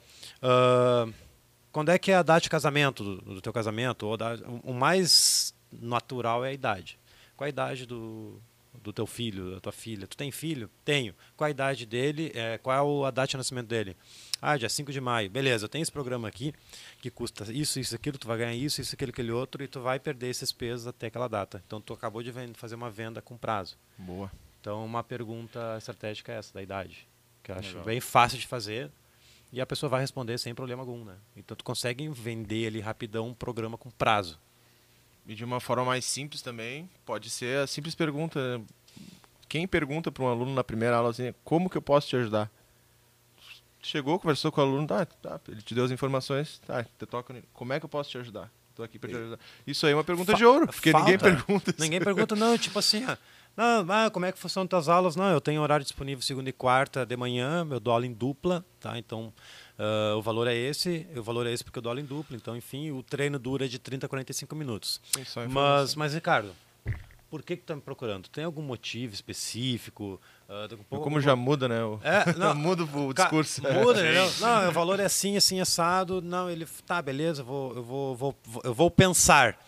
Uh, 0.43 1.13
quando 1.71 1.91
é 1.91 1.99
que 1.99 2.11
é 2.11 2.17
a 2.17 2.23
data 2.23 2.41
de 2.41 2.51
casamento 2.51 3.03
do, 3.05 3.35
do 3.35 3.41
teu 3.41 3.53
casamento? 3.53 4.07
Ou 4.07 4.17
da, 4.17 4.37
o 4.63 4.73
mais 4.73 5.55
natural 5.73 6.45
é 6.45 6.51
a 6.51 6.53
idade. 6.53 6.99
Qual 7.37 7.47
a 7.47 7.49
idade 7.49 7.85
do, 7.85 8.41
do 8.83 8.93
teu 8.93 9.07
filho, 9.07 9.53
da 9.53 9.61
tua 9.61 9.73
filha? 9.73 10.07
Tu 10.07 10.17
tem 10.17 10.31
filho? 10.31 10.71
Tenho. 10.85 11.15
Qual 11.37 11.47
a 11.47 11.51
idade 11.51 11.87
dele? 11.87 12.33
É, 12.35 12.59
qual 12.59 13.05
a 13.05 13.11
data 13.11 13.29
de 13.29 13.37
nascimento 13.37 13.69
dele? 13.69 13.97
Ah, 14.41 14.57
dia 14.57 14.69
5 14.69 14.93
de 14.93 15.01
maio. 15.01 15.31
Beleza, 15.31 15.65
eu 15.65 15.69
tenho 15.69 15.83
esse 15.83 15.93
programa 15.93 16.29
aqui 16.29 16.53
que 17.01 17.11
custa 17.11 17.51
isso, 17.53 17.81
isso, 17.81 17.95
aquilo, 17.95 18.19
tu 18.19 18.27
vai 18.27 18.39
ganhar 18.39 18.55
isso, 18.55 18.81
isso, 18.81 18.95
aquilo, 18.95 19.11
aquele 19.11 19.33
outro, 19.33 19.63
e 19.63 19.69
tu 19.69 19.81
vai 19.81 19.99
perder 19.99 20.29
esses 20.29 20.53
pesos 20.53 20.87
até 20.87 21.07
aquela 21.07 21.29
data. 21.29 21.63
Então 21.67 21.81
tu 21.81 21.93
acabou 21.93 22.23
de 22.23 22.33
fazer 22.55 22.75
uma 22.75 22.91
venda 22.91 23.23
com 23.23 23.37
prazo. 23.37 23.77
Boa. 23.97 24.31
Então 24.61 24.85
uma 24.85 25.03
pergunta 25.03 25.77
estratégica 25.79 26.33
é 26.33 26.37
essa, 26.37 26.53
da 26.55 26.63
idade. 26.63 27.07
Que 27.43 27.53
eu 27.53 27.57
acho 27.57 27.69
Legal. 27.69 27.85
bem 27.85 28.01
fácil 28.01 28.39
de 28.39 28.47
fazer 28.47 28.91
e 29.53 29.61
a 29.61 29.67
pessoa 29.67 29.89
vai 29.89 30.01
responder 30.01 30.37
sem 30.39 30.55
problema 30.55 30.83
algum, 30.83 31.05
né? 31.05 31.17
Então 31.37 31.57
tu 31.57 31.63
consegue 31.63 32.09
vender 32.09 32.67
ali 32.67 32.81
rapidão 32.81 33.29
um 33.29 33.35
programa 33.35 33.79
com 33.79 33.91
prazo. 33.91 34.41
E 35.27 35.35
de 35.35 35.45
uma 35.45 35.61
forma 35.61 35.85
mais 35.85 36.05
simples 36.05 36.43
também, 36.43 36.89
pode 37.05 37.31
ser 37.31 37.59
a 37.61 37.67
simples 37.67 37.95
pergunta. 37.95 38.61
Quem 39.49 39.67
pergunta 39.67 40.13
para 40.13 40.25
um 40.25 40.29
aluno 40.29 40.55
na 40.55 40.65
primeira 40.65 40.97
aula 40.97 41.11
assim, 41.11 41.35
como 41.45 41.71
que 41.71 41.79
eu 41.79 41.83
posso 41.83 42.09
te 42.09 42.17
ajudar? 42.17 42.51
Chegou, 43.83 44.19
conversou 44.19 44.51
com 44.51 44.61
o 44.61 44.65
aluno, 44.65 44.87
tá, 44.87 45.05
tá 45.05 45.41
ele 45.49 45.61
te 45.61 45.75
deu 45.75 45.85
as 45.85 45.91
informações, 45.91 46.59
tá, 46.67 46.83
te 46.85 47.07
toca, 47.07 47.35
como 47.53 47.73
é 47.73 47.79
que 47.79 47.85
eu 47.85 47.89
posso 47.89 48.11
te 48.11 48.19
ajudar? 48.19 48.51
Estou 48.71 48.85
aqui 48.85 48.99
para 48.99 49.11
te 49.11 49.17
ajudar. 49.17 49.39
Isso 49.67 49.87
aí 49.87 49.93
é 49.93 49.95
uma 49.95 50.03
pergunta 50.03 50.33
Fa 50.33 50.39
de 50.39 50.45
ouro, 50.45 50.67
porque 50.67 50.91
falta. 50.91 51.07
ninguém 51.07 51.19
pergunta. 51.19 51.75
Ninguém 51.79 52.01
pergunta, 52.01 52.35
não, 52.35 52.59
tipo 52.59 52.79
assim, 52.79 53.05
ah, 53.05 53.17
não, 53.57 53.87
ah, 53.89 54.11
como 54.11 54.27
é 54.27 54.33
que 54.33 54.39
funcionam 54.39 54.67
tuas 54.67 54.89
aulas? 54.89 55.15
Não, 55.15 55.31
eu 55.31 55.41
tenho 55.41 55.63
horário 55.63 55.85
disponível 55.85 56.23
segunda 56.23 56.51
e 56.51 56.53
quarta 56.53 57.07
de 57.07 57.17
manhã, 57.17 57.67
eu 57.71 57.79
dou 57.79 57.93
aula 57.93 58.05
em 58.05 58.13
dupla, 58.13 58.65
tá? 58.81 58.99
Então, 58.99 59.33
uh, 59.79 60.17
o 60.17 60.23
valor 60.23 60.47
é 60.47 60.55
esse, 60.55 61.07
o 61.17 61.23
valor 61.23 61.47
é 61.47 61.53
esse 61.53 61.65
porque 61.65 61.79
eu 61.79 61.83
dou 61.83 61.91
aula 61.91 62.01
em 62.01 62.05
dupla. 62.05 62.37
Então, 62.37 62.57
enfim, 62.57 62.91
o 62.91 63.03
treino 63.03 63.39
dura 63.39 63.69
de 63.69 63.79
30 63.79 64.07
a 64.07 64.09
45 64.09 64.55
minutos. 64.55 65.01
Mas, 65.49 65.95
mas, 65.95 66.15
Ricardo, 66.15 66.53
por 67.31 67.43
que 67.43 67.57
que 67.57 67.65
tá 67.65 67.75
me 67.75 67.83
procurando? 67.83 68.29
Tem 68.29 68.45
algum 68.45 68.63
motivo 68.63 69.13
específico? 69.13 70.21
Uh, 70.49 70.77
pouco, 70.85 71.03
Como 71.03 71.21
já 71.21 71.35
muda, 71.35 71.69
né? 71.69 71.83
O... 71.83 71.99
É, 72.03 72.33
não, 72.39 72.55
muda 72.55 72.85
o 72.85 73.13
discurso. 73.13 73.61
Muda, 73.63 74.03
né? 74.03 74.15
Não, 74.41 74.69
o 74.69 74.73
valor 74.73 75.01
é 75.01 75.05
assim, 75.05 75.37
assim, 75.37 75.59
assado. 75.59 76.23
Não, 76.23 76.49
ele, 76.49 76.65
tá, 76.87 77.03
beleza, 77.03 77.43
eu 77.43 77.47
vou, 77.47 77.75
eu 77.75 77.83
vou, 77.83 78.15
vou, 78.15 78.37
eu 78.63 78.73
vou 78.73 78.91
pensar. 78.91 79.59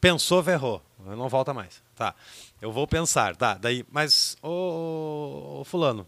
Pensou, 0.00 0.44
ferrou. 0.44 0.80
Não 1.04 1.28
volta 1.28 1.52
mais. 1.52 1.82
Tá. 1.96 2.14
Eu 2.60 2.70
vou 2.70 2.86
pensar, 2.86 3.34
tá? 3.34 3.54
Daí, 3.54 3.84
mas, 3.90 4.36
ô, 4.42 5.60
ô, 5.60 5.64
fulano, 5.64 6.06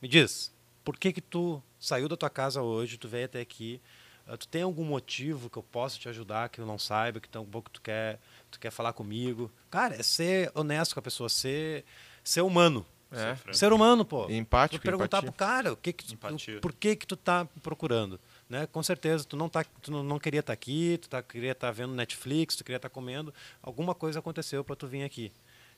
me 0.00 0.08
diz, 0.08 0.53
por 0.84 0.96
que 0.98 1.12
que 1.12 1.20
tu 1.20 1.62
saiu 1.78 2.08
da 2.08 2.16
tua 2.16 2.30
casa 2.30 2.62
hoje, 2.62 2.98
tu 2.98 3.08
veio 3.08 3.24
até 3.26 3.40
aqui, 3.40 3.80
uh, 4.28 4.36
tu 4.36 4.46
tem 4.48 4.62
algum 4.62 4.84
motivo 4.84 5.48
que 5.48 5.56
eu 5.56 5.62
possa 5.62 5.98
te 5.98 6.08
ajudar, 6.08 6.48
que 6.48 6.60
eu 6.60 6.66
não 6.66 6.78
saiba, 6.78 7.20
que 7.20 7.28
tão 7.28 7.44
pouco 7.44 7.70
tu 7.70 7.80
quer, 7.80 8.20
tu 8.50 8.58
quer 8.60 8.70
falar 8.70 8.92
comigo? 8.92 9.50
Cara, 9.70 9.94
é 9.96 10.02
ser 10.02 10.50
honesto 10.54 10.94
com 10.94 11.00
a 11.00 11.02
pessoa, 11.02 11.28
ser 11.28 11.84
ser 12.22 12.42
humano. 12.42 12.84
É. 13.12 13.52
Ser 13.52 13.72
humano, 13.72 14.04
pô. 14.04 14.28
Empático, 14.28 14.80
Tu 14.82 14.84
perguntar 14.84 15.18
empatia. 15.18 15.30
pro 15.30 15.38
cara 15.38 15.72
o 15.72 15.76
que 15.76 15.92
que 15.92 16.04
tu, 16.04 16.14
Empatia. 16.14 16.60
por 16.60 16.72
que 16.72 16.96
que 16.96 17.06
tu 17.06 17.16
tá 17.16 17.46
procurando, 17.62 18.18
né? 18.48 18.66
Com 18.66 18.82
certeza 18.82 19.24
tu 19.24 19.36
não 19.36 19.48
tá, 19.48 19.62
tu 19.80 19.92
não, 20.02 20.18
queria 20.18 20.40
estar 20.40 20.52
aqui, 20.52 20.98
tu 21.00 21.08
tá, 21.08 21.22
queria 21.22 21.52
estar 21.52 21.70
vendo 21.70 21.94
Netflix, 21.94 22.56
tu 22.56 22.64
queria 22.64 22.76
estar 22.78 22.88
comendo, 22.88 23.32
alguma 23.62 23.94
coisa 23.94 24.18
aconteceu 24.18 24.64
para 24.64 24.74
tu 24.74 24.88
vir 24.88 25.04
aqui. 25.04 25.30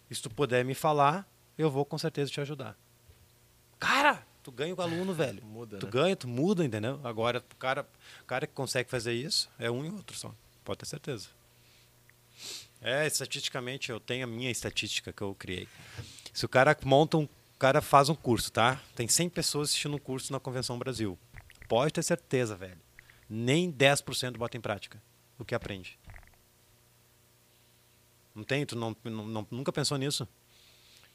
E 0.08 0.14
se 0.14 0.22
tu 0.22 0.30
puder 0.30 0.64
me 0.64 0.74
falar, 0.74 1.28
eu 1.58 1.70
vou 1.70 1.84
com 1.84 1.98
certeza 1.98 2.30
te 2.30 2.40
ajudar. 2.40 2.74
Cara, 3.78 4.25
tu 4.46 4.52
ganha 4.52 4.72
o 4.72 4.80
aluno, 4.80 5.12
velho. 5.12 5.44
Muda, 5.44 5.78
tu 5.78 5.86
né? 5.86 5.92
ganha, 5.92 6.14
tu 6.14 6.28
muda, 6.28 6.64
entendeu? 6.64 7.00
Agora, 7.02 7.44
o 7.52 7.56
cara, 7.56 7.84
cara 8.28 8.46
que 8.46 8.52
consegue 8.52 8.88
fazer 8.88 9.12
isso 9.12 9.50
é 9.58 9.68
um 9.68 9.84
e 9.84 9.90
outro 9.90 10.16
só. 10.16 10.32
Pode 10.64 10.78
ter 10.78 10.86
certeza. 10.86 11.28
É, 12.80 13.04
estatisticamente, 13.08 13.90
eu 13.90 13.98
tenho 13.98 14.22
a 14.22 14.26
minha 14.28 14.48
estatística 14.48 15.12
que 15.12 15.20
eu 15.20 15.34
criei. 15.34 15.66
Se 16.32 16.44
o 16.44 16.48
cara 16.48 16.76
monta 16.84 17.16
um. 17.16 17.24
O 17.24 17.58
cara 17.58 17.82
faz 17.82 18.08
um 18.08 18.14
curso, 18.14 18.52
tá? 18.52 18.80
Tem 18.94 19.08
100 19.08 19.30
pessoas 19.30 19.70
assistindo 19.70 19.96
um 19.96 19.98
curso 19.98 20.32
na 20.32 20.38
Convenção 20.38 20.78
Brasil. 20.78 21.18
Pode 21.68 21.92
ter 21.92 22.04
certeza, 22.04 22.54
velho. 22.54 22.78
Nem 23.28 23.72
10% 23.72 24.36
bota 24.36 24.56
em 24.56 24.60
prática 24.60 25.02
o 25.38 25.44
que 25.44 25.54
aprende. 25.56 25.98
Não 28.32 28.44
tem? 28.44 28.64
Tu 28.64 28.76
não- 28.76 28.94
não- 29.04 29.46
nunca 29.50 29.72
pensou 29.72 29.96
nisso? 29.98 30.28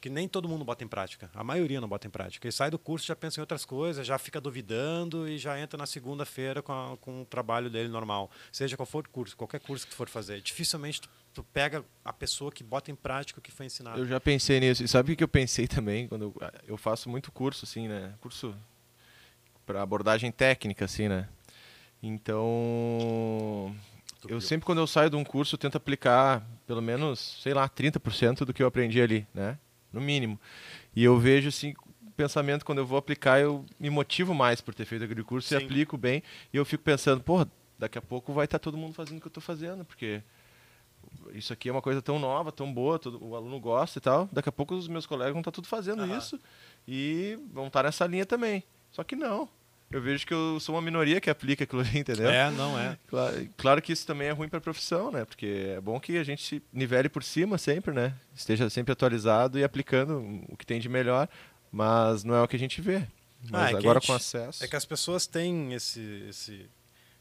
Que 0.02 0.10
nem 0.10 0.26
todo 0.26 0.48
mundo 0.48 0.64
bota 0.64 0.82
em 0.82 0.88
prática. 0.88 1.30
A 1.32 1.44
maioria 1.44 1.80
não 1.80 1.88
bota 1.88 2.08
em 2.08 2.10
prática. 2.10 2.48
E 2.48 2.50
sai 2.52 2.70
do 2.72 2.78
curso, 2.78 3.06
já 3.06 3.14
pensa 3.14 3.38
em 3.38 3.42
outras 3.42 3.64
coisas, 3.64 4.04
já 4.04 4.18
fica 4.18 4.40
duvidando 4.40 5.28
e 5.28 5.38
já 5.38 5.56
entra 5.60 5.78
na 5.78 5.86
segunda-feira 5.86 6.60
com, 6.60 6.72
a- 6.72 6.96
com 6.96 7.22
o 7.22 7.24
trabalho 7.24 7.70
dele 7.70 7.88
normal. 7.88 8.28
Seja 8.50 8.76
qual 8.76 8.84
for 8.84 9.06
o 9.06 9.08
curso, 9.08 9.36
qualquer 9.36 9.60
curso 9.60 9.86
que 9.86 9.92
tu 9.92 9.96
for 9.96 10.08
fazer. 10.08 10.40
Dificilmente 10.40 11.00
tu, 11.02 11.08
tu 11.32 11.44
pega 11.44 11.84
a 12.04 12.12
pessoa 12.12 12.50
que 12.50 12.64
bota 12.64 12.90
em 12.90 12.96
prática 12.96 13.38
o 13.38 13.42
que 13.42 13.52
foi 13.52 13.66
ensinado. 13.66 14.00
Eu 14.00 14.06
já 14.08 14.18
pensei 14.18 14.58
nisso. 14.58 14.82
E 14.82 14.88
sabe 14.88 15.12
o 15.12 15.16
que 15.16 15.22
eu 15.22 15.28
pensei 15.28 15.68
também? 15.68 16.08
Quando 16.08 16.22
eu, 16.22 16.34
eu 16.66 16.76
faço 16.76 17.08
muito 17.08 17.30
curso, 17.30 17.64
assim, 17.64 17.86
né? 17.86 18.12
Curso 18.20 18.52
para 19.64 19.80
abordagem 19.82 20.32
técnica, 20.32 20.84
assim, 20.84 21.08
né? 21.08 21.28
Então, 22.02 23.74
eu 24.28 24.40
sempre 24.40 24.66
quando 24.66 24.78
eu 24.78 24.86
saio 24.88 25.10
de 25.10 25.14
um 25.16 25.22
curso, 25.24 25.56
tento 25.56 25.76
aplicar 25.76 26.44
pelo 26.66 26.82
menos, 26.82 27.38
sei 27.40 27.54
lá, 27.54 27.68
30% 27.68 28.44
do 28.44 28.52
que 28.52 28.62
eu 28.62 28.66
aprendi 28.66 29.00
ali, 29.00 29.24
né? 29.32 29.56
No 29.92 30.00
mínimo. 30.00 30.40
E 30.94 31.04
eu 31.04 31.18
vejo, 31.18 31.48
assim, 31.48 31.74
o 32.06 32.10
pensamento, 32.12 32.64
quando 32.64 32.78
eu 32.78 32.86
vou 32.86 32.98
aplicar, 32.98 33.40
eu 33.40 33.64
me 33.78 33.90
motivo 33.90 34.34
mais 34.34 34.60
por 34.60 34.74
ter 34.74 34.84
feito 34.84 35.04
aquele 35.04 35.22
curso 35.22 35.54
e 35.54 35.58
Sim. 35.58 35.64
aplico 35.64 35.96
bem. 35.96 36.22
E 36.52 36.56
eu 36.56 36.64
fico 36.64 36.82
pensando, 36.82 37.22
porra, 37.22 37.48
daqui 37.78 37.98
a 37.98 38.02
pouco 38.02 38.32
vai 38.32 38.44
estar 38.44 38.58
todo 38.58 38.76
mundo 38.76 38.94
fazendo 38.94 39.18
o 39.18 39.20
que 39.20 39.26
eu 39.26 39.30
estou 39.30 39.42
fazendo, 39.42 39.84
porque 39.84 40.22
isso 41.34 41.52
aqui 41.52 41.68
é 41.68 41.72
uma 41.72 41.82
coisa 41.82 42.00
tão 42.00 42.18
nova, 42.18 42.52
tão 42.52 42.72
boa, 42.72 42.98
todo, 42.98 43.22
o 43.24 43.34
aluno 43.34 43.58
gosta 43.58 43.98
e 43.98 44.02
tal. 44.02 44.28
Daqui 44.32 44.48
a 44.48 44.52
pouco 44.52 44.74
os 44.74 44.88
meus 44.88 45.06
colegas 45.06 45.32
vão 45.32 45.40
estar 45.40 45.50
tudo 45.50 45.66
fazendo 45.66 46.06
isso 46.16 46.38
e 46.86 47.38
vão 47.52 47.66
estar 47.66 47.82
nessa 47.84 48.06
linha 48.06 48.26
também. 48.26 48.62
Só 48.90 49.02
que 49.02 49.16
não. 49.16 49.48
Eu 49.92 50.00
vejo 50.00 50.26
que 50.26 50.32
eu 50.32 50.58
sou 50.58 50.74
uma 50.74 50.82
minoria 50.82 51.20
que 51.20 51.28
aplica 51.30 51.64
aquilo 51.64 51.82
ali, 51.82 51.98
entendeu? 52.00 52.30
É, 52.30 52.50
não 52.50 52.78
é. 52.78 52.98
Claro, 53.06 53.48
claro 53.56 53.82
que 53.82 53.92
isso 53.92 54.06
também 54.06 54.28
é 54.28 54.30
ruim 54.32 54.48
para 54.48 54.58
a 54.58 54.62
profissão, 54.62 55.10
né? 55.10 55.24
Porque 55.24 55.74
é 55.76 55.80
bom 55.80 56.00
que 56.00 56.16
a 56.16 56.24
gente 56.24 56.42
se 56.42 56.62
nivele 56.72 57.08
por 57.08 57.22
cima 57.22 57.58
sempre, 57.58 57.92
né? 57.92 58.14
Esteja 58.34 58.68
sempre 58.70 58.92
atualizado 58.92 59.58
e 59.58 59.64
aplicando 59.64 60.18
o 60.48 60.56
que 60.56 60.64
tem 60.66 60.80
de 60.80 60.88
melhor, 60.88 61.28
mas 61.70 62.24
não 62.24 62.34
é 62.34 62.42
o 62.42 62.48
que 62.48 62.56
a 62.56 62.58
gente 62.58 62.80
vê. 62.80 63.06
Mas 63.50 63.62
Ah, 63.68 63.70
é 63.72 63.76
agora 63.76 63.98
gente- 64.00 64.06
com 64.06 64.14
acesso. 64.14 64.64
É 64.64 64.68
que 64.68 64.76
as 64.76 64.84
pessoas 64.84 65.26
têm 65.26 65.72
esse, 65.74 66.00
esse, 66.28 66.70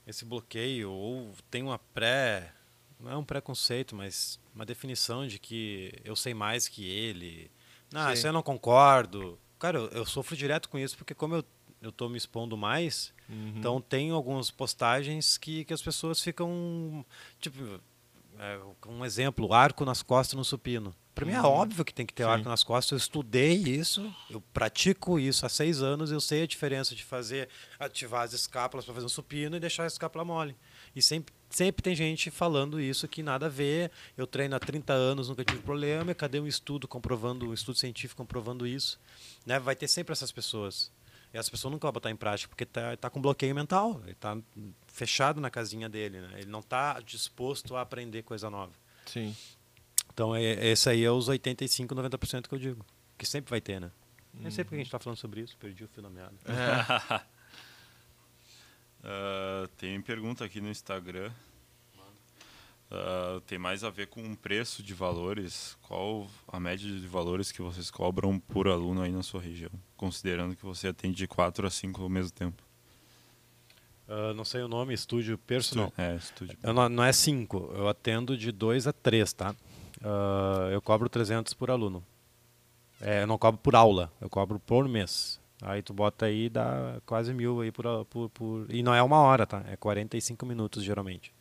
esse 0.07 0.23
bloqueio, 0.23 0.91
ou 0.91 1.31
tem 1.49 1.63
uma 1.63 1.79
pré. 1.79 2.51
Não 2.99 3.11
é 3.11 3.17
um 3.17 3.23
preconceito, 3.23 3.95
mas 3.95 4.39
uma 4.53 4.65
definição 4.65 5.25
de 5.25 5.39
que 5.39 5.91
eu 6.05 6.15
sei 6.15 6.33
mais 6.35 6.67
que 6.67 6.87
ele. 6.87 7.49
Não, 7.91 8.07
Sim. 8.07 8.13
isso 8.13 8.27
eu 8.27 8.33
não 8.33 8.43
concordo. 8.43 9.37
Cara, 9.57 9.77
eu, 9.79 9.87
eu 9.89 10.05
sofro 10.05 10.35
direto 10.37 10.69
com 10.69 10.77
isso, 10.77 10.95
porque 10.97 11.13
como 11.15 11.35
eu, 11.35 11.45
eu 11.81 11.91
tô 11.91 12.07
me 12.09 12.17
expondo 12.17 12.55
mais, 12.57 13.13
Uhum. 13.29 13.53
então 13.57 13.81
tem 13.81 14.11
algumas 14.11 14.51
postagens 14.51 15.37
que, 15.37 15.63
que 15.65 15.73
as 15.73 15.81
pessoas 15.81 16.21
ficam. 16.21 17.05
Tipo, 17.39 17.79
é, 18.39 18.59
um 18.87 19.05
exemplo, 19.05 19.53
arco 19.53 19.85
nas 19.85 20.01
costas 20.01 20.35
no 20.37 20.43
supino. 20.43 20.93
Para 21.13 21.25
mim 21.25 21.33
é 21.33 21.39
Uhum. 21.41 21.47
óbvio 21.47 21.83
que 21.83 21.93
tem 21.93 22.05
que 22.05 22.13
ter 22.13 22.23
Sim. 22.23 22.29
arco 22.29 22.47
nas 22.49 22.63
costas. 22.63 22.91
Eu 22.91 22.97
estudei 22.97 23.53
isso, 23.55 24.13
eu 24.29 24.39
pratico 24.53 25.19
isso 25.19 25.45
há 25.45 25.49
seis 25.49 25.81
anos. 25.81 26.09
Eu 26.11 26.21
sei 26.21 26.43
a 26.43 26.47
diferença 26.47 26.95
de 26.95 27.03
fazer, 27.03 27.49
ativar 27.79 28.23
as 28.23 28.33
escápulas 28.33 28.85
para 28.85 28.93
fazer 28.93 29.05
um 29.05 29.09
supino 29.09 29.55
e 29.57 29.59
deixar 29.59 29.83
a 29.83 29.87
escápula 29.87 30.23
mole. 30.23 30.55
E 30.95 31.01
sempre, 31.01 31.33
sempre 31.49 31.83
tem 31.83 31.93
gente 31.95 32.31
falando 32.31 32.79
isso 32.79 33.07
que 33.09 33.21
nada 33.21 33.47
a 33.47 33.49
ver. 33.49 33.91
Eu 34.17 34.25
treino 34.25 34.55
há 34.55 34.59
30 34.59 34.93
anos, 34.93 35.27
nunca 35.29 35.43
tive 35.43 35.61
problema. 35.61 36.13
Cadê 36.15 36.39
um 36.39 36.47
estudo 36.47 36.87
comprovando, 36.87 37.49
um 37.49 37.53
estudo 37.53 37.77
científico 37.77 38.17
comprovando 38.21 38.65
isso? 38.65 38.97
Né? 39.45 39.59
Vai 39.59 39.75
ter 39.75 39.89
sempre 39.89 40.13
essas 40.13 40.31
pessoas. 40.31 40.89
E 41.33 41.37
essa 41.37 41.49
pessoa 41.49 41.71
nunca 41.71 41.87
vai 41.87 41.93
botar 41.93 42.11
em 42.11 42.15
prática 42.15 42.49
porque 42.49 42.63
está 42.63 42.97
tá 42.97 43.09
com 43.09 43.21
bloqueio 43.21 43.55
mental. 43.55 44.01
Ele 44.03 44.11
está 44.11 44.37
fechado 44.87 45.39
na 45.39 45.49
casinha 45.49 45.87
dele. 45.87 46.19
Né? 46.21 46.29
Ele 46.39 46.49
não 46.49 46.59
está 46.59 46.99
disposto 46.99 47.75
a 47.75 47.81
aprender 47.81 48.23
coisa 48.23 48.49
nova. 48.49 48.73
Sim. 49.05 49.35
Então, 50.13 50.35
é, 50.35 50.67
esse 50.67 50.89
aí 50.89 51.03
é 51.03 51.11
os 51.11 51.29
85, 51.29 51.95
90% 51.95 52.47
que 52.47 52.55
eu 52.55 52.59
digo. 52.59 52.85
Que 53.17 53.25
sempre 53.25 53.49
vai 53.49 53.61
ter, 53.61 53.79
né? 53.79 53.91
Nem 54.33 54.51
sei 54.51 54.63
porque 54.63 54.75
a 54.75 54.77
gente 54.77 54.87
está 54.87 54.99
falando 54.99 55.17
sobre 55.17 55.41
isso, 55.41 55.57
perdi 55.57 55.83
o 55.83 55.87
fio 55.87 56.01
da 56.01 56.09
meada. 56.09 56.35
É. 56.45 57.21
Ah, 59.03 59.67
tem 59.77 59.99
pergunta 59.99 60.45
aqui 60.45 60.61
no 60.61 60.69
Instagram. 60.69 61.31
Ah, 62.91 63.41
tem 63.47 63.57
mais 63.57 63.85
a 63.85 63.89
ver 63.89 64.07
com 64.07 64.21
o 64.21 64.35
preço 64.35 64.83
de 64.83 64.93
valores. 64.93 65.77
Qual 65.81 66.27
a 66.47 66.59
média 66.59 66.87
de 66.87 67.07
valores 67.07 67.51
que 67.51 67.61
vocês 67.61 67.89
cobram 67.89 68.37
por 68.37 68.67
aluno 68.67 69.01
aí 69.01 69.11
na 69.11 69.23
sua 69.23 69.41
região? 69.41 69.71
Considerando 69.95 70.55
que 70.55 70.65
você 70.65 70.89
atende 70.89 71.15
de 71.15 71.27
4 71.27 71.65
a 71.65 71.69
5 71.69 72.01
ao 72.01 72.09
mesmo 72.09 72.31
tempo. 72.31 72.61
Ah, 74.09 74.33
não 74.33 74.43
sei 74.43 74.61
o 74.61 74.67
nome, 74.67 74.93
estúdio 74.93 75.37
personal. 75.37 75.91
É, 75.97 76.15
estúdio. 76.15 76.57
Não, 76.61 76.89
não 76.89 77.03
é 77.03 77.13
5, 77.13 77.71
eu 77.75 77.87
atendo 77.87 78.37
de 78.37 78.51
2 78.51 78.87
a 78.87 78.91
3, 78.91 79.31
tá? 79.31 79.55
Ah, 80.03 80.69
eu 80.69 80.81
cobro 80.81 81.07
300 81.07 81.53
por 81.53 81.71
aluno. 81.71 82.03
É, 82.99 83.23
eu 83.23 83.27
não 83.27 83.37
cobro 83.37 83.59
por 83.61 83.73
aula, 83.73 84.11
eu 84.19 84.29
cobro 84.29 84.59
por 84.59 84.87
mês. 84.89 85.39
Aí 85.61 85.81
tu 85.81 85.93
bota 85.93 86.25
aí, 86.25 86.49
dá 86.49 86.99
quase 87.05 87.33
mil 87.33 87.61
aí 87.61 87.71
por, 87.71 87.85
por, 88.05 88.29
por... 88.31 88.65
E 88.69 88.83
não 88.83 88.93
é 88.93 89.01
uma 89.01 89.19
hora, 89.19 89.45
tá? 89.45 89.63
É 89.67 89.77
45 89.77 90.45
minutos, 90.45 90.83
geralmente. 90.83 91.31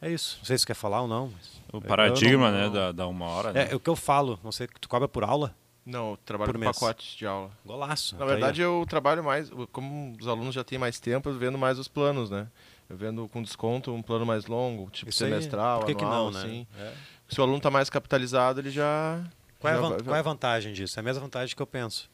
É 0.00 0.10
isso. 0.10 0.36
Não 0.38 0.44
sei 0.44 0.56
se 0.58 0.64
tu 0.64 0.68
quer 0.68 0.74
falar 0.74 1.02
ou 1.02 1.08
não. 1.08 1.30
mas- 1.34 1.62
O 1.72 1.80
paradigma, 1.80 2.50
não- 2.50 2.58
né, 2.58 2.64
não- 2.66 2.72
da, 2.72 2.92
da 2.92 3.06
uma 3.06 3.26
hora, 3.26 3.52
né? 3.52 3.68
É, 3.70 3.74
o 3.74 3.80
que 3.80 3.90
eu 3.90 3.96
falo, 3.96 4.38
não 4.44 4.52
sei, 4.52 4.68
tu 4.80 4.88
cobra 4.88 5.08
por 5.08 5.24
aula? 5.24 5.54
Não, 5.84 6.10
eu 6.12 6.18
trabalho 6.24 6.48
Por 6.52 6.58
com 6.58 6.64
mês. 6.64 6.78
pacotes 6.78 7.16
de 7.16 7.26
aula. 7.26 7.50
Golaço. 7.64 8.14
Na 8.16 8.24
aí, 8.24 8.30
verdade, 8.30 8.62
ó. 8.62 8.80
eu 8.80 8.86
trabalho 8.86 9.24
mais, 9.24 9.50
como 9.72 10.14
os 10.20 10.28
alunos 10.28 10.54
já 10.54 10.62
têm 10.62 10.78
mais 10.78 11.00
tempo, 11.00 11.28
eu 11.30 11.38
vendo 11.38 11.56
mais 11.58 11.78
os 11.78 11.88
planos, 11.88 12.28
né? 12.30 12.46
Eu 12.90 12.96
vendo 12.96 13.26
com 13.28 13.42
desconto 13.42 13.92
um 13.92 14.02
plano 14.02 14.24
mais 14.26 14.46
longo, 14.46 14.90
tipo 14.90 15.10
Isso 15.10 15.24
aí, 15.24 15.30
semestral, 15.30 15.80
por 15.80 15.86
que 15.86 15.94
que 15.94 16.04
anual, 16.04 16.26
não, 16.26 16.30
né? 16.32 16.38
assim. 16.40 16.66
É. 16.78 16.92
Se 17.28 17.40
o 17.40 17.42
aluno 17.42 17.58
está 17.58 17.70
mais 17.70 17.88
capitalizado, 17.90 18.60
ele 18.60 18.70
já... 18.70 19.22
Qual 19.58 19.72
é, 19.72 19.76
a 19.76 19.80
já 19.82 20.04
qual 20.04 20.16
é 20.16 20.18
a 20.18 20.22
vantagem 20.22 20.72
disso? 20.72 20.98
É 20.98 21.00
a 21.00 21.02
mesma 21.02 21.20
vantagem 21.22 21.54
que 21.56 21.60
eu 21.60 21.66
penso. 21.66 22.08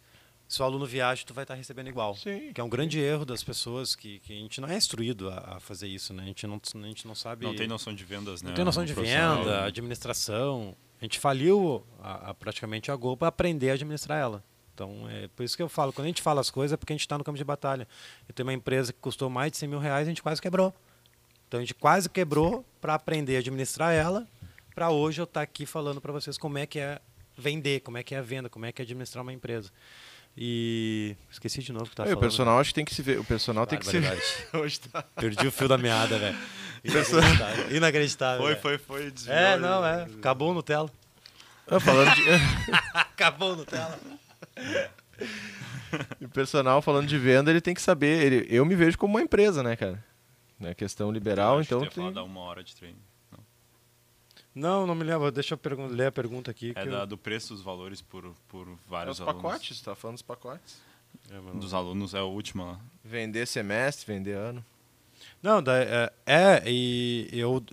Se 0.46 0.60
o 0.60 0.64
aluno 0.64 0.84
viaja, 0.86 1.24
tu 1.26 1.32
vai 1.34 1.44
estar 1.44 1.54
recebendo 1.54 1.88
igual. 1.88 2.14
Sim. 2.14 2.52
Que 2.52 2.60
é 2.60 2.64
um 2.64 2.68
grande 2.68 3.00
erro 3.00 3.24
das 3.24 3.42
pessoas 3.42 3.96
que, 3.96 4.18
que 4.20 4.32
a 4.32 4.36
gente 4.36 4.60
não 4.60 4.68
é 4.68 4.76
instruído 4.76 5.30
a, 5.30 5.56
a 5.56 5.60
fazer 5.60 5.88
isso, 5.88 6.12
né? 6.12 6.22
A 6.22 6.26
gente 6.26 6.46
não, 6.46 6.60
a 6.62 6.86
gente 6.86 7.06
não 7.06 7.14
sabe. 7.14 7.44
Não 7.46 7.56
tem 7.56 7.66
noção 7.66 7.94
de 7.94 8.04
vendas, 8.04 8.42
né? 8.42 8.48
não 8.50 8.54
tem 8.54 8.64
noção 8.64 8.82
no 8.82 8.86
de 8.86 8.92
venda, 8.94 9.64
administração. 9.64 10.76
A 11.00 11.04
gente 11.04 11.18
faliu 11.18 11.84
a, 12.00 12.30
a- 12.30 12.34
praticamente 12.34 12.90
a 12.90 12.96
Gol 12.96 13.16
para 13.16 13.28
aprender 13.28 13.70
a 13.70 13.74
administrar 13.74 14.18
ela. 14.20 14.44
Então, 14.74 15.08
é 15.08 15.28
por 15.28 15.44
isso 15.44 15.56
que 15.56 15.62
eu 15.62 15.68
falo, 15.68 15.92
quando 15.92 16.06
a 16.06 16.08
gente 16.08 16.20
fala 16.22 16.40
as 16.40 16.50
coisas 16.50 16.72
é 16.72 16.76
porque 16.76 16.92
a 16.92 16.96
gente 16.96 17.02
está 17.02 17.16
no 17.16 17.22
campo 17.24 17.38
de 17.38 17.44
batalha. 17.44 17.86
Eu 18.28 18.34
tenho 18.34 18.46
uma 18.46 18.52
empresa 18.52 18.92
que 18.92 18.98
custou 18.98 19.30
mais 19.30 19.52
de 19.52 19.58
100 19.58 19.68
mil 19.68 19.78
reais, 19.78 20.06
a 20.06 20.10
gente 20.10 20.22
quase 20.22 20.42
quebrou. 20.42 20.74
Então, 21.48 21.58
a 21.58 21.62
gente 21.62 21.74
quase 21.74 22.08
quebrou 22.08 22.64
para 22.80 22.94
aprender 22.94 23.36
a 23.36 23.38
administrar 23.38 23.92
ela, 23.94 24.26
para 24.74 24.90
hoje 24.90 25.20
eu 25.20 25.24
estar 25.24 25.42
aqui 25.42 25.64
falando 25.64 26.00
para 26.00 26.12
vocês 26.12 26.36
como 26.36 26.58
é 26.58 26.66
que 26.66 26.80
é 26.80 27.00
vender, 27.36 27.80
como 27.80 27.96
é 27.98 28.02
que 28.02 28.14
é 28.14 28.18
a 28.18 28.22
venda, 28.22 28.48
como 28.48 28.66
é 28.66 28.72
que 28.72 28.82
é 28.82 28.84
administrar 28.84 29.22
uma 29.22 29.32
empresa. 29.32 29.70
E 30.36 31.16
esqueci 31.30 31.62
de 31.62 31.72
novo 31.72 31.84
o 31.84 31.88
que 31.88 31.94
tá 31.94 32.02
É, 32.02 32.06
o 32.06 32.08
falando. 32.08 32.20
personal 32.20 32.58
acho 32.58 32.70
que 32.70 32.74
tem 32.74 32.84
que 32.84 32.94
se 32.94 33.02
ver. 33.02 33.20
O 33.20 33.24
personal 33.24 33.66
tem 33.66 33.78
que 33.78 33.86
se 33.86 33.98
ver. 34.00 34.20
Hoje 34.52 34.80
tá. 34.80 35.02
Perdi 35.02 35.46
o 35.46 35.52
fio 35.52 35.68
da 35.68 35.78
meada, 35.78 36.18
velho. 36.18 36.36
Inacreditável. 36.84 37.76
Inacreditável. 37.76 38.42
Foi, 38.42 38.56
foi, 38.56 38.78
foi. 38.78 39.10
desviou 39.10 39.36
É, 39.36 39.56
não, 39.56 39.84
é. 39.84 40.02
Acabou 40.02 40.50
o 40.50 40.54
Nutella. 40.54 40.90
Ah, 41.66 41.80
falando 41.80 42.14
de... 42.14 42.22
Acabou 42.92 43.52
o 43.52 43.56
Nutella. 43.56 43.98
o 46.20 46.28
personal, 46.28 46.82
falando 46.82 47.06
de 47.06 47.16
venda, 47.16 47.50
ele 47.50 47.60
tem 47.60 47.72
que 47.74 47.80
saber. 47.80 48.22
Ele... 48.24 48.46
Eu 48.50 48.64
me 48.66 48.74
vejo 48.74 48.98
como 48.98 49.14
uma 49.14 49.22
empresa, 49.22 49.62
né, 49.62 49.76
cara? 49.76 50.04
É 50.60 50.74
questão 50.74 51.10
liberal, 51.10 51.60
então. 51.60 51.86
Tem... 51.86 52.12
da 52.12 52.22
uma 52.22 52.40
hora 52.40 52.62
de 52.62 52.74
treino. 52.74 52.98
Não, 54.54 54.86
não 54.86 54.94
me 54.94 55.02
lembro. 55.04 55.30
Deixa 55.32 55.54
eu 55.62 55.86
ler 55.88 56.06
a 56.06 56.12
pergunta 56.12 56.50
aqui. 56.50 56.72
É 56.76 56.84
que 56.84 56.90
da, 56.90 57.00
eu- 57.00 57.06
do 57.06 57.18
preço 57.18 57.52
dos 57.54 57.62
valores 57.62 58.00
por, 58.00 58.34
por 58.48 58.66
É 58.68 58.70
vários 58.88 59.18
os 59.20 59.26
alunos. 59.26 59.42
pacotes, 59.42 59.80
tá 59.80 59.94
falando 59.94 60.14
dos 60.16 60.22
pacotes. 60.22 60.76
É, 61.30 61.58
Dos 61.58 61.72
alunos 61.74 62.12
é 62.14 62.20
o 62.22 62.26
último 62.28 62.64
lá. 62.66 62.80
Vender 63.04 63.46
semestre, 63.46 64.06
vender 64.06 64.32
ano. 64.36 64.64
Não, 65.42 65.62
da- 65.62 65.78
é, 65.78 66.12
é, 66.26 66.62
e 66.66 67.28
eu, 67.32 67.64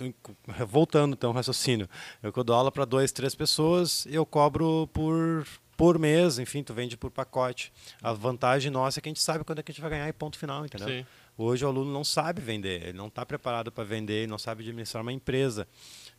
voltando 0.68 1.14
então 1.14 1.30
ao 1.32 1.36
raciocínio, 1.36 1.88
eu 2.22 2.32
eu 2.36 2.44
dou 2.44 2.56
aula 2.56 2.72
para 2.72 2.86
duas, 2.86 3.12
três 3.12 3.34
pessoas 3.36 4.06
e 4.06 4.16
eu 4.16 4.26
cobro 4.26 4.88
por, 4.94 5.46
por 5.76 5.98
mês, 6.00 6.38
enfim, 6.40 6.64
tu 6.64 6.74
vende 6.74 6.96
por 6.98 7.10
pacote. 7.12 7.72
A 8.02 8.14
vantagem 8.14 8.72
nossa 8.72 9.00
é 9.00 9.02
que 9.02 9.10
a 9.10 9.12
gente 9.12 9.22
sabe 9.22 9.44
quando 9.44 9.60
é 9.60 9.64
que 9.64 9.72
a 9.72 9.74
gente 9.74 9.82
vai 9.82 9.90
ganhar 9.90 10.08
e 10.08 10.14
ponto 10.14 10.38
final, 10.38 10.66
entendeu? 10.66 10.88
Sim. 10.88 11.06
Hoje 11.38 11.66
o 11.66 11.68
aluno 11.68 11.92
não 11.92 12.04
sabe 12.04 12.42
vender, 12.42 12.84
ele 12.90 12.98
não 12.98 13.08
está 13.08 13.26
preparado 13.26 13.72
para 13.72 13.84
vender, 13.84 14.14
ele 14.24 14.28
não 14.28 14.38
sabe 14.38 14.62
administrar 14.64 15.02
uma 15.02 15.14
empresa. 15.14 15.68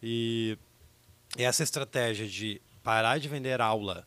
E 0.03 0.59
essa 1.37 1.63
estratégia 1.63 2.27
de 2.27 2.61
parar 2.83 3.19
de 3.19 3.29
vender 3.29 3.61
aula 3.61 4.07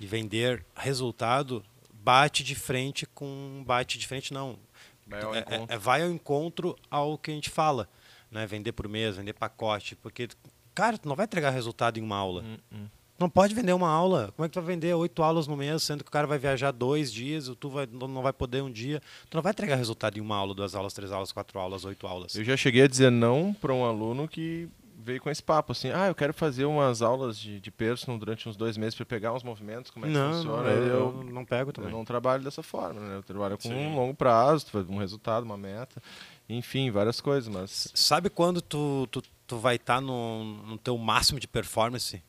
e 0.00 0.06
vender 0.06 0.64
resultado 0.74 1.64
bate 1.92 2.42
de 2.42 2.54
frente 2.54 3.06
com 3.06 3.62
bate 3.66 3.98
de 3.98 4.06
frente 4.06 4.32
não. 4.32 4.58
Vai 5.06 5.22
ao 5.22 5.34
é- 5.34 5.40
encontro. 5.40 5.66
é- 5.68 5.74
é- 5.74 5.78
vai 5.78 6.02
ao 6.02 6.10
encontro 6.10 6.76
ao 6.90 7.18
que 7.18 7.30
a 7.30 7.34
gente 7.34 7.50
fala 7.50 7.88
né? 8.34 8.46
Vender 8.46 8.72
por 8.72 8.88
mês 8.88 9.16
vender 9.16 9.32
pacote 9.32 9.94
porque 9.94 10.28
cara 10.74 10.98
tu 10.98 11.08
não 11.08 11.14
vai 11.14 11.24
entregar 11.24 11.50
resultado 11.50 11.98
em 11.98 12.02
uma 12.02 12.16
aula. 12.16 12.42
Hum, 12.42 12.56
hum. 12.72 12.86
não 13.16 13.30
pode 13.30 13.54
vender 13.54 13.72
uma 13.72 13.88
aula. 13.88 14.32
Como 14.34 14.44
é 14.44 14.48
que 14.48 14.52
tu 14.52 14.60
vai 14.60 14.74
vender 14.74 14.92
oito 14.92 15.22
aulas 15.22 15.46
no 15.46 15.56
mês 15.56 15.84
sendo 15.84 16.02
que 16.02 16.08
o 16.08 16.12
cara 16.12 16.26
vai 16.26 16.36
viajar 16.36 16.72
dois 16.72 17.12
dias 17.12 17.48
ou 17.48 17.54
tu 17.54 17.70
vai, 17.70 17.86
não 17.86 18.20
vai 18.20 18.32
poder 18.32 18.60
um 18.60 18.70
dia? 18.70 19.00
Tu 19.30 19.36
não 19.36 19.42
vai 19.42 19.52
entregar 19.52 19.76
resultado 19.76 20.18
em 20.18 20.20
uma 20.20 20.36
aula 20.36 20.52
duas 20.52 20.74
aulas 20.74 20.92
três 20.92 21.12
aulas 21.12 21.30
quatro 21.30 21.58
aulas 21.60 21.84
oito 21.84 22.08
aulas. 22.08 22.34
Eu 22.34 22.44
já 22.44 22.56
cheguei 22.56 22.82
a 22.82 22.88
dizer 22.88 23.10
não 23.10 23.54
para 23.54 23.72
um 23.72 23.84
aluno 23.84 24.26
que 24.26 24.68
veio 25.04 25.20
com 25.20 25.28
esse 25.28 25.42
papo, 25.42 25.72
assim, 25.72 25.90
ah, 25.90 26.06
eu 26.06 26.14
quero 26.14 26.32
fazer 26.32 26.64
umas 26.64 27.02
aulas 27.02 27.38
de, 27.38 27.60
de 27.60 27.70
personal 27.70 28.18
durante 28.18 28.48
uns 28.48 28.56
dois 28.56 28.76
meses 28.78 28.94
para 28.94 29.04
pegar 29.04 29.34
uns 29.34 29.42
movimentos, 29.42 29.90
como 29.90 30.06
é 30.06 30.08
que 30.08 30.14
não, 30.14 30.32
funciona. 30.32 30.62
não, 30.62 30.70
eu, 30.70 30.86
eu, 30.86 30.94
eu 31.18 31.24
não 31.24 31.44
pego 31.44 31.68
eu 31.68 31.74
também 31.74 31.92
não 31.92 32.04
trabalho 32.04 32.42
dessa 32.42 32.62
forma, 32.62 32.98
né? 32.98 33.16
Eu 33.16 33.22
trabalho 33.22 33.58
com 33.58 33.68
Sim. 33.68 33.74
um 33.74 33.94
longo 33.94 34.14
prazo, 34.14 34.66
um 34.88 34.96
resultado, 34.96 35.44
uma 35.44 35.58
meta, 35.58 36.02
enfim, 36.48 36.90
várias 36.90 37.20
coisas, 37.20 37.52
mas... 37.52 37.92
Sabe 37.94 38.30
quando 38.30 38.62
tu, 38.62 39.06
tu, 39.10 39.22
tu 39.46 39.58
vai 39.58 39.76
estar 39.76 40.00
no, 40.00 40.42
no 40.64 40.78
teu 40.78 40.96
máximo 40.96 41.38
de 41.38 41.46
performance? 41.46 42.22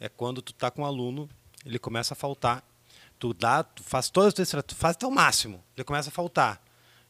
É 0.00 0.08
quando 0.08 0.42
tu 0.42 0.52
tá 0.52 0.68
com 0.68 0.82
um 0.82 0.86
aluno, 0.86 1.28
ele 1.64 1.78
começa 1.78 2.14
a 2.14 2.16
faltar. 2.16 2.64
Tu 3.18 3.32
dá, 3.32 3.62
tu 3.62 3.82
faz 3.82 4.10
todas 4.10 4.28
as 4.28 4.34
tuas 4.34 4.48
estratégias, 4.48 4.76
tu 4.76 4.80
faz 4.80 4.96
teu 4.96 5.10
máximo, 5.10 5.62
ele 5.76 5.84
começa 5.84 6.10
a 6.10 6.12
faltar. 6.12 6.60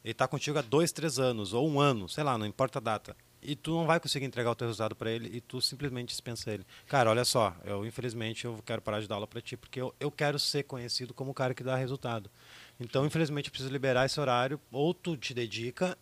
Ele 0.03 0.11
está 0.11 0.27
contigo 0.27 0.57
há 0.57 0.61
dois, 0.61 0.91
três 0.91 1.19
anos, 1.19 1.53
ou 1.53 1.67
um 1.67 1.81
ano, 1.81 2.07
sei 2.07 2.23
lá, 2.23 2.37
não 2.37 2.45
importa 2.45 2.79
a 2.79 2.81
data. 2.81 3.15
E 3.47 3.55
tu 3.55 3.71
não 3.71 3.85
vai 3.85 3.97
conseguir 3.97 4.25
entregar 4.25 4.51
o 4.51 4.55
teu 4.55 4.67
resultado 4.67 4.93
para 4.93 5.09
ele 5.09 5.29
e 5.33 5.39
tu 5.39 5.61
simplesmente 5.61 6.09
dispensa 6.09 6.51
ele. 6.51 6.65
Cara, 6.85 7.09
olha 7.09 7.23
só, 7.23 7.55
eu 7.63 7.85
infelizmente 7.85 8.43
eu 8.43 8.61
quero 8.65 8.81
parar 8.81 8.99
de 8.99 9.07
dar 9.07 9.15
aula 9.15 9.25
para 9.25 9.39
ti, 9.39 9.55
porque 9.55 9.79
eu, 9.79 9.95
eu 10.01 10.11
quero 10.11 10.37
ser 10.37 10.63
conhecido 10.63 11.13
como 11.13 11.31
o 11.31 11.33
cara 11.33 11.53
que 11.53 11.63
dá 11.63 11.73
resultado. 11.77 12.29
Então, 12.77 13.05
infelizmente, 13.05 13.45
eu 13.47 13.51
preciso 13.51 13.71
liberar 13.71 14.05
esse 14.05 14.19
horário, 14.19 14.59
ou 14.69 14.93
tu 14.93 15.15
te 15.15 15.33
dedica, 15.33 15.97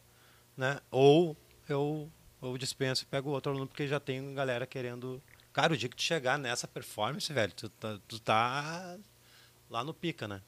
né? 0.57 0.79
Ou 0.89 1.37
eu, 1.69 2.09
eu 2.41 2.57
dispenso 2.57 3.03
e 3.03 3.05
pego 3.05 3.29
outro 3.29 3.51
aluno, 3.51 3.67
porque 3.67 3.87
já 3.87 3.99
tem 3.99 4.33
galera 4.33 4.65
querendo. 4.65 5.21
Cara, 5.53 5.71
o 5.73 5.77
dia 5.77 5.87
que 5.87 5.95
tu 5.95 6.01
chegar 6.01 6.39
nessa 6.39 6.67
performance, 6.67 7.31
velho, 7.31 7.53
tu 7.53 7.69
tá, 7.69 7.99
tu 8.07 8.19
tá 8.19 8.97
lá 9.69 9.83
no 9.83 9.93
pica, 9.93 10.27
né? 10.27 10.41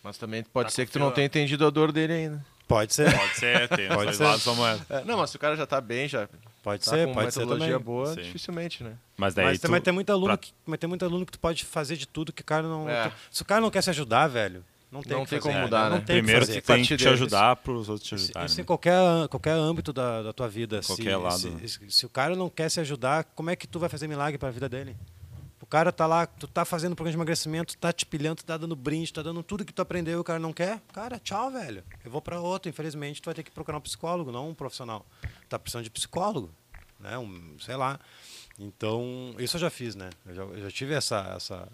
Mas 0.00 0.16
também 0.16 0.44
pode 0.44 0.68
Tá 0.68 0.74
ser 0.76 0.86
que 0.86 0.92
tu 0.92 1.00
não 1.00 1.10
tenha 1.10 1.26
entendido 1.26 1.66
a 1.66 1.70
dor 1.70 1.90
dele 1.90 2.12
ainda. 2.12 2.46
Pode 2.68 2.92
ser, 2.94 3.16
Pode 3.16 3.34
ser, 3.36 3.68
tem 3.68 3.86
os 3.88 3.94
Pode 3.94 4.04
dois 4.06 4.16
ser. 4.16 4.24
lados 4.24 4.44
da 4.44 4.52
moeda. 4.54 4.86
É, 4.90 5.04
não, 5.04 5.18
mas 5.18 5.30
se 5.30 5.36
o 5.36 5.38
cara 5.38 5.56
já 5.56 5.66
tá 5.66 5.80
bem, 5.80 6.08
já 6.08 6.28
pode 6.62 6.84
tá 6.84 6.90
ser, 6.90 7.06
com 7.06 7.14
pode 7.14 7.32
ser 7.32 7.40
metodologia 7.40 7.72
também. 7.74 7.84
boa, 7.84 8.06
Sim. 8.14 8.22
dificilmente, 8.22 8.82
né? 8.82 8.94
Mas 9.16 9.34
daí 9.34 9.44
Mas 9.46 9.58
tu, 9.58 9.62
também 9.62 9.80
tem 9.80 9.92
muito 9.94 10.10
aluno 10.10 10.26
pra- 10.28 10.36
que, 10.38 10.52
mas 10.66 10.78
tem 10.80 10.88
muito 10.88 11.04
aluno 11.04 11.24
que 11.24 11.32
tu 11.32 11.38
pode 11.38 11.64
fazer 11.64 11.96
de 11.96 12.06
tudo 12.06 12.32
que 12.32 12.42
o 12.42 12.44
cara 12.44 12.64
não. 12.66 12.88
É. 12.90 13.12
Se 13.30 13.42
o 13.42 13.44
cara 13.44 13.60
não 13.60 13.70
quer 13.70 13.82
se 13.82 13.90
ajudar, 13.90 14.26
velho, 14.26 14.64
não 14.90 15.00
tem, 15.02 15.12
Não 15.16 15.24
que 15.24 15.30
tem 15.30 15.40
fazer, 15.40 15.52
como 15.52 15.64
mudar, 15.64 15.90
Não 15.90 15.98
né? 15.98 16.04
tem 16.06 16.16
primeiro 16.16 16.40
que 16.40 16.46
fazer. 16.60 16.62
tem 16.62 16.84
que 16.84 16.96
te 16.96 17.08
ajudar 17.08 17.54
para 17.56 17.72
os 17.72 17.88
outros 17.88 18.08
te 18.08 18.14
ajudarem. 18.16 18.46
isso 18.46 18.56
em 18.56 18.62
né? 18.62 18.66
qualquer, 18.66 19.28
qualquer 19.28 19.52
âmbito 19.52 19.92
da, 19.92 20.22
da 20.22 20.32
tua 20.32 20.48
vida. 20.48 20.80
Qualquer 20.84 21.10
se, 21.10 21.16
lado. 21.16 21.68
Se, 21.68 21.80
se 21.90 22.06
o 22.06 22.08
cara 22.08 22.34
não 22.34 22.48
quer 22.50 22.68
se 22.68 22.80
ajudar, 22.80 23.24
como 23.34 23.48
é 23.50 23.54
que 23.56 23.66
tu 23.66 23.78
vai 23.78 23.88
fazer 23.88 24.08
milagre 24.08 24.38
para 24.38 24.48
a 24.48 24.52
vida 24.52 24.68
dele? 24.68 24.96
O 25.66 25.68
cara 25.68 25.90
tá 25.90 26.06
lá, 26.06 26.26
tu 26.26 26.46
tá 26.46 26.64
fazendo 26.64 26.94
programa 26.94 27.10
de 27.10 27.16
emagrecimento, 27.16 27.76
tá 27.76 27.92
te 27.92 28.06
pilhando, 28.06 28.40
tá 28.44 28.56
dando 28.56 28.76
brinde, 28.76 29.12
tá 29.12 29.20
dando 29.20 29.42
tudo 29.42 29.64
que 29.64 29.72
tu 29.72 29.82
aprendeu 29.82 30.18
e 30.18 30.20
o 30.20 30.24
cara 30.24 30.38
não 30.38 30.52
quer. 30.52 30.80
Cara, 30.92 31.18
tchau, 31.18 31.50
velho. 31.50 31.82
Eu 32.04 32.10
vou 32.10 32.22
para 32.22 32.40
outro. 32.40 32.70
Infelizmente, 32.70 33.20
tu 33.20 33.24
vai 33.24 33.34
ter 33.34 33.42
que 33.42 33.50
procurar 33.50 33.78
um 33.78 33.80
psicólogo, 33.80 34.30
não 34.30 34.50
um 34.50 34.54
profissional. 34.54 35.04
Tá 35.48 35.58
precisando 35.58 35.82
de 35.82 35.90
psicólogo, 35.90 36.54
né? 37.00 37.18
Um, 37.18 37.56
sei 37.58 37.74
lá. 37.74 37.98
Então, 38.56 39.34
isso 39.40 39.56
eu 39.56 39.60
já 39.60 39.68
fiz, 39.68 39.96
né? 39.96 40.10
Eu 40.24 40.34
já, 40.36 40.42
eu 40.44 40.62
já 40.62 40.70
tive 40.70 40.94
essa, 40.94 41.34
essa, 41.36 41.68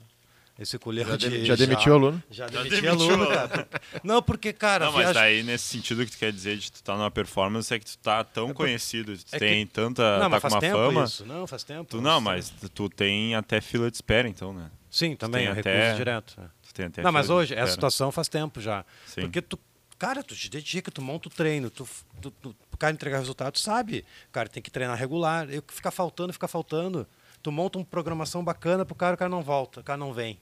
esse 0.59 0.79
colher 0.79 1.07
Já, 1.07 1.17
de... 1.17 1.45
já 1.45 1.55
demitiu 1.57 1.93
o 1.93 1.97
aluno? 1.97 2.23
Já 2.31 2.47
Já 2.49 2.63
demiti 2.63 2.81
demitiu 2.83 2.93
aluno, 2.93 3.25
aluno. 3.25 3.37
cara. 3.49 3.69
Não, 4.05 4.23
porque, 4.23 4.53
cara... 4.53 4.85
Não, 4.87 4.93
mas 4.93 5.03
viaja- 5.05 5.21
daí 5.21 5.43
nesse 5.43 5.65
sentido 5.65 6.05
que 6.05 6.13
tu 6.13 6.19
quer 6.19 6.33
dizer 6.33 6.57
de 6.59 6.71
tu 6.71 6.77
estar 6.77 6.97
numa 6.97 7.11
performance 7.11 7.73
é 7.73 7.79
que 7.79 7.85
tu 7.87 7.99
tá 7.99 8.23
tão 8.23 8.49
por- 8.49 8.55
conhecido, 8.57 9.17
tu 9.17 9.25
é 9.33 9.39
que- 9.39 9.45
tem 9.45 9.67
tanta, 9.67 10.03
Não, 10.19 10.21
tá 10.23 10.29
mas 10.29 10.43
com 10.43 10.51
faz 10.51 10.55
uma 10.55 10.61
tempo 10.61 10.77
fama. 10.77 11.05
isso. 11.05 11.27
Não, 11.27 11.47
faz 11.47 11.65
tempo. 11.65 11.85
Tu 11.91 12.01
não, 12.01 12.21
mas 12.21 12.53
tu 12.75 12.89
tem 12.89 13.35
até 13.35 13.61
fila 13.61 13.91
de 13.91 13.97
espera 13.97 14.29
então, 14.29 14.53
né? 14.53 14.71
Sim, 14.91 15.17
também, 15.17 15.47
tem 15.47 15.55
eu 15.55 15.61
até- 15.61 15.81
recuso 15.85 15.97
direto. 15.97 16.35
é. 16.39 16.45
Tu 16.69 16.75
tem 16.75 16.87
até 16.87 17.03
Não, 17.03 17.11
mas 17.13 17.31
hoje, 17.31 17.55
essa 17.55 17.73
situação 17.73 18.13
faz 18.13 18.29
tempo 18.29 18.61
já. 18.61 18.85
Sim. 19.07 19.23
Porque 19.23 19.41
tu, 19.43 19.59
cara, 19.99 20.23
tu 20.23 20.35
te 20.37 20.49
dedica, 20.51 20.91
tu 20.91 21.01
monta 21.03 21.29
o 21.29 21.31
treino, 21.31 21.71
tu, 21.71 21.89
tu, 22.21 22.31
tu, 22.31 22.55
o 22.73 22.77
cara 22.77 22.93
entregar 22.93 23.19
resultado, 23.19 23.53
tu 23.55 23.59
sabe. 23.61 24.05
O 24.29 24.33
cara 24.33 24.49
tem 24.49 24.63
que 24.63 24.71
treinar 24.71 24.97
regular. 24.99 25.49
Eu 25.51 25.63
ficar 25.69 25.91
faltando, 25.91 26.33
ficar 26.33 26.49
faltando. 26.49 27.07
Tu 27.43 27.51
monta 27.51 27.79
uma 27.79 27.85
programação 27.85 28.45
bacana 28.45 28.85
pro 28.85 28.95
cara, 28.95 29.15
o 29.15 29.19
cara 29.19 29.29
não 29.29 29.43
volta, 29.43 29.81
o 29.81 29.85
cara 29.85 29.97
não 29.97 30.13
vem. 30.13 30.39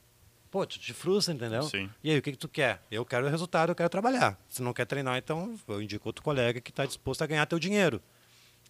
Pô, 0.50 0.66
tu 0.66 0.78
te 0.78 0.92
frustra, 0.92 1.32
entendeu? 1.32 1.62
Sim. 1.62 1.88
E 2.02 2.10
aí, 2.10 2.18
o 2.18 2.22
que, 2.22 2.32
que 2.32 2.38
tu 2.38 2.48
quer? 2.48 2.82
Eu 2.90 3.04
quero 3.06 3.26
o 3.26 3.30
resultado, 3.30 3.70
eu 3.70 3.74
quero 3.74 3.88
trabalhar. 3.88 4.36
Se 4.48 4.60
não 4.62 4.72
quer 4.72 4.84
treinar, 4.84 5.16
então 5.16 5.58
eu 5.68 5.80
indico 5.80 6.08
outro 6.08 6.22
colega 6.24 6.60
que 6.60 6.70
está 6.70 6.84
disposto 6.84 7.22
a 7.22 7.26
ganhar 7.26 7.46
teu 7.46 7.58
dinheiro. 7.58 8.02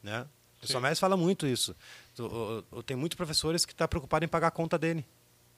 Né? 0.03 0.26
O 0.59 0.61
pessoal 0.61 0.81
mais 0.83 0.99
fala 1.01 1.16
muito 1.16 1.47
isso. 1.47 1.74
Tu, 2.14 2.24
o- 2.26 2.78
o- 2.78 2.83
tem 2.83 2.97
muitos 2.97 3.16
professores 3.16 3.64
que 3.64 3.72
estão 3.72 3.89
preocupados 3.89 4.26
em 4.26 4.28
pagar 4.28 4.49
a 4.49 4.51
conta 4.51 4.78
dele. 4.78 5.05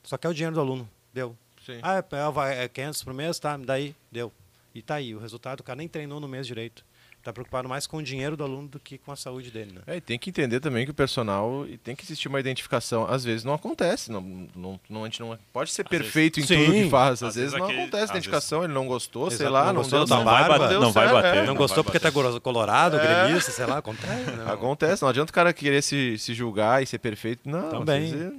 Só 0.05 0.17
quer 0.17 0.29
o 0.29 0.35
dinheiro 0.35 0.55
do 0.55 0.61
aluno. 0.61 0.89
Deu. 1.13 1.37
Sim. 1.67 1.81
Ah, 1.83 1.97
é, 1.97 1.99
é, 2.17 2.31
vai- 2.31 2.59
é 2.65 2.69
500 2.69 3.03
por 3.03 3.13
mês, 3.13 3.39
tá? 3.41 3.57
Daí, 3.57 3.95
deu. 4.11 4.33
E 4.75 4.81
tá 4.81 4.95
aí, 4.95 5.15
o 5.15 5.19
resultado, 5.19 5.61
o 5.61 5.65
cara 5.65 5.77
nem 5.77 5.89
treinou 5.89 6.19
no 6.21 6.29
mês 6.29 6.47
direito. 6.47 6.85
Tá 7.23 7.33
preocupado 7.33 7.69
mais 7.69 7.87
com 7.87 7.99
o 7.99 8.03
dinheiro 8.03 8.37
do 8.37 8.43
aluno 8.43 8.67
do 8.67 8.81
que 8.81 8.99
com 8.99 9.13
a 9.13 9.17
saúde 9.17 9.49
dele, 9.51 9.73
né? 9.75 9.81
É, 9.87 9.97
e 9.97 10.01
tem 10.01 10.19
que 10.19 10.29
entender 10.31 10.59
também 10.59 10.85
que 10.85 10.91
o 10.91 10.95
personal 10.95 11.65
e 11.69 11.79
tem 11.79 11.95
que 11.95 12.03
existir 12.05 12.27
uma 12.27 12.41
identificação. 12.41 13.07
Às 13.09 13.23
vezes 13.23 13.45
não 13.45 13.55
acontece, 13.55 14.11
não, 14.11 14.21
não, 14.57 14.81
não- 14.91 15.03
a 15.03 15.07
gente 15.07 15.21
não 15.21 15.39
pode 15.53 15.71
ser 15.71 15.85
perfeito 15.89 16.41
em 16.41 16.43
sim. 16.43 16.57
tudo 16.65 16.73
que 16.73 16.91
faz. 16.91 17.23
Às, 17.23 17.29
Às 17.31 17.35
vezes, 17.37 17.53
vezes 17.53 17.59
não 17.59 17.65
aquele- 17.67 17.83
acontece 17.83 18.05
às 18.05 18.11
identificação, 18.11 18.65
ele 18.65 18.73
não 18.73 18.87
gostou, 18.89 19.31
sei 19.31 19.47
Exato, 19.47 19.53
lá, 19.53 19.67
não 19.67 19.73
não, 19.75 19.83
gostou 19.83 19.99
deu 20.01 20.07
da 20.09 20.17
certo, 20.17 20.25
barba, 20.25 20.59
não 20.59 20.69
deu 20.69 20.81
não 20.81 20.93
vai 20.93 21.05
certo, 21.09 21.15
bater, 21.23 21.37
é. 21.37 21.41
não 21.41 21.47
não 21.47 21.55
gostou 21.55 21.77
vai 21.77 21.85
porque 21.85 22.01
tá 22.01 22.11
bater. 22.11 22.31
gro- 22.31 22.41
colorado, 22.41 22.97
É. 22.99 23.25
gremista, 23.27 23.53
sei 23.53 23.67
lá, 23.67 23.79
acontece. 23.79 24.31
Né? 24.33 24.45
Acontece, 24.53 25.03
não 25.03 25.09
adianta 25.09 25.31
o 25.31 25.35
cara 25.35 25.53
querer 25.53 25.81
se, 25.83 26.19
se 26.19 26.35
julgar 26.35 26.83
e 26.83 26.87
ser 26.87 26.99
perfeito. 26.99 27.49
Não, 27.49 27.71
Também. 27.71 28.05
às 28.07 28.11
vezes 28.11 28.33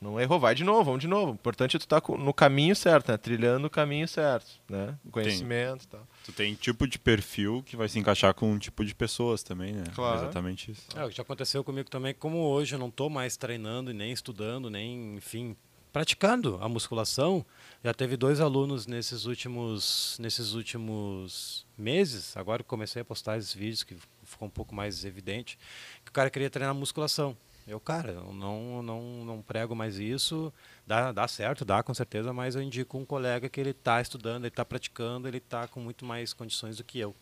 não 0.00 0.18
errou, 0.18 0.40
vai 0.40 0.54
de 0.54 0.64
novo, 0.64 0.84
vamos 0.84 1.00
de 1.00 1.06
novo. 1.06 1.32
O 1.32 1.34
importante 1.34 1.76
é 1.76 1.78
tu 1.78 1.82
estar 1.82 2.02
no 2.18 2.32
caminho 2.32 2.74
certo, 2.74 3.10
né? 3.12 3.18
Trilhando 3.18 3.66
o 3.66 3.70
caminho 3.70 4.08
certo, 4.08 4.50
né? 4.68 4.96
O 5.04 5.10
conhecimento 5.10 5.84
e 5.84 5.88
tal. 5.88 6.08
Tu 6.24 6.32
tem 6.32 6.54
tipo 6.54 6.88
de 6.88 6.98
perfil 6.98 7.62
que 7.66 7.76
vai 7.76 7.88
se 7.88 7.98
encaixar 7.98 8.32
com 8.32 8.50
um 8.50 8.58
tipo 8.58 8.82
de 8.82 8.94
pessoas 8.94 9.42
também, 9.42 9.74
né? 9.74 9.84
Claro. 9.94 10.22
Exatamente 10.22 10.70
isso. 10.70 10.86
É, 10.96 11.04
o 11.04 11.10
que 11.10 11.16
já 11.16 11.22
aconteceu 11.22 11.62
comigo 11.62 11.90
também, 11.90 12.14
como 12.14 12.38
hoje 12.38 12.74
eu 12.74 12.78
não 12.78 12.88
estou 12.88 13.10
mais 13.10 13.36
treinando 13.36 13.90
e 13.90 13.94
nem 13.94 14.10
estudando, 14.10 14.70
nem, 14.70 15.16
enfim, 15.16 15.54
praticando 15.92 16.58
a 16.62 16.68
musculação, 16.68 17.44
já 17.84 17.92
teve 17.92 18.16
dois 18.16 18.40
alunos 18.40 18.86
nesses 18.86 19.26
últimos, 19.26 20.16
nesses 20.18 20.54
últimos 20.54 21.66
meses, 21.76 22.36
agora 22.36 22.62
que 22.62 22.68
comecei 22.68 23.02
a 23.02 23.04
postar 23.04 23.36
esses 23.36 23.52
vídeos, 23.52 23.82
que 23.82 23.96
ficou 24.24 24.48
um 24.48 24.50
pouco 24.50 24.74
mais 24.74 25.04
evidente, 25.04 25.58
que 26.04 26.10
o 26.10 26.14
cara 26.14 26.30
queria 26.30 26.48
treinar 26.48 26.74
musculação. 26.74 27.36
Eu, 27.66 27.78
cara, 27.78 28.12
eu 28.12 28.32
não, 28.32 28.82
não, 28.82 29.24
não 29.24 29.42
prego 29.42 29.76
mais 29.76 29.98
isso, 29.98 30.52
dá, 30.86 31.12
dá 31.12 31.28
certo, 31.28 31.64
dá 31.64 31.82
com 31.82 31.94
certeza, 31.94 32.32
mas 32.32 32.56
eu 32.56 32.62
indico 32.62 32.98
um 32.98 33.04
colega 33.04 33.48
que 33.48 33.60
ele 33.60 33.70
está 33.70 34.00
estudando, 34.00 34.42
ele 34.42 34.48
está 34.48 34.64
praticando, 34.64 35.28
ele 35.28 35.38
está 35.38 35.68
com 35.68 35.80
muito 35.80 36.04
mais 36.04 36.32
condições 36.32 36.78
do 36.78 36.84
que 36.84 36.98
eu. 36.98 37.14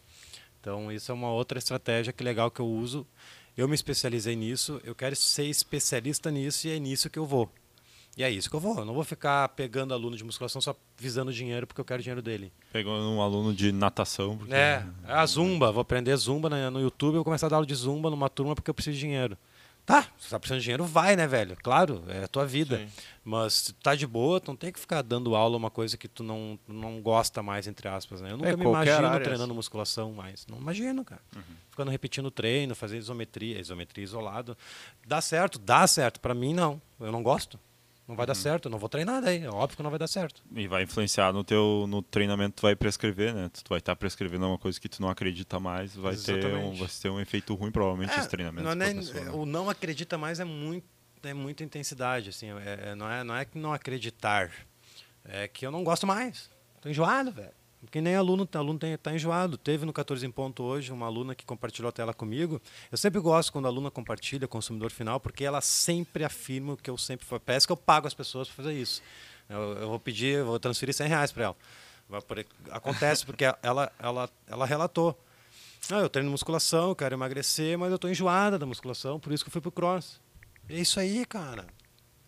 Então, 0.61 0.91
isso 0.91 1.11
é 1.11 1.15
uma 1.15 1.31
outra 1.31 1.59
estratégia 1.59 2.13
que 2.13 2.25
legal 2.25 2.51
que 2.51 2.61
eu 2.61 2.67
uso. 2.67 3.07
Eu 3.57 3.69
me 3.69 3.75
especializei 3.75 4.37
nisso, 4.37 4.81
eu 4.85 4.95
quero 4.95 5.15
ser 5.17 5.45
especialista 5.45 6.31
nisso 6.31 6.67
e 6.67 6.71
é 6.71 6.79
nisso 6.79 7.11
que 7.11 7.19
eu 7.19 7.27
vou. 7.27 7.51
E 8.19 8.25
é 8.25 8.31
isso 8.31 8.51
que 8.51 8.57
eu 8.57 8.61
vou. 8.61 8.77
Eu 8.79 8.85
não 8.85 8.95
vou 8.95 9.05
ficar 9.05 9.49
pegando 9.51 9.95
aluno 9.95 10.17
de 10.17 10.25
musculação 10.25 10.61
só 10.61 10.75
visando 10.97 11.33
dinheiro 11.33 11.69
porque 11.69 11.81
eu 11.81 11.85
quero 11.85 12.03
dinheiro 12.03 12.21
dele. 12.21 12.53
Pegou 12.73 12.93
um 12.93 13.23
aluno 13.23 13.55
de 13.55 13.71
natação. 13.71 14.37
Porque... 14.37 14.53
É, 14.53 14.85
a 15.05 15.25
zumba. 15.25 15.71
Vou 15.71 15.81
aprender 15.81 16.17
zumba 16.17 16.51
no 16.51 16.81
YouTube. 16.81 17.11
Eu 17.11 17.19
vou 17.19 17.25
começar 17.25 17.47
a 17.47 17.51
dar 17.51 17.57
aula 17.57 17.67
de 17.67 17.77
zumba 17.77 18.11
numa 18.11 18.29
turma 18.29 18.57
porque 18.57 18.69
eu 18.69 18.75
preciso 18.75 18.95
de 18.95 19.01
dinheiro. 19.01 19.39
Tá, 19.89 20.07
se 20.19 20.29
tá 20.29 20.39
precisando 20.39 20.59
de 20.59 20.65
dinheiro, 20.65 20.85
vai, 20.85 21.17
né, 21.17 21.27
velho? 21.27 21.57
Claro, 21.63 22.05
é 22.09 22.25
a 22.25 22.29
tua 22.29 22.45
vida. 22.45 22.77
Sim. 22.77 22.89
Mas 23.25 23.75
tá 23.83 23.95
de 23.95 24.07
boa, 24.07 24.39
tu 24.39 24.49
não 24.49 24.57
tem 24.57 24.71
que 24.71 24.79
ficar 24.79 25.01
dando 25.01 25.35
aula 25.35 25.57
uma 25.57 25.71
coisa 25.71 25.97
que 25.97 26.07
tu 26.07 26.23
não, 26.23 26.59
não 26.69 27.01
gosta 27.01 27.43
mais, 27.43 27.67
entre 27.67 27.89
aspas, 27.89 28.21
né? 28.21 28.31
Eu 28.31 28.37
nunca 28.37 28.55
me 28.55 28.65
qualquer 28.65 28.99
imagino 29.01 29.25
treinando 29.25 29.45
assim. 29.45 29.55
musculação 29.55 30.13
mais. 30.13 30.47
Não 30.47 30.59
imagino, 30.59 31.03
cara. 31.07 31.23
Ficando 31.71 31.91
repetindo 31.91 32.31
treino, 32.31 32.75
fazendo 32.75 32.99
isometria, 32.99 33.59
isometria 33.59 34.05
isolado. 34.05 34.55
Dá 35.07 35.23
certo, 35.23 35.59
dá 35.59 35.87
certo. 35.87 36.21
Pra 36.21 36.35
mim, 36.35 36.53
não. 36.53 36.83
Eu 37.01 37.11
não 37.11 37.23
gosto. 37.23 37.59
Não 38.09 38.17
vai 38.17 38.25
dar 38.25 38.35
certo, 38.35 38.65
eu 38.67 38.71
não 38.71 38.79
vou 38.79 38.89
treinar 38.89 39.21
daí. 39.21 39.43
É 39.45 39.51
óbvio 39.51 39.77
que 39.77 39.83
não 39.83 39.91
vai 39.91 39.99
dar 39.99 40.07
certo. 40.07 40.43
E 40.57 40.67
vai 40.67 40.83
influenciar 40.85 41.31
no 41.33 41.45
teu 41.45 41.85
no 41.87 42.01
treinamento, 42.01 42.57
tu 42.57 42.63
vai 42.63 42.75
prescrever, 42.75 43.35
né? 43.35 43.51
Tu 43.53 43.69
vai 43.69 43.79
estar 43.79 43.95
prescrevendo 43.95 44.47
uma 44.47 44.57
coisa 44.59 44.81
que 44.81 44.89
tu 44.89 45.03
não 45.03 45.11
acredita 45.11 45.61
mais, 45.61 45.95
vai 45.95 46.17
ter, 46.17 46.47
um, 46.47 46.75
vai 46.75 46.89
ter 46.89 47.11
um 47.11 47.21
efeito 47.21 47.55
ruim, 47.55 47.71
provavelmente, 47.71 48.15
É, 48.15 48.19
esse 48.21 48.29
treinamento. 48.31 48.65
não 48.65 48.71
é 48.73 49.31
o 49.31 49.45
não 49.45 49.69
acredita 49.69 50.17
mais 50.17 50.41
é 50.41 50.45
muito 50.45 50.87
é 51.23 51.35
muita 51.35 51.63
intensidade 51.65 52.31
assim 52.31 52.47
é, 52.51 52.91
é- 52.91 52.95
não 52.95 53.11
é 53.11 53.25
não 53.25 53.37
é 53.37 53.45
que 53.45 53.59
não 53.59 53.73
acreditar 53.73 54.51
é 55.25 55.47
que 55.47 55.67
eu 55.67 55.71
não 55.71 55.85
gosto 55.85 56.07
mais. 56.07 56.49
Tô 56.81 56.89
enjoado, 56.89 57.31
velho. 57.31 57.58
Que 57.91 58.01
nem 58.01 58.17
aluno, 58.17 58.49
aluno 58.53 58.79
tem, 58.79 58.97
tá 58.99 59.15
enjoado. 59.15 59.57
Teve 59.57 59.87
no 59.87 59.93
14 59.93 60.27
em 60.27 60.31
ponto 60.31 60.63
hoje 60.65 60.93
uma 60.93 61.07
aluna 61.07 61.35
que 61.35 61.47
compartilhou 61.47 61.89
a 61.89 61.93
tela 61.93 62.13
comigo. 62.13 62.61
Eu 62.91 62.99
sempre 62.99 63.21
gosto 63.21 63.53
quando 63.53 63.67
a 63.67 63.69
aluna 63.69 63.91
compartilha, 63.91 64.49
consumidor 64.49 64.91
final, 64.91 65.21
porque 65.21 65.45
ela 65.45 65.61
sempre 65.61 66.25
afirma 66.25 66.73
o 66.73 66.77
que 66.77 66.91
eu 66.91 66.99
sempre. 66.99 67.25
Parece 67.45 67.67
que 67.67 67.73
eu 67.73 67.77
pago 67.77 68.07
as 68.07 68.15
pessoas 68.15 68.49
para 68.49 68.57
fazer 68.57 68.75
isso. 68.75 69.01
Eu, 69.49 69.59
eu, 69.79 69.89
vou 69.89 70.01
pedir, 70.01 70.39
eu 70.39 70.47
vou 70.47 70.59
transferir 70.59 70.95
100 70.95 71.09
reais 71.09 71.33
para 71.33 71.45
ela. 71.45 71.57
Acontece 72.71 73.25
porque 73.25 73.45
ela, 73.63 73.93
ela, 73.99 74.29
ela 74.47 74.67
relatou. 74.67 75.19
Ah, 75.91 76.01
eu 76.01 76.09
treino 76.09 76.31
musculação, 76.31 76.95
quero 76.95 77.15
emagrecer, 77.15 77.79
mas 77.79 77.91
eu 77.91 77.97
estou 77.97 78.11
enjoada 78.11 78.59
da 78.59 78.67
musculação, 78.67 79.19
por 79.19 79.33
isso 79.33 79.45
que 79.45 79.49
eu 79.49 79.53
fui 79.53 79.61
pro 79.61 79.73
cross. 79.73 80.21
É 80.69 80.75
isso 80.75 81.01
aí, 81.01 81.25
cara. 81.25 81.67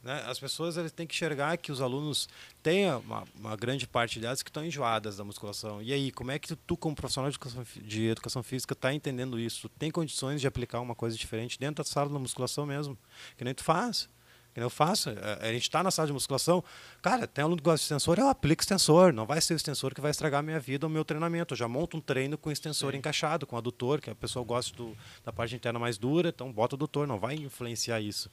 Né? 0.03 0.23
As 0.27 0.39
pessoas 0.39 0.77
eles 0.77 0.93
têm 0.93 1.07
que 1.07 1.15
enxergar 1.15 1.57
que 1.59 1.71
os 1.71 1.81
alunos 1.81 2.29
têm 2.63 2.91
uma, 2.93 3.25
uma 3.39 3.57
grande 3.57 3.87
parte 3.87 4.19
delas 4.19 4.43
que 4.43 4.49
estão 4.49 4.65
enjoadas 4.65 5.17
da 5.17 5.25
musculação. 5.25 5.83
E 5.83 5.93
aí, 5.93 6.11
como 6.11 6.31
é 6.31 6.39
que 6.39 6.55
tu, 6.57 6.77
como 6.77 6.95
profissional 6.95 7.31
de 7.31 7.37
educação, 7.37 7.65
de 7.83 8.07
educação 8.07 8.43
física, 8.43 8.73
está 8.73 8.93
entendendo 8.95 9.39
isso? 9.39 9.69
Tem 9.69 9.91
condições 9.91 10.41
de 10.41 10.47
aplicar 10.47 10.81
uma 10.81 10.95
coisa 10.95 11.17
diferente 11.17 11.59
dentro 11.59 11.85
da 11.85 11.91
sala 11.91 12.09
da 12.09 12.19
musculação 12.19 12.65
mesmo? 12.65 12.99
Que 13.37 13.45
nem 13.45 13.55
tu 13.55 13.63
faz 13.63 14.09
que 14.55 14.61
eu 14.61 14.71
faço. 14.71 15.11
É, 15.11 15.49
a 15.49 15.53
gente 15.53 15.63
está 15.63 15.83
na 15.83 15.91
sala 15.91 16.07
de 16.07 16.13
musculação, 16.13 16.63
cara, 17.01 17.27
tem 17.27 17.43
aluno 17.43 17.57
que 17.57 17.63
gosta 17.63 17.79
de 17.79 17.85
extensor, 17.85 18.19
eu 18.19 18.29
aplico 18.29 18.63
extensor. 18.63 19.13
Não 19.13 19.27
vai 19.27 19.41
ser 19.41 19.55
o 19.55 19.57
extensor 19.57 19.95
que 19.95 20.01
vai 20.01 20.11
estragar 20.11 20.41
a 20.41 20.43
minha 20.43 20.61
vida 20.61 20.87
ou 20.87 20.91
meu 20.91 21.05
treinamento. 21.05 21.55
Eu 21.55 21.59
já 21.59 21.69
monto 21.69 21.97
um 21.97 22.01
treino 22.01 22.37
com 22.37 22.51
extensor 22.51 22.93
Sim. 22.93 22.99
encaixado, 22.99 23.47
com 23.47 23.57
adutor, 23.57 24.01
que 24.01 24.11
a 24.11 24.15
pessoa 24.15 24.45
gosta 24.45 24.77
do, 24.77 24.97
da 25.25 25.33
parte 25.33 25.55
interna 25.55 25.79
mais 25.79 25.99
dura, 25.99 26.29
então 26.31 26.53
bota 26.53 26.75
o 26.75 26.77
adutor, 26.77 27.07
não 27.07 27.19
vai 27.19 27.35
influenciar 27.35 28.01
isso. 28.01 28.31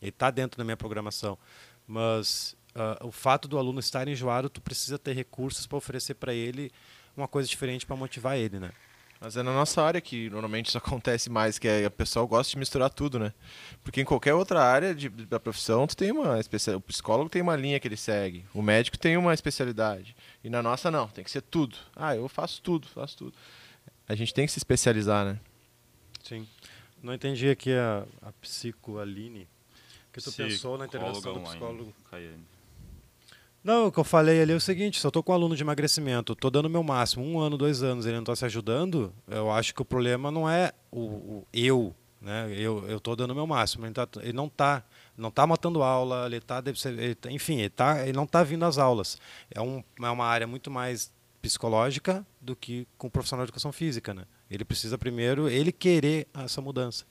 Ele 0.00 0.10
está 0.10 0.30
dentro 0.30 0.58
da 0.58 0.64
minha 0.64 0.76
programação. 0.76 1.38
Mas 1.86 2.56
uh, 2.74 3.06
o 3.06 3.10
fato 3.10 3.48
do 3.48 3.58
aluno 3.58 3.80
estar 3.80 4.06
enjoado, 4.06 4.48
tu 4.48 4.60
precisa 4.60 4.98
ter 4.98 5.12
recursos 5.12 5.66
para 5.66 5.78
oferecer 5.78 6.14
para 6.14 6.32
ele 6.32 6.70
uma 7.16 7.28
coisa 7.28 7.48
diferente 7.48 7.84
para 7.84 7.96
motivar 7.96 8.36
ele, 8.36 8.58
né? 8.58 8.70
Mas 9.20 9.36
é 9.36 9.42
na 9.42 9.52
nossa 9.52 9.82
área 9.82 10.00
que 10.00 10.30
normalmente 10.30 10.68
isso 10.68 10.78
acontece 10.78 11.28
mais, 11.28 11.58
que 11.58 11.68
é, 11.68 11.84
a 11.84 11.90
pessoa 11.90 12.24
gosta 12.24 12.50
de 12.50 12.58
misturar 12.58 12.88
tudo, 12.88 13.18
né? 13.18 13.34
Porque 13.84 14.00
em 14.00 14.04
qualquer 14.04 14.32
outra 14.32 14.62
área 14.62 14.94
de, 14.94 15.08
da 15.08 15.38
profissão, 15.38 15.86
tu 15.86 15.94
tem 15.96 16.10
uma 16.10 16.40
especial, 16.40 16.78
o 16.78 16.80
psicólogo 16.80 17.28
tem 17.28 17.42
uma 17.42 17.54
linha 17.54 17.78
que 17.78 17.86
ele 17.86 17.98
segue, 17.98 18.46
o 18.54 18.62
médico 18.62 18.98
tem 18.98 19.16
uma 19.18 19.34
especialidade. 19.34 20.16
E 20.42 20.48
na 20.48 20.62
nossa 20.62 20.90
não, 20.90 21.06
tem 21.06 21.22
que 21.22 21.30
ser 21.30 21.42
tudo. 21.42 21.76
Ah, 21.94 22.16
eu 22.16 22.28
faço 22.28 22.62
tudo, 22.62 22.88
faço 22.88 23.18
tudo. 23.18 23.34
A 24.08 24.14
gente 24.14 24.32
tem 24.32 24.46
que 24.46 24.52
se 24.52 24.58
especializar, 24.58 25.26
né? 25.26 25.38
Sim. 26.24 26.48
Não 27.02 27.14
entendi 27.14 27.48
aqui 27.48 27.72
a, 27.72 28.06
a 28.22 28.32
psicoaline. 28.32 29.46
O 30.08 30.12
que 30.12 30.20
tu 30.20 30.32
pensou 30.32 30.76
na 30.76 30.86
intervenção 30.86 31.34
do 31.34 31.40
psicólogo? 31.40 31.94
Caiane. 32.10 32.44
Não, 33.62 33.88
o 33.88 33.92
que 33.92 33.98
eu 33.98 34.04
falei 34.04 34.40
ali 34.40 34.52
é 34.52 34.56
o 34.56 34.60
seguinte: 34.60 34.98
se 34.98 35.06
eu 35.06 35.08
estou 35.08 35.22
com 35.22 35.32
um 35.32 35.34
aluno 35.34 35.54
de 35.54 35.62
emagrecimento, 35.62 36.32
estou 36.32 36.50
dando 36.50 36.66
o 36.66 36.70
meu 36.70 36.82
máximo, 36.82 37.24
um 37.24 37.38
ano, 37.38 37.58
dois 37.58 37.82
anos, 37.82 38.06
ele 38.06 38.14
não 38.14 38.22
está 38.22 38.34
se 38.34 38.44
ajudando, 38.44 39.12
eu 39.28 39.50
acho 39.50 39.74
que 39.74 39.82
o 39.82 39.84
problema 39.84 40.30
não 40.30 40.48
é 40.48 40.72
o, 40.90 41.00
o 41.00 41.46
eu, 41.52 41.94
né? 42.20 42.50
Eu 42.56 42.96
estou 42.96 43.14
dando 43.14 43.32
o 43.32 43.34
meu 43.34 43.46
máximo, 43.46 43.84
ele, 43.84 43.94
tá, 43.94 44.08
ele 44.22 44.32
não 44.32 44.46
está 44.46 44.82
não 45.16 45.30
tá 45.30 45.46
matando 45.46 45.82
aula, 45.82 46.24
ele 46.26 46.38
está, 46.38 46.62
tá, 46.62 46.70
enfim, 47.30 47.58
ele, 47.58 47.70
tá, 47.70 48.02
ele 48.02 48.12
não 48.14 48.24
está 48.24 48.42
vindo 48.42 48.64
às 48.64 48.78
aulas. 48.78 49.18
É, 49.50 49.60
um, 49.60 49.84
é 50.02 50.10
uma 50.10 50.24
área 50.24 50.46
muito 50.46 50.70
mais 50.70 51.12
psicológica 51.42 52.26
do 52.40 52.56
que 52.56 52.86
com 52.96 53.06
o 53.06 53.10
profissional 53.10 53.44
de 53.44 53.50
educação 53.50 53.72
física, 53.72 54.14
né? 54.14 54.24
Ele 54.50 54.64
precisa 54.64 54.96
primeiro 54.98 55.48
ele 55.48 55.72
querer 55.72 56.26
essa 56.34 56.60
mudança. 56.60 57.04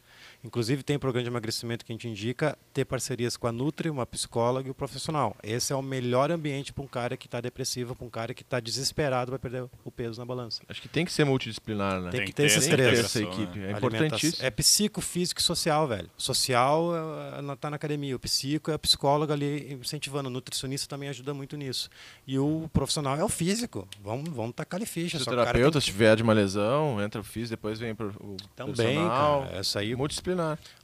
Inclusive, 0.43 0.83
tem 0.83 0.97
programa 0.97 1.23
de 1.23 1.29
emagrecimento 1.29 1.83
que 1.83 1.91
a 1.91 1.93
gente 1.95 2.07
indica 2.07 2.57
ter 2.73 2.85
parcerias 2.85 3.35
com 3.35 3.45
a 3.47 3.51
Nutri, 3.51 3.89
uma 3.89 4.05
psicóloga 4.05 4.67
e 4.67 4.71
o 4.71 4.73
profissional. 4.73 5.35
Esse 5.43 5.73
é 5.73 5.75
o 5.75 5.81
melhor 5.81 6.31
ambiente 6.31 6.71
para 6.71 6.83
um 6.83 6.87
cara 6.87 7.17
que 7.17 7.27
está 7.27 7.41
depressivo, 7.41 7.93
para 7.93 8.05
um 8.05 8.09
cara 8.09 8.33
que 8.33 8.41
está 8.41 8.59
desesperado 8.59 9.31
para 9.31 9.39
perder 9.39 9.65
o 9.83 9.91
peso 9.91 10.19
na 10.19 10.25
balança. 10.25 10.61
Acho 10.69 10.81
que 10.81 10.87
tem 10.87 11.03
que 11.03 11.11
ser 11.11 11.25
multidisciplinar, 11.25 11.99
né? 12.01 12.09
Tem, 12.09 12.19
tem 12.19 12.27
que 12.27 12.33
ter, 12.33 12.45
esses 12.45 12.65
três. 12.67 12.99
Essa 12.99 13.21
equipe. 13.21 13.59
É 13.59 13.71
importantíssimo. 13.71 14.45
É 14.45 14.49
psico, 14.49 15.01
físico 15.01 15.41
e 15.41 15.43
social, 15.43 15.87
velho. 15.87 16.09
Social 16.17 16.91
está 17.53 17.69
na 17.69 17.75
academia, 17.75 18.15
o 18.15 18.19
psico 18.19 18.71
é 18.71 18.75
a 18.75 18.79
psicóloga 18.79 19.33
ali 19.33 19.73
incentivando. 19.73 20.29
O 20.29 20.31
nutricionista 20.31 20.87
também 20.87 21.09
ajuda 21.09 21.33
muito 21.33 21.57
nisso. 21.57 21.89
E 22.25 22.39
o 22.39 22.69
profissional 22.71 23.17
é 23.17 23.23
o 23.23 23.29
físico. 23.29 23.85
Vamos, 24.01 24.29
vamos 24.29 24.53
tacar 24.55 24.77
ali 24.77 24.85
ficha. 24.85 25.17
Se 25.17 25.23
o 25.23 25.25
terapeuta, 25.25 25.81
se 25.81 25.87
tiver 25.87 26.15
de 26.15 26.23
uma 26.23 26.31
lesão, 26.33 27.01
entra 27.01 27.19
o 27.19 27.23
físico, 27.23 27.57
depois 27.57 27.77
vem 27.77 27.93
pro, 27.93 28.09
o 28.21 28.37
Também, 28.55 28.75
personal. 28.75 29.43
cara. 29.43 29.57
Essa 29.57 29.79
aí 29.79 29.93
multidisciplinar. 29.95 30.28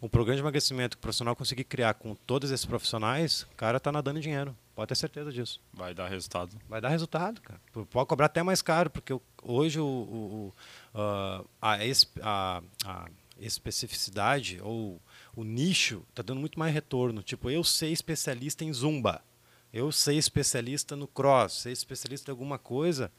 Um 0.01 0.07
programa 0.07 0.35
de 0.35 0.41
emagrecimento 0.41 0.97
que 0.97 0.99
o 0.99 1.01
profissional 1.01 1.35
conseguir 1.35 1.63
criar 1.63 1.93
com 1.93 2.15
todos 2.15 2.51
esses 2.51 2.65
profissionais, 2.65 3.43
o 3.43 3.55
cara 3.55 3.79
tá 3.79 3.91
nadando 3.91 4.19
em 4.19 4.21
dinheiro. 4.21 4.55
Pode 4.75 4.89
ter 4.89 4.95
certeza 4.95 5.31
disso. 5.31 5.61
Vai 5.73 5.93
dar 5.93 6.09
resultado. 6.09 6.51
Vai 6.67 6.81
dar 6.81 6.89
resultado, 6.89 7.39
cara. 7.41 7.59
Pode 7.89 8.07
cobrar 8.07 8.25
até 8.25 8.43
mais 8.43 8.61
caro, 8.61 8.89
porque 8.89 9.17
hoje 9.41 9.79
o, 9.79 9.85
o, 9.85 10.53
uh, 10.93 11.47
a, 11.61 11.77
a, 12.21 12.61
a 12.85 13.05
especificidade 13.39 14.59
ou 14.61 15.01
o 15.35 15.43
nicho 15.43 16.03
está 16.09 16.21
dando 16.21 16.39
muito 16.39 16.59
mais 16.59 16.73
retorno. 16.73 17.23
Tipo, 17.23 17.49
eu 17.49 17.63
sei 17.63 17.91
especialista 17.91 18.63
em 18.63 18.73
zumba. 18.73 19.23
Eu 19.71 19.91
sei 19.91 20.17
especialista 20.17 20.95
no 20.95 21.07
cross, 21.07 21.53
sei 21.63 21.73
especialista 21.73 22.31
em 22.31 22.33
alguma 22.33 22.57
coisa, 22.57 23.11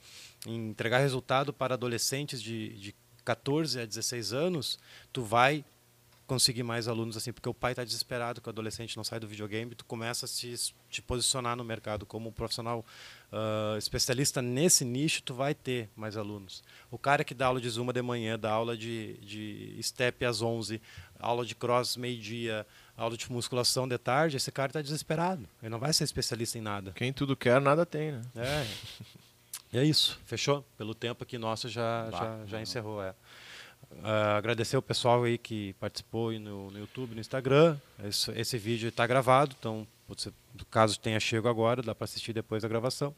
em 0.46 0.70
entregar 0.70 0.98
resultado 0.98 1.52
para 1.52 1.74
adolescentes 1.74 2.42
de, 2.42 2.70
de 2.78 2.94
14 3.26 3.80
a 3.80 3.84
16 3.84 4.32
anos, 4.32 4.78
tu 5.12 5.22
vai 5.22 5.64
conseguir 6.26 6.62
mais 6.62 6.88
alunos 6.88 7.16
assim, 7.16 7.32
porque 7.32 7.48
o 7.48 7.54
pai 7.54 7.72
está 7.72 7.84
desesperado 7.84 8.40
que 8.40 8.48
o 8.48 8.50
adolescente 8.50 8.96
não 8.96 9.04
sai 9.04 9.20
do 9.20 9.28
videogame, 9.28 9.74
tu 9.74 9.84
começa 9.84 10.26
a 10.26 10.28
se 10.28 10.54
te 10.90 11.00
posicionar 11.00 11.56
no 11.56 11.64
mercado 11.64 12.04
como 12.04 12.28
um 12.28 12.32
profissional 12.32 12.84
uh, 13.32 13.78
especialista 13.78 14.42
nesse 14.42 14.84
nicho, 14.84 15.22
tu 15.22 15.34
vai 15.34 15.54
ter 15.54 15.88
mais 15.94 16.16
alunos. 16.16 16.62
O 16.90 16.98
cara 16.98 17.24
que 17.24 17.34
dá 17.34 17.46
aula 17.46 17.60
de 17.60 17.68
Zuma 17.68 17.92
de 17.92 18.02
manhã, 18.02 18.38
dá 18.38 18.50
aula 18.50 18.76
de, 18.76 19.14
de 19.18 19.78
step 19.82 20.24
às 20.24 20.42
11, 20.42 20.80
aula 21.18 21.46
de 21.46 21.54
cross 21.54 21.96
meio-dia, 21.96 22.66
aula 22.96 23.16
de 23.16 23.30
musculação 23.30 23.86
de 23.86 23.96
tarde, 23.96 24.36
esse 24.36 24.50
cara 24.50 24.70
está 24.70 24.82
desesperado. 24.82 25.48
Ele 25.62 25.70
não 25.70 25.78
vai 25.78 25.92
ser 25.92 26.04
especialista 26.04 26.58
em 26.58 26.62
nada. 26.62 26.92
Quem 26.92 27.12
tudo 27.12 27.36
quer, 27.36 27.60
nada 27.60 27.86
tem, 27.86 28.12
né? 28.12 28.22
É. 28.36 28.66
E 29.72 29.78
é 29.78 29.84
isso. 29.84 30.18
Fechou? 30.24 30.64
Pelo 30.78 30.94
tempo 30.94 31.24
aqui 31.24 31.36
nosso 31.36 31.68
já, 31.68 32.08
já, 32.10 32.46
já 32.46 32.62
encerrou. 32.62 33.02
É. 33.02 33.14
Uh, 33.93 34.37
agradecer 34.37 34.76
o 34.76 34.82
pessoal 34.82 35.24
aí 35.24 35.39
que 35.39 35.72
participou 35.74 36.30
aí 36.30 36.39
no, 36.39 36.70
no 36.70 36.78
YouTube, 36.78 37.14
no 37.14 37.20
Instagram. 37.20 37.76
Esse, 38.05 38.30
esse 38.32 38.59
vídeo 38.59 38.89
está 38.89 39.07
gravado, 39.07 39.55
então, 39.59 39.87
você, 40.09 40.32
caso 40.70 40.99
tenha 40.99 41.18
chego 41.18 41.49
agora, 41.49 41.82
dá 41.82 41.95
para 41.95 42.05
assistir 42.05 42.32
depois 42.32 42.62
da 42.62 42.68
gravação. 42.68 43.14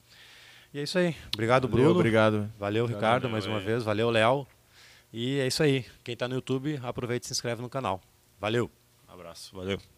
E 0.73 0.79
é 0.79 0.83
isso 0.83 0.99
aí. 0.99 1.17
Obrigado, 1.35 1.69
Valeu, 1.69 1.85
Bruno. 1.85 1.99
Obrigado. 1.99 2.53
Valeu, 2.59 2.87
Ricardo, 2.87 3.23
valeu, 3.23 3.31
mais 3.31 3.47
uma 3.47 3.61
vez. 3.61 3.83
Valeu, 3.83 4.11
Léo. 4.11 4.47
E 5.13 5.39
é 5.41 5.47
isso 5.47 5.63
aí. 5.63 5.87
Quem 6.05 6.13
está 6.13 6.29
no 6.29 6.35
YouTube, 6.35 6.79
aproveita 6.83 7.25
e 7.25 7.29
se 7.29 7.33
inscreve 7.33 7.63
no 7.63 7.71
canal. 7.71 8.01
Valeu. 8.39 8.71
Um 9.09 9.13
abraço. 9.13 9.55
Valeu. 9.57 9.98